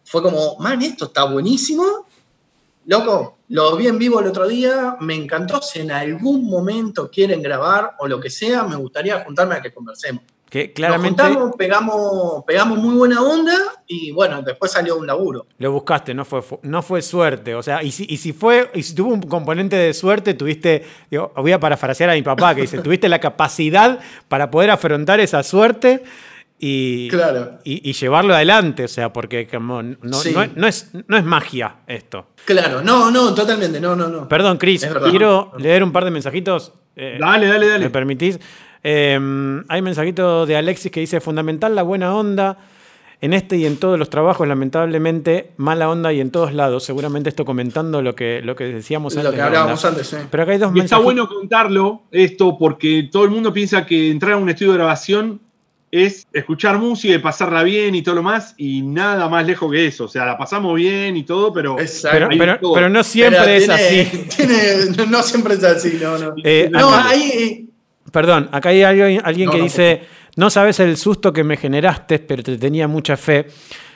[0.05, 2.07] fue como, man, esto está buenísimo.
[2.85, 5.61] Loco, lo vi en vivo el otro día, me encantó.
[5.61, 9.73] Si en algún momento quieren grabar o lo que sea, me gustaría juntarme a que
[9.73, 10.23] conversemos.
[10.49, 11.21] Que claramente.
[11.21, 13.53] Nos juntamos, pegamos, pegamos muy buena onda
[13.85, 15.45] y bueno, después salió un laburo.
[15.57, 17.53] Lo buscaste, no fue, no fue suerte.
[17.53, 20.85] O sea, y si, y si fue, y si tuvo un componente de suerte, tuviste,
[21.11, 23.99] digo, voy a parafrasear a mi papá que dice, tuviste la capacidad
[24.29, 26.03] para poder afrontar esa suerte
[26.59, 27.59] y, claro.
[27.63, 30.31] y, y, llevarlo adelante, o sea, porque como, no, sí.
[30.33, 32.29] no, no, es, no es magia esto.
[32.45, 34.27] Claro, no, no, totalmente, no, no, no.
[34.27, 36.73] Perdón, Cris, quiero leer un par de mensajitos.
[36.95, 37.85] Eh, dale, dale, dale.
[37.85, 38.39] ¿Me permitís?
[38.89, 39.19] Eh,
[39.67, 42.57] hay un mensajito de Alexis que dice, fundamental la buena onda.
[43.19, 46.85] En este y en todos los trabajos, lamentablemente, mala onda y en todos lados.
[46.85, 49.31] Seguramente esto comentando lo que, lo que decíamos lo antes.
[49.31, 50.17] Lo que hablábamos antes, sí.
[50.29, 54.09] Pero acá hay dos y Está bueno contarlo, esto, porque todo el mundo piensa que
[54.09, 55.41] entrar a un estudio de grabación
[55.91, 59.87] es escuchar música y pasarla bien y todo lo más, y nada más lejos que
[59.87, 60.05] eso.
[60.05, 61.75] O sea, la pasamos bien y todo, pero.
[61.75, 64.27] Pero, pero, pero, no siempre pero tiene, es así.
[64.37, 66.35] Tiene, no siempre es así, no, no.
[66.43, 67.66] Eh, no, acá, ahí.
[68.11, 70.01] Perdón, acá hay alguien, alguien no, que no, dice:
[70.35, 73.47] No sabes el susto que me generaste, pero te tenía mucha fe.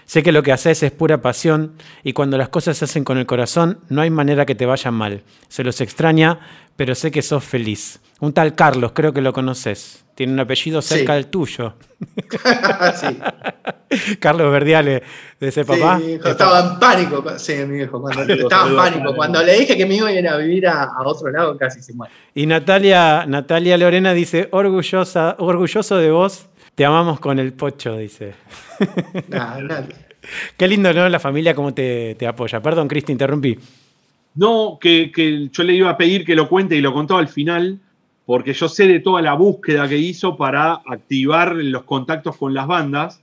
[0.06, 1.74] Sé que lo que haces es pura pasión
[2.04, 4.94] y cuando las cosas se hacen con el corazón no hay manera que te vayan
[4.94, 5.24] mal.
[5.48, 6.40] Se los extraña,
[6.76, 8.00] pero sé que sos feliz.
[8.20, 10.06] Un tal Carlos, creo que lo conoces.
[10.16, 11.16] Tiene un apellido cerca Sí.
[11.16, 11.74] del tuyo.
[12.96, 13.18] sí.
[14.20, 15.04] Carlos Verdiale,
[15.40, 15.98] de ese papá.
[15.98, 17.40] Sí, mi hijo De estaba en pánico.
[17.40, 19.16] Sí, mi viejo, cuando, estaba en pánico.
[19.16, 21.82] Cuando le dije que me iba a ir a vivir a, a otro lado, casi
[21.82, 22.14] se muere.
[22.36, 28.34] Y Natalia, Natalia Lorena dice, orgullosa, orgulloso de vos, te amamos con el pocho, dice.
[29.30, 29.58] Nah.
[30.56, 31.10] Qué lindo, ¿no?
[31.10, 32.62] La familia cómo te, te apoya.
[32.62, 33.58] Perdón, Cristi, interrumpí.
[34.34, 37.28] No, que, que yo le iba a pedir que lo cuente y lo contó al
[37.28, 37.80] final,
[38.26, 42.66] porque yo sé de toda la búsqueda que hizo para activar los contactos con las
[42.68, 43.22] bandas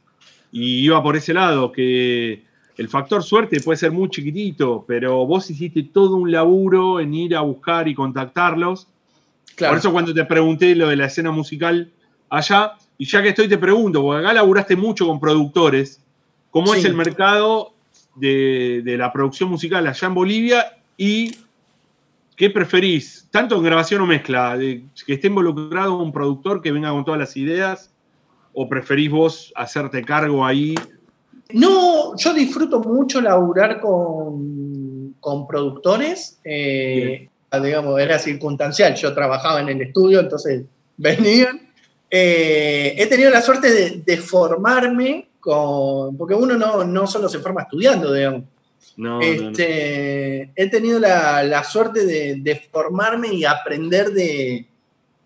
[0.53, 2.43] y iba por ese lado, que
[2.77, 7.37] el factor suerte puede ser muy chiquitito, pero vos hiciste todo un laburo en ir
[7.37, 8.87] a buscar y contactarlos.
[9.57, 9.73] Claro.
[9.73, 11.91] Por eso cuando te pregunté lo de la escena musical
[12.29, 16.03] allá, y ya que estoy te pregunto, porque acá laburaste mucho con productores,
[16.51, 16.81] ¿cómo Sí.
[16.81, 17.73] es el mercado
[18.15, 20.67] de, de la producción musical allá en Bolivia
[20.99, 21.35] y
[22.37, 23.27] qué preferís?
[23.31, 27.21] Tanto en grabación o mezcla, de que esté involucrado un productor que venga con todas
[27.21, 27.91] las ideas,
[28.53, 30.75] o preferís vos hacerte cargo ahí?
[31.53, 36.39] No, yo disfruto mucho laburar con, con productores.
[36.45, 37.29] eh,
[37.63, 38.95] digamos, era circunstancial.
[38.97, 40.65] Yo trabajaba en el estudio, entonces
[40.97, 41.69] venían.
[42.11, 46.17] Eh, he tenido la suerte de, de formarme con.
[46.17, 48.43] Porque uno no, no solo se forma estudiando, digamos.
[48.97, 49.23] No, no, no.
[49.23, 54.67] Este, He tenido la, la suerte de, de formarme y aprender de,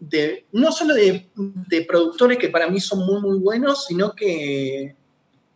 [0.00, 4.94] de- no solo de, de productores que para mí son muy, muy buenos, sino que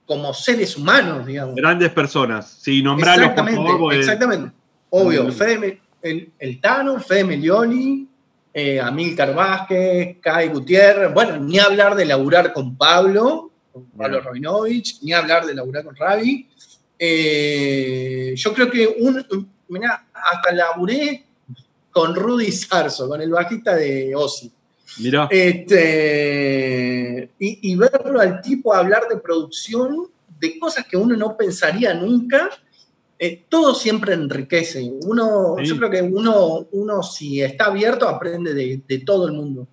[0.07, 1.55] como seres humanos, digamos.
[1.57, 2.59] Grandes personas.
[2.61, 3.95] Sí, nombralos, por favor.
[3.95, 4.53] exactamente.
[4.91, 5.33] Obvio, Mm.
[5.33, 8.07] Fede el, el Tano, Fede Melioli,
[8.55, 14.20] eh, Amílcar Vázquez, Kai Gutiérrez, bueno, ni hablar de laburar con Pablo, con Pablo.
[14.20, 16.49] Rabinovich, ni hablar de laburar con Ravi.
[16.98, 19.24] Eh, yo creo que un,
[19.68, 21.24] mirá, hasta laburé
[21.90, 24.51] con Rudy Sarso, con el bajista de Ozzy.
[24.98, 25.28] Mirá.
[25.31, 30.09] Este, y, y verlo al tipo hablar de producción,
[30.39, 32.51] de cosas que uno no pensaría nunca,
[33.18, 34.82] eh, todo siempre enriquece.
[35.06, 35.66] Uno, Sí.
[35.66, 39.66] Yo creo que uno, uno, si está abierto, aprende de, de todo el mundo.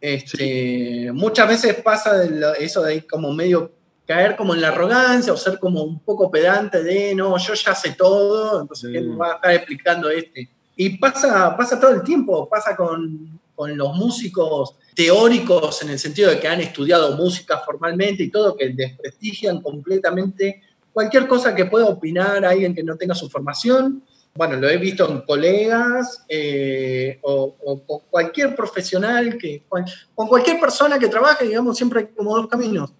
[0.00, 3.72] Este, Muchas veces pasa de lo- eso de como medio
[4.08, 7.74] caer como en la arrogancia o ser como un poco pedante de no, yo ya
[7.74, 8.90] sé todo, entonces.
[8.90, 10.48] ¿qué va a estar explicando este?
[10.76, 16.30] Y pasa, pasa todo el tiempo, pasa con, con los músicos teóricos en el sentido
[16.30, 21.84] de que han estudiado música formalmente y todo, que desprestigian completamente cualquier cosa que pueda
[21.84, 24.02] opinar alguien que no tenga su formación.
[24.34, 30.58] Bueno, lo he visto en colegas eh, o, o con cualquier profesional, que, con cualquier
[30.58, 32.90] persona que trabaje, digamos, siempre hay como dos caminos.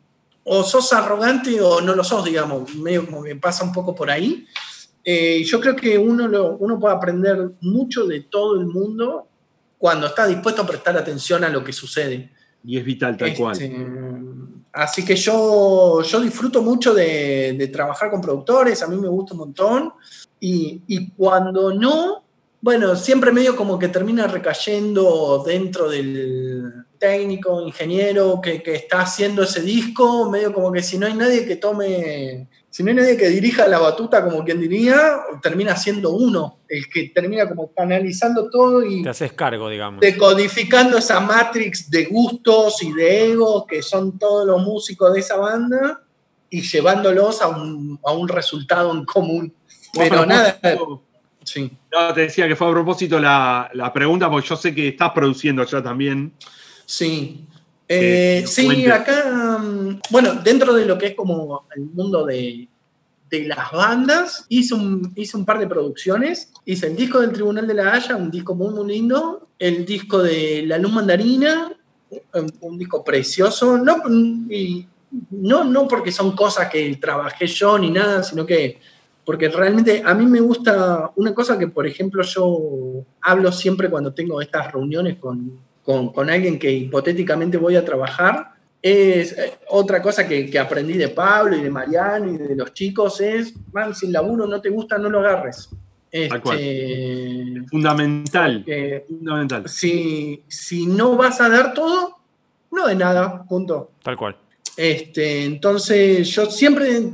[0.51, 4.11] O sos arrogante o no lo sos, digamos, medio como que pasa un poco por
[4.11, 4.47] ahí.
[5.05, 9.27] Eh, yo creo que uno, lo- uno puede aprender mucho de todo el mundo
[9.79, 12.33] cuando está dispuesto a prestar atención a lo que sucede.
[12.65, 13.59] Y es vital, tal Este, cual.
[14.73, 19.35] Así que yo, yo disfruto mucho de, de trabajar con productores, a mí me gusta
[19.35, 19.93] un montón.
[20.41, 22.25] Y, y cuando no,
[22.61, 29.43] bueno, siempre medio como que termina recayendo dentro del técnico, ingeniero que, que está haciendo
[29.43, 33.17] ese disco, medio como que si no hay nadie que tome, si no hay nadie
[33.17, 38.51] que dirija la batuta como quien diría, termina siendo uno, el que termina como canalizando
[38.51, 40.01] todo y Te haces cargo, digamos.
[40.01, 45.37] decodificando esa matrix de gustos y de egos que son todos los músicos de esa
[45.37, 46.03] banda
[46.51, 49.55] y llevándolos a un, a un resultado en común.
[49.93, 50.59] Pero nada,
[51.45, 51.71] sí.
[51.93, 55.11] No, te decía que fue a propósito la, la pregunta, porque yo sé que estás
[55.13, 56.33] produciendo allá también.
[56.89, 57.45] Sí.
[57.87, 62.67] Eh, sí, acá, mm, bueno, dentro de lo que es como el mundo de,
[63.29, 66.51] de las bandas, hice un, hice un par de producciones.
[66.65, 69.49] Hice el disco del Tribunal de la Haya, un disco muy, muy lindo.
[69.59, 71.71] El disco de La Luz Mandarina,
[72.33, 73.77] un, un disco precioso.
[73.77, 74.03] No,
[74.51, 74.87] y
[75.31, 78.81] no, no porque son cosas que trabajé yo ni nada, sino que
[79.27, 84.15] porque realmente a mí me gusta una cosa que, por ejemplo, yo hablo siempre cuando
[84.15, 88.51] tengo estas reuniones con, con, con alguien que hipotéticamente voy a trabajar.
[88.83, 92.75] Es eh, otra cosa que, que aprendí de Pablo y de Mariano y de los
[92.75, 95.71] chicos es, man, si el laburo no te gusta, no lo agarres.
[96.29, 96.59] Tal cual.
[96.59, 98.65] Este, Fundamental.
[98.67, 99.67] que Fundamental.
[99.67, 102.19] si, si no vas a dar todo,
[102.71, 103.93] no de nada, punto.
[104.03, 104.37] Tal cual.
[104.77, 107.13] Este, entonces, yo siempre,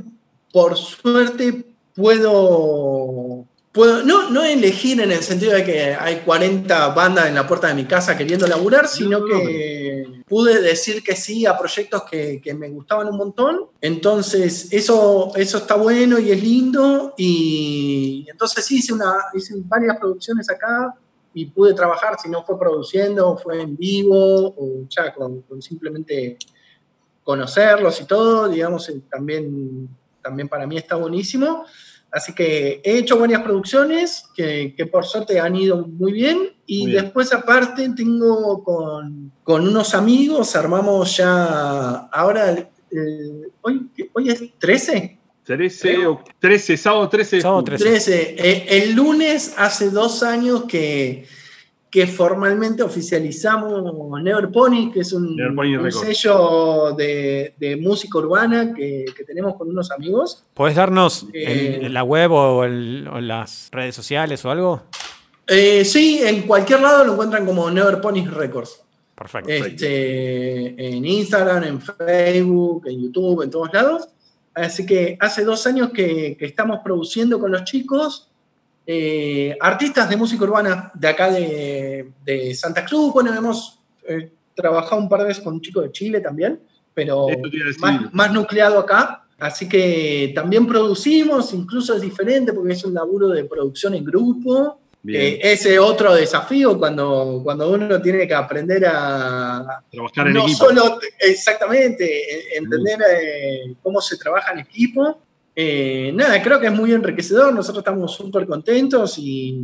[0.51, 1.63] por suerte,
[1.95, 3.45] puedo,
[3.75, 7.67] puedo, no, no elegir en el sentido de que hay 40 bandas en la puerta
[7.67, 12.39] de mi casa queriendo laburar, sino No, que pude decir que sí a proyectos que,
[12.41, 13.65] que me gustaban un montón.
[13.81, 17.13] Entonces, eso, eso está bueno y es lindo.
[17.17, 20.95] Y entonces sí, hice, una, hice varias producciones acá
[21.33, 26.37] y pude trabajar, si no fue produciendo, fue en vivo, o ya con, con simplemente
[27.25, 29.89] conocerlos y todo, digamos, eh, también,
[30.21, 31.65] también para mí está buenísimo.
[32.15, 36.53] Así que he hecho varias producciones que, que por suerte han ido muy bien.
[36.65, 37.03] Y Muy bien.
[37.03, 42.69] después aparte tengo con, con unos amigos, armamos ya, ahora, eh,
[43.59, 45.19] hoy, hoy es 13.
[45.43, 47.77] 13, o 13, sábado 13 de Sábado junio.
[47.77, 47.89] 13.
[47.89, 48.35] 13.
[48.39, 51.27] Eh, el lunes hace dos años que,
[51.95, 59.05] que formalmente oficializamos Never Pony, que es un, un sello de, de música urbana que,
[59.15, 60.43] que tenemos con unos amigos.
[60.53, 61.77] ¿Podés darnos Eh.
[61.77, 64.81] en, en la web o en, o en las redes sociales o algo?
[65.47, 68.81] Eh, sí, en cualquier lado lo encuentran como Never Pony Records.
[69.15, 69.49] Perfecto.
[69.49, 74.09] Este, en Instagram, en Facebook, en YouTube, en todos lados.
[74.53, 78.29] Así que hace dos años que, que estamos produciendo con los chicos
[78.87, 83.13] eh, artistas de música urbana de acá de, de Santa Cruz.
[83.13, 86.59] Bueno, hemos eh, trabajado un par de veces con un chico de Chile también,
[86.93, 87.27] pero
[87.79, 89.23] más, más nucleado acá.
[89.37, 94.79] Así que también producimos, incluso es diferente porque es un laburo de producción en grupo.
[95.07, 100.65] Eh, ese otro desafío cuando, cuando uno tiene que aprender a, Trabajar en no equipo.
[100.65, 105.24] solo exactamente entender eh, cómo se trabaja en equipo.
[105.55, 109.57] Eh, nada, creo que es muy enriquecedor, nosotros estamos súper contentos y,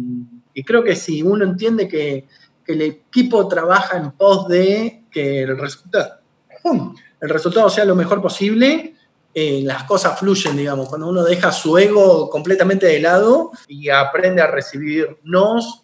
[0.66, 2.28] creo que si uno entiende que,
[2.68, 6.20] el equipo trabaja en pos de que el resultado,
[7.20, 8.96] el resultado sea lo mejor posible,
[9.34, 14.42] eh, las cosas fluyen, digamos, cuando uno deja su ego completamente de lado y aprende
[14.42, 15.84] a recibir nos,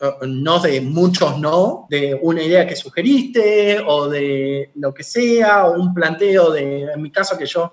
[0.00, 5.66] eh, no de muchos no, de una idea que sugeriste o de lo que sea,
[5.66, 7.72] o un planteo de, en mi caso que yo,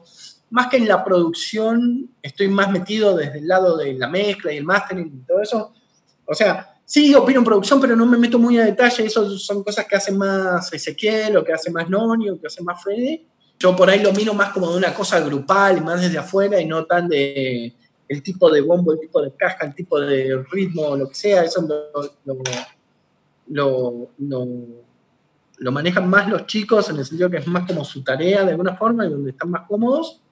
[0.53, 4.57] más que en la producción, estoy más metido desde el lado de la mezcla y
[4.57, 5.73] el mastering y todo eso.
[6.27, 9.63] O sea, sí opino en producción, pero no me meto muy a detalle, eso son
[9.63, 13.25] cosas que hace más Ezequiel o que hace más Noni o que hace más Fede.
[13.57, 16.67] Yo por ahí lo miro más como de una cosa grupal, más desde afuera y
[16.67, 17.73] no tan de
[18.07, 21.43] el tipo de bombo, el tipo de caja, el tipo de ritmo, lo que sea,
[21.43, 22.37] eso lo,
[23.47, 24.67] lo, lo,
[25.57, 28.51] lo manejan más los chicos en el sentido que es más como su tarea de
[28.51, 30.22] alguna forma y donde están más cómodos.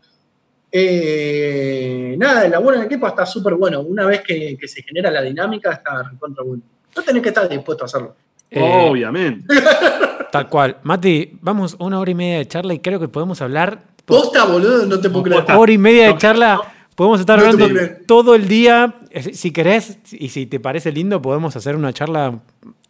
[0.71, 3.81] Eh, nada, el laburo en equipo está súper bueno.
[3.81, 6.63] Una vez que, que se genera la dinámica, está recontra bueno.
[6.95, 8.15] No tenés que estar dispuesto a hacerlo.
[8.49, 9.53] Eh, Obviamente.
[10.31, 10.77] Tal cual.
[10.83, 13.79] Mati, vamos a una hora y media de charla y creo que podemos hablar.
[14.05, 15.39] Posta, boludo, no te puedo creer.
[15.41, 15.57] Posta.
[15.59, 16.61] Hora y media de No, charla.
[16.95, 17.67] Podemos estar No hablando
[18.07, 18.95] todo el día.
[19.09, 22.39] Eh, Si querés y si te parece lindo, podemos hacer una charla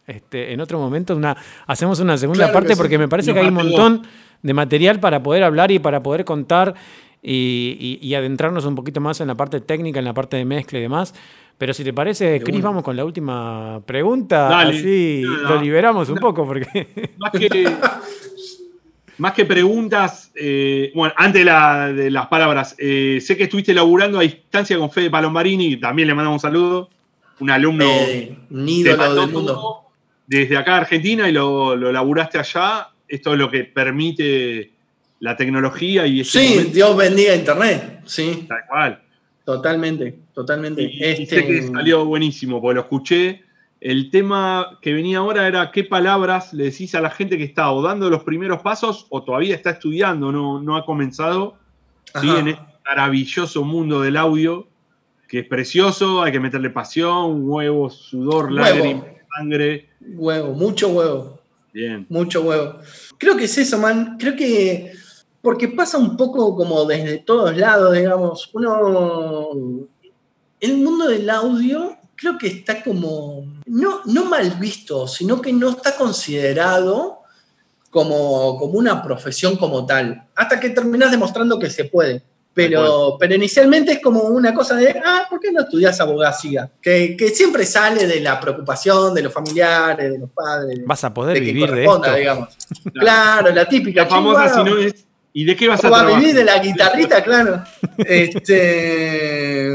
[0.06, 1.16] este, en otro momento.
[1.16, 1.36] Una,
[1.66, 2.76] hacemos una segunda Claro parte sí.
[2.76, 4.02] porque me parece Una que hay un montón
[4.42, 6.74] de material para poder hablar y para poder contar
[7.22, 10.44] y, y- y adentrarnos un poquito más en la parte técnica, en la parte de
[10.44, 11.14] mezcla y demás.
[11.58, 14.48] Pero si te parece, Cris, vamos con la última pregunta.
[14.48, 14.76] Dale.
[14.78, 15.50] Así Nada.
[15.54, 17.12] lo liberamos un poco porque...
[17.18, 17.70] Más que,
[19.18, 23.72] más que preguntas, eh, bueno, antes de, la- de las palabras, eh, sé que estuviste
[23.74, 26.90] laburando a distancia con Fede Palombarini, también le mandamos un saludo,
[27.38, 29.82] un alumno Eh, un ídolo del mundo.
[30.26, 32.88] desde acá a Argentina y lo, lo laburaste allá.
[33.06, 34.72] Esto es lo que permite
[35.22, 38.00] la tecnología y este Sí, momento, Dios bendiga Internet.
[38.06, 39.02] Sí, tal cual.
[39.44, 40.82] totalmente, totalmente.
[40.82, 43.42] Y, y Este, sé que salió buenísimo, porque lo escuché.
[43.80, 47.70] El tema que venía ahora era qué palabras le decís a la gente que está
[47.72, 51.56] o dando los primeros pasos o todavía está estudiando, no, no ha comenzado,
[52.20, 52.28] ¿sí?
[52.28, 54.66] En este maravilloso mundo del audio,
[55.28, 58.56] que es precioso, hay que meterle pasión, huevos, sudor, Huevo.
[58.56, 59.04] lágrimas,
[59.36, 59.88] sangre.
[60.00, 61.40] Huevo, mucho huevo.
[61.72, 62.06] Bien.
[62.08, 62.78] Mucho huevo.
[63.18, 64.16] Creo que es eso, man.
[64.18, 64.92] Creo que.
[65.42, 68.48] Porque pasa un poco como desde todos lados, digamos.
[68.54, 69.48] Uno.
[70.60, 73.44] El mundo del audio creo que está como.
[73.66, 77.18] No, no mal visto, sino que no está considerado
[77.90, 80.28] como, como una profesión como tal.
[80.36, 82.22] Hasta que terminás demostrando que se puede.
[82.54, 86.70] Pero, pero inicialmente es como una cosa de, ah, ¿por qué no estudias abogacía?
[86.82, 91.14] Que, que siempre sale de la preocupación de los familiares, de los padres Vas a
[91.14, 92.14] poder de que vivir de esto.
[92.14, 92.48] digamos.
[92.92, 94.02] Claro, la típica.
[94.02, 95.06] La famosa, "Che, si no es.
[95.32, 97.62] ¿Y de qué vas a ¿cómo va a vivir de la guitarrita, claro.
[97.98, 99.70] Este,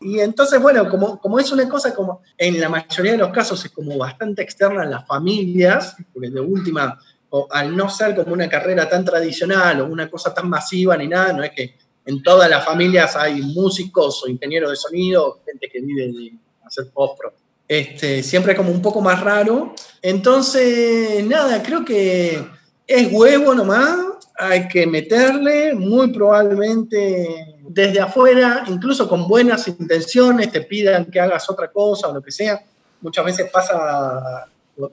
[0.00, 3.64] y entonces, bueno, como, como es una cosa como en la mayoría de los casos
[3.64, 6.98] es como bastante externa a las familias, porque de última,
[7.30, 11.08] o al no ser como una carrera tan tradicional o una cosa tan masiva ni
[11.08, 15.68] nada, no es que en todas las familias hay músicos o ingenieros de sonido, gente
[15.68, 16.32] que vive de
[16.64, 17.32] hacer post-pro.
[17.66, 19.74] Este, siempre como un poco más raro.
[20.00, 22.46] Entonces, nada, creo que
[22.86, 23.96] es huevo nomás,
[24.38, 31.48] hay que meterle, muy probablemente desde afuera, incluso con buenas intenciones, te pidan que hagas
[31.50, 32.62] otra cosa o lo que sea.
[33.00, 34.46] Muchas veces pasa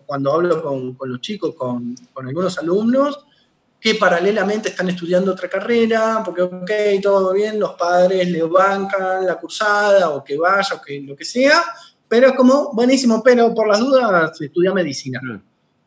[0.05, 3.25] cuando hablo con, los chicos, con, algunos alumnos,
[3.79, 6.71] que paralelamente están estudiando otra carrera, porque, ok,
[7.01, 11.25] todo bien, los padres le bancan la cursada, o que vaya, o que lo que
[11.25, 11.61] sea,
[12.07, 15.19] pero es como, buenísimo, pero por las dudas estudia medicina.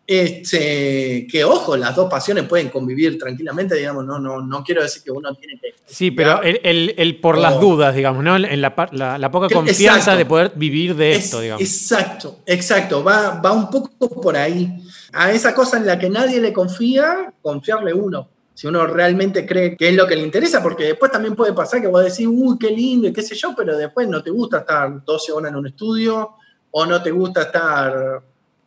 [0.08, 5.02] Este, que ojo, las dos pasiones pueden convivir tranquilamente, digamos, no, no, no quiero decir
[5.02, 5.74] que uno tiene que...
[5.84, 8.36] Sí, pero el, el, por las dudas, digamos, ¿no?
[8.36, 11.60] En la, la, poca confianza de poder vivir de esto, digamos.
[11.60, 14.80] Exacto, exacto, va, va un poco por ahí.
[15.12, 18.28] A esa cosa en la que nadie le confía, confiarle uno.
[18.54, 21.80] Si uno realmente cree que es lo que le interesa, porque después también puede pasar
[21.80, 24.58] que vos decís, uy, qué lindo y qué sé yo, pero después no te gusta
[24.58, 26.36] estar 12 horas en un estudio
[26.70, 28.22] o no te gusta estar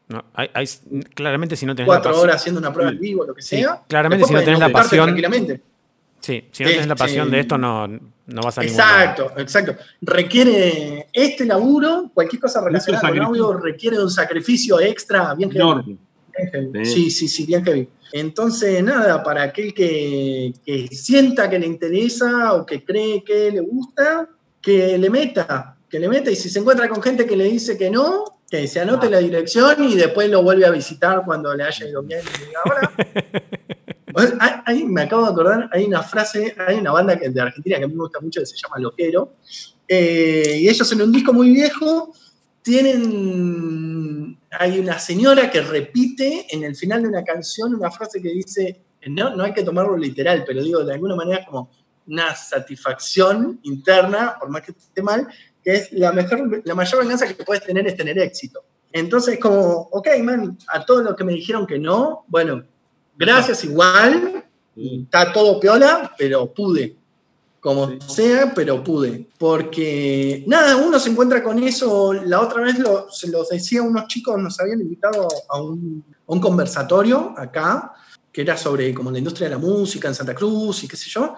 [0.10, 0.50] no, hay,
[1.14, 3.44] claramente si no tenés cuatro la pasión, horas haciendo una prueba en vivo, lo que
[3.44, 3.84] sea.
[3.88, 5.16] claramente si no tenés la pasión.
[6.20, 9.76] Sí, si no tenés la pasión de esto, no, no vas a Exacto, exacto.
[10.02, 15.60] Requiere este laburo, cualquier cosa relacionada con audio, requiere un sacrificio extra bien que
[16.84, 17.88] Sí, sí, sí, bien vi.
[18.12, 23.60] Entonces, nada, para aquel que, que sienta que le interesa o que cree que le
[23.60, 24.28] gusta,
[24.60, 26.32] que le meta, que le meta.
[26.32, 29.12] Y si se encuentra con gente que le dice que no, que se anote ah.
[29.12, 32.60] la dirección y después lo vuelve a visitar cuando le haya ido bien y diga,
[32.66, 32.92] ahora.
[34.86, 37.94] Me acabo de acordar, hay una frase, hay una banda de Argentina que a mí
[37.94, 39.36] me gusta mucho que se llama Loquero,
[39.88, 42.14] eh, y ellos en un disco muy viejo
[42.62, 48.30] tienen, hay una señora que repite en el final de una canción una frase que
[48.30, 51.72] dice, no, no hay que tomarlo literal, pero digo, de alguna manera como
[52.08, 55.28] una satisfacción interna, por más que esté mal,
[55.70, 58.64] que es la, mejor, la mayor venganza que puedes tener es tener éxito.
[58.92, 62.64] Entonces, como, ok, man, a todos los que me dijeron que no, bueno,
[63.16, 64.44] gracias igual,
[64.76, 66.96] está todo piola, pero pude.
[67.60, 69.28] Como sea, pero pude.
[69.38, 72.14] Porque, nada, uno se encuentra con eso.
[72.14, 72.78] La otra vez
[73.12, 77.94] se los decía unos chicos, nos habían invitado a un, un conversatorio acá,
[78.32, 81.10] que era sobre como la industria de la música en Santa Cruz y qué sé
[81.10, 81.36] yo.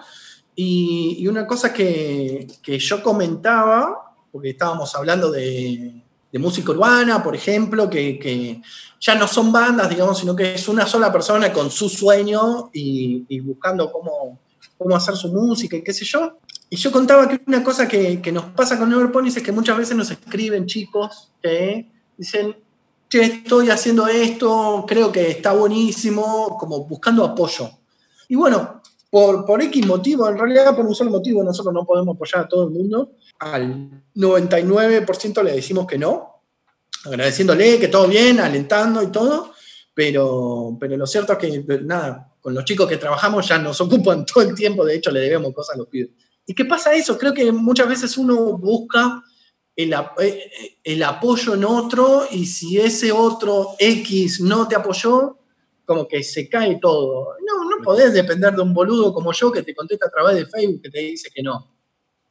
[0.54, 6.02] Y, y una cosa que, que yo comentaba porque estábamos hablando de,
[6.34, 8.62] música urbana, por ejemplo, que,
[8.98, 13.38] ya no son bandas, digamos, sino que es una sola persona con su sueño y,
[13.40, 14.38] buscando cómo,
[14.78, 16.38] cómo, hacer su música y qué sé yo.
[16.70, 19.94] Y yo contaba que una cosa que, nos pasa con Neverponies es que muchas veces
[19.94, 22.56] nos escriben chicos que dicen,
[23.10, 27.68] che, estoy haciendo esto, creo que está buenísimo, como buscando apoyo.
[28.28, 28.80] Y bueno,
[29.10, 32.48] por, por X motivo, en realidad por un solo motivo, nosotros no podemos apoyar a
[32.48, 33.10] todo el mundo,
[33.42, 36.42] al 99% le decimos que no,
[37.04, 39.52] agradeciéndole que todo bien, alentando y todo,
[39.94, 44.24] pero, pero lo cierto es que, nada, con los chicos que trabajamos ya nos ocupan
[44.24, 46.10] todo el tiempo, de hecho le debemos cosas a los pibes.
[46.46, 47.18] ¿Y qué pasa eso?
[47.18, 49.22] Creo que muchas veces uno busca
[49.76, 50.50] el, eh,
[50.82, 55.38] el, apoyo en otro y si ese otro X no te apoyó,
[55.84, 57.36] como que se cae todo.
[57.46, 60.46] No, no podés depender de un boludo como yo que te contesta a través de
[60.46, 61.71] Facebook que te dice que no.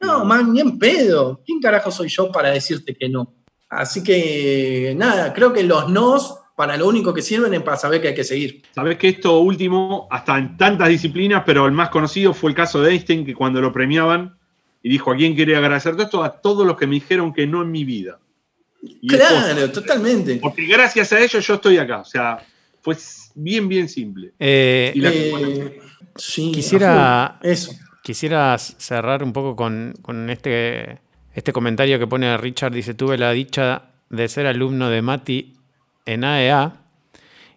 [0.02, 1.40] No, man, ni en pedo.
[1.46, 3.34] ¿Quién carajo soy yo para decirte que no?
[3.68, 8.02] Así que nada, creo que los nos para lo único que sirven es para saber
[8.02, 8.62] que hay que seguir.
[8.74, 12.82] Sabes que esto último, hasta en tantas disciplinas, pero el más conocido fue el caso
[12.82, 14.36] de Einstein, que cuando lo premiaban
[14.82, 17.46] y dijo a quién quería agradecer todo esto, a todos los que me dijeron que
[17.46, 18.18] no en mi vida.
[19.08, 20.36] claro, totalmente.
[20.36, 22.00] Porque gracias a ellos yo estoy acá.
[22.00, 22.44] O sea,
[22.80, 22.96] fue
[23.34, 24.32] bien, bien simple.
[24.38, 25.80] Eh, eh,
[26.14, 27.72] quisiera, eso.
[28.02, 29.94] Quisiera cerrar un poco con,
[30.28, 30.98] este,
[31.34, 32.72] este comentario que pone Richard.
[32.72, 35.54] Dice, tuve la dicha de ser alumno de Mati
[36.04, 36.82] en AEA e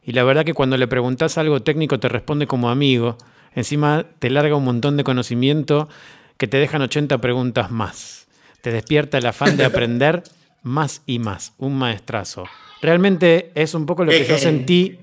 [0.06, 3.18] y la verdad que cuando le preguntas algo técnico te responde como amigo.
[3.56, 5.90] Encima te larga un montón de conocimiento
[6.38, 8.28] que te dejan 80 preguntas más.
[8.62, 10.22] Te despierta el afán de aprender
[10.62, 11.54] más y más.
[11.58, 12.44] Un maestrazo.
[12.84, 15.00] Realmente es un poco lo que yo sentí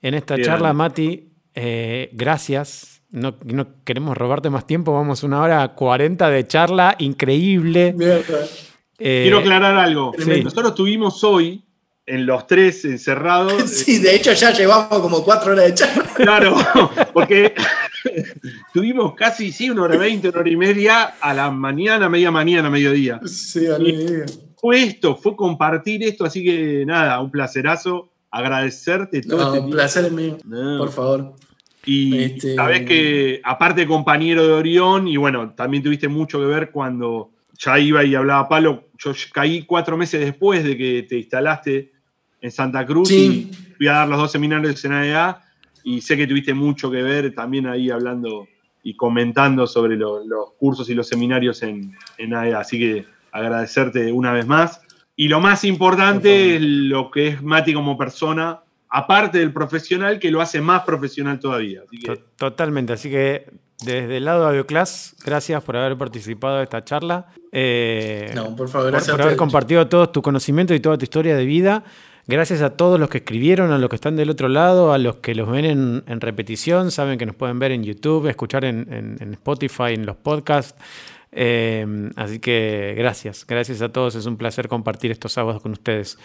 [0.00, 1.28] en esta charla, Mati.
[1.54, 3.36] Eh, gracias no,
[3.84, 7.94] queremos robarte más tiempo, vamos una hora 40 de charla, increíble.
[8.98, 10.12] Eh, Quiero aclarar algo.
[10.18, 11.66] Nosotros tuvimos hoy,
[12.06, 13.52] en los tres encerrados.
[13.66, 16.04] Sí, de hecho ya llevamos como cuatro horas de charla.
[16.14, 16.56] Claro,
[17.12, 17.52] porque
[18.72, 22.70] tuvimos casi, sí, una hora veinte, una hora y media a la mañana, media mañana,
[22.70, 23.20] mediodía.
[23.26, 24.26] Sí, a mediodía.
[24.56, 29.38] Fue esto, fue compartir esto, así que nada, un placerazo, agradecerte todo.
[29.38, 30.38] No, este un placer mío,
[30.78, 31.34] por favor.
[31.86, 36.70] Y Este- sabés que, aparte compañero de Orión, y bueno, también tuviste mucho que ver
[36.70, 38.88] cuando ya iba y hablaba Palo.
[38.98, 41.92] Yo caí cuatro meses después de que te instalaste
[42.40, 43.50] en Santa Cruz Sí.
[43.50, 45.40] y fui a dar los dos seminarios en AEA.
[45.84, 48.48] Y sé que tuviste mucho que ver también ahí hablando
[48.82, 52.58] y comentando sobre lo- los cursos y los seminarios en, en AEA.
[52.60, 54.80] Así que agradecerte una vez más.
[55.14, 58.60] Y lo más Por importante es lo que es Mati como persona,
[58.98, 61.80] aparte del profesional, que lo hace más profesional todavía.
[61.86, 63.46] Así que To- Totalmente, así que
[63.84, 67.26] desde el lado de Audioclass, gracias por haber participado de esta charla.
[67.52, 70.96] Eh, No, por favor, por, gracias por a haber compartido todo tu conocimiento y toda
[70.96, 71.84] tu historia de vida.
[72.28, 75.16] Gracias a todos los que escribieron, a los que están del otro lado, a los
[75.16, 78.92] que los ven en, en repetición, saben que nos pueden ver en YouTube, escuchar en,
[78.92, 80.74] en- en Spotify, en los podcasts.
[81.32, 81.86] Eh,
[82.16, 86.18] así que gracias, gracias a todos, es un placer compartir estos sábados con ustedes.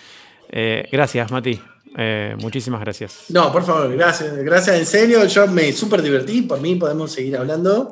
[0.49, 1.59] Eh, gracias, Mati,
[1.97, 3.25] Eh, muchísimas gracias.
[3.29, 4.35] No, por favor, gracias.
[4.37, 5.25] Gracias, en serio.
[5.25, 6.41] Yo me súper divertí.
[6.43, 7.91] Por mí podemos seguir hablando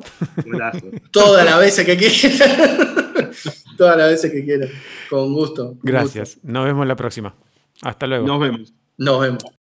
[1.12, 3.10] todas las veces que quieran.
[3.76, 4.68] todas las veces que quieran.
[5.08, 5.74] Con gusto.
[5.74, 7.34] con Gracias, nos vemos la próxima.
[7.82, 8.26] Hasta luego.
[8.26, 8.74] Nos vemos.
[8.96, 9.59] Nos vemos.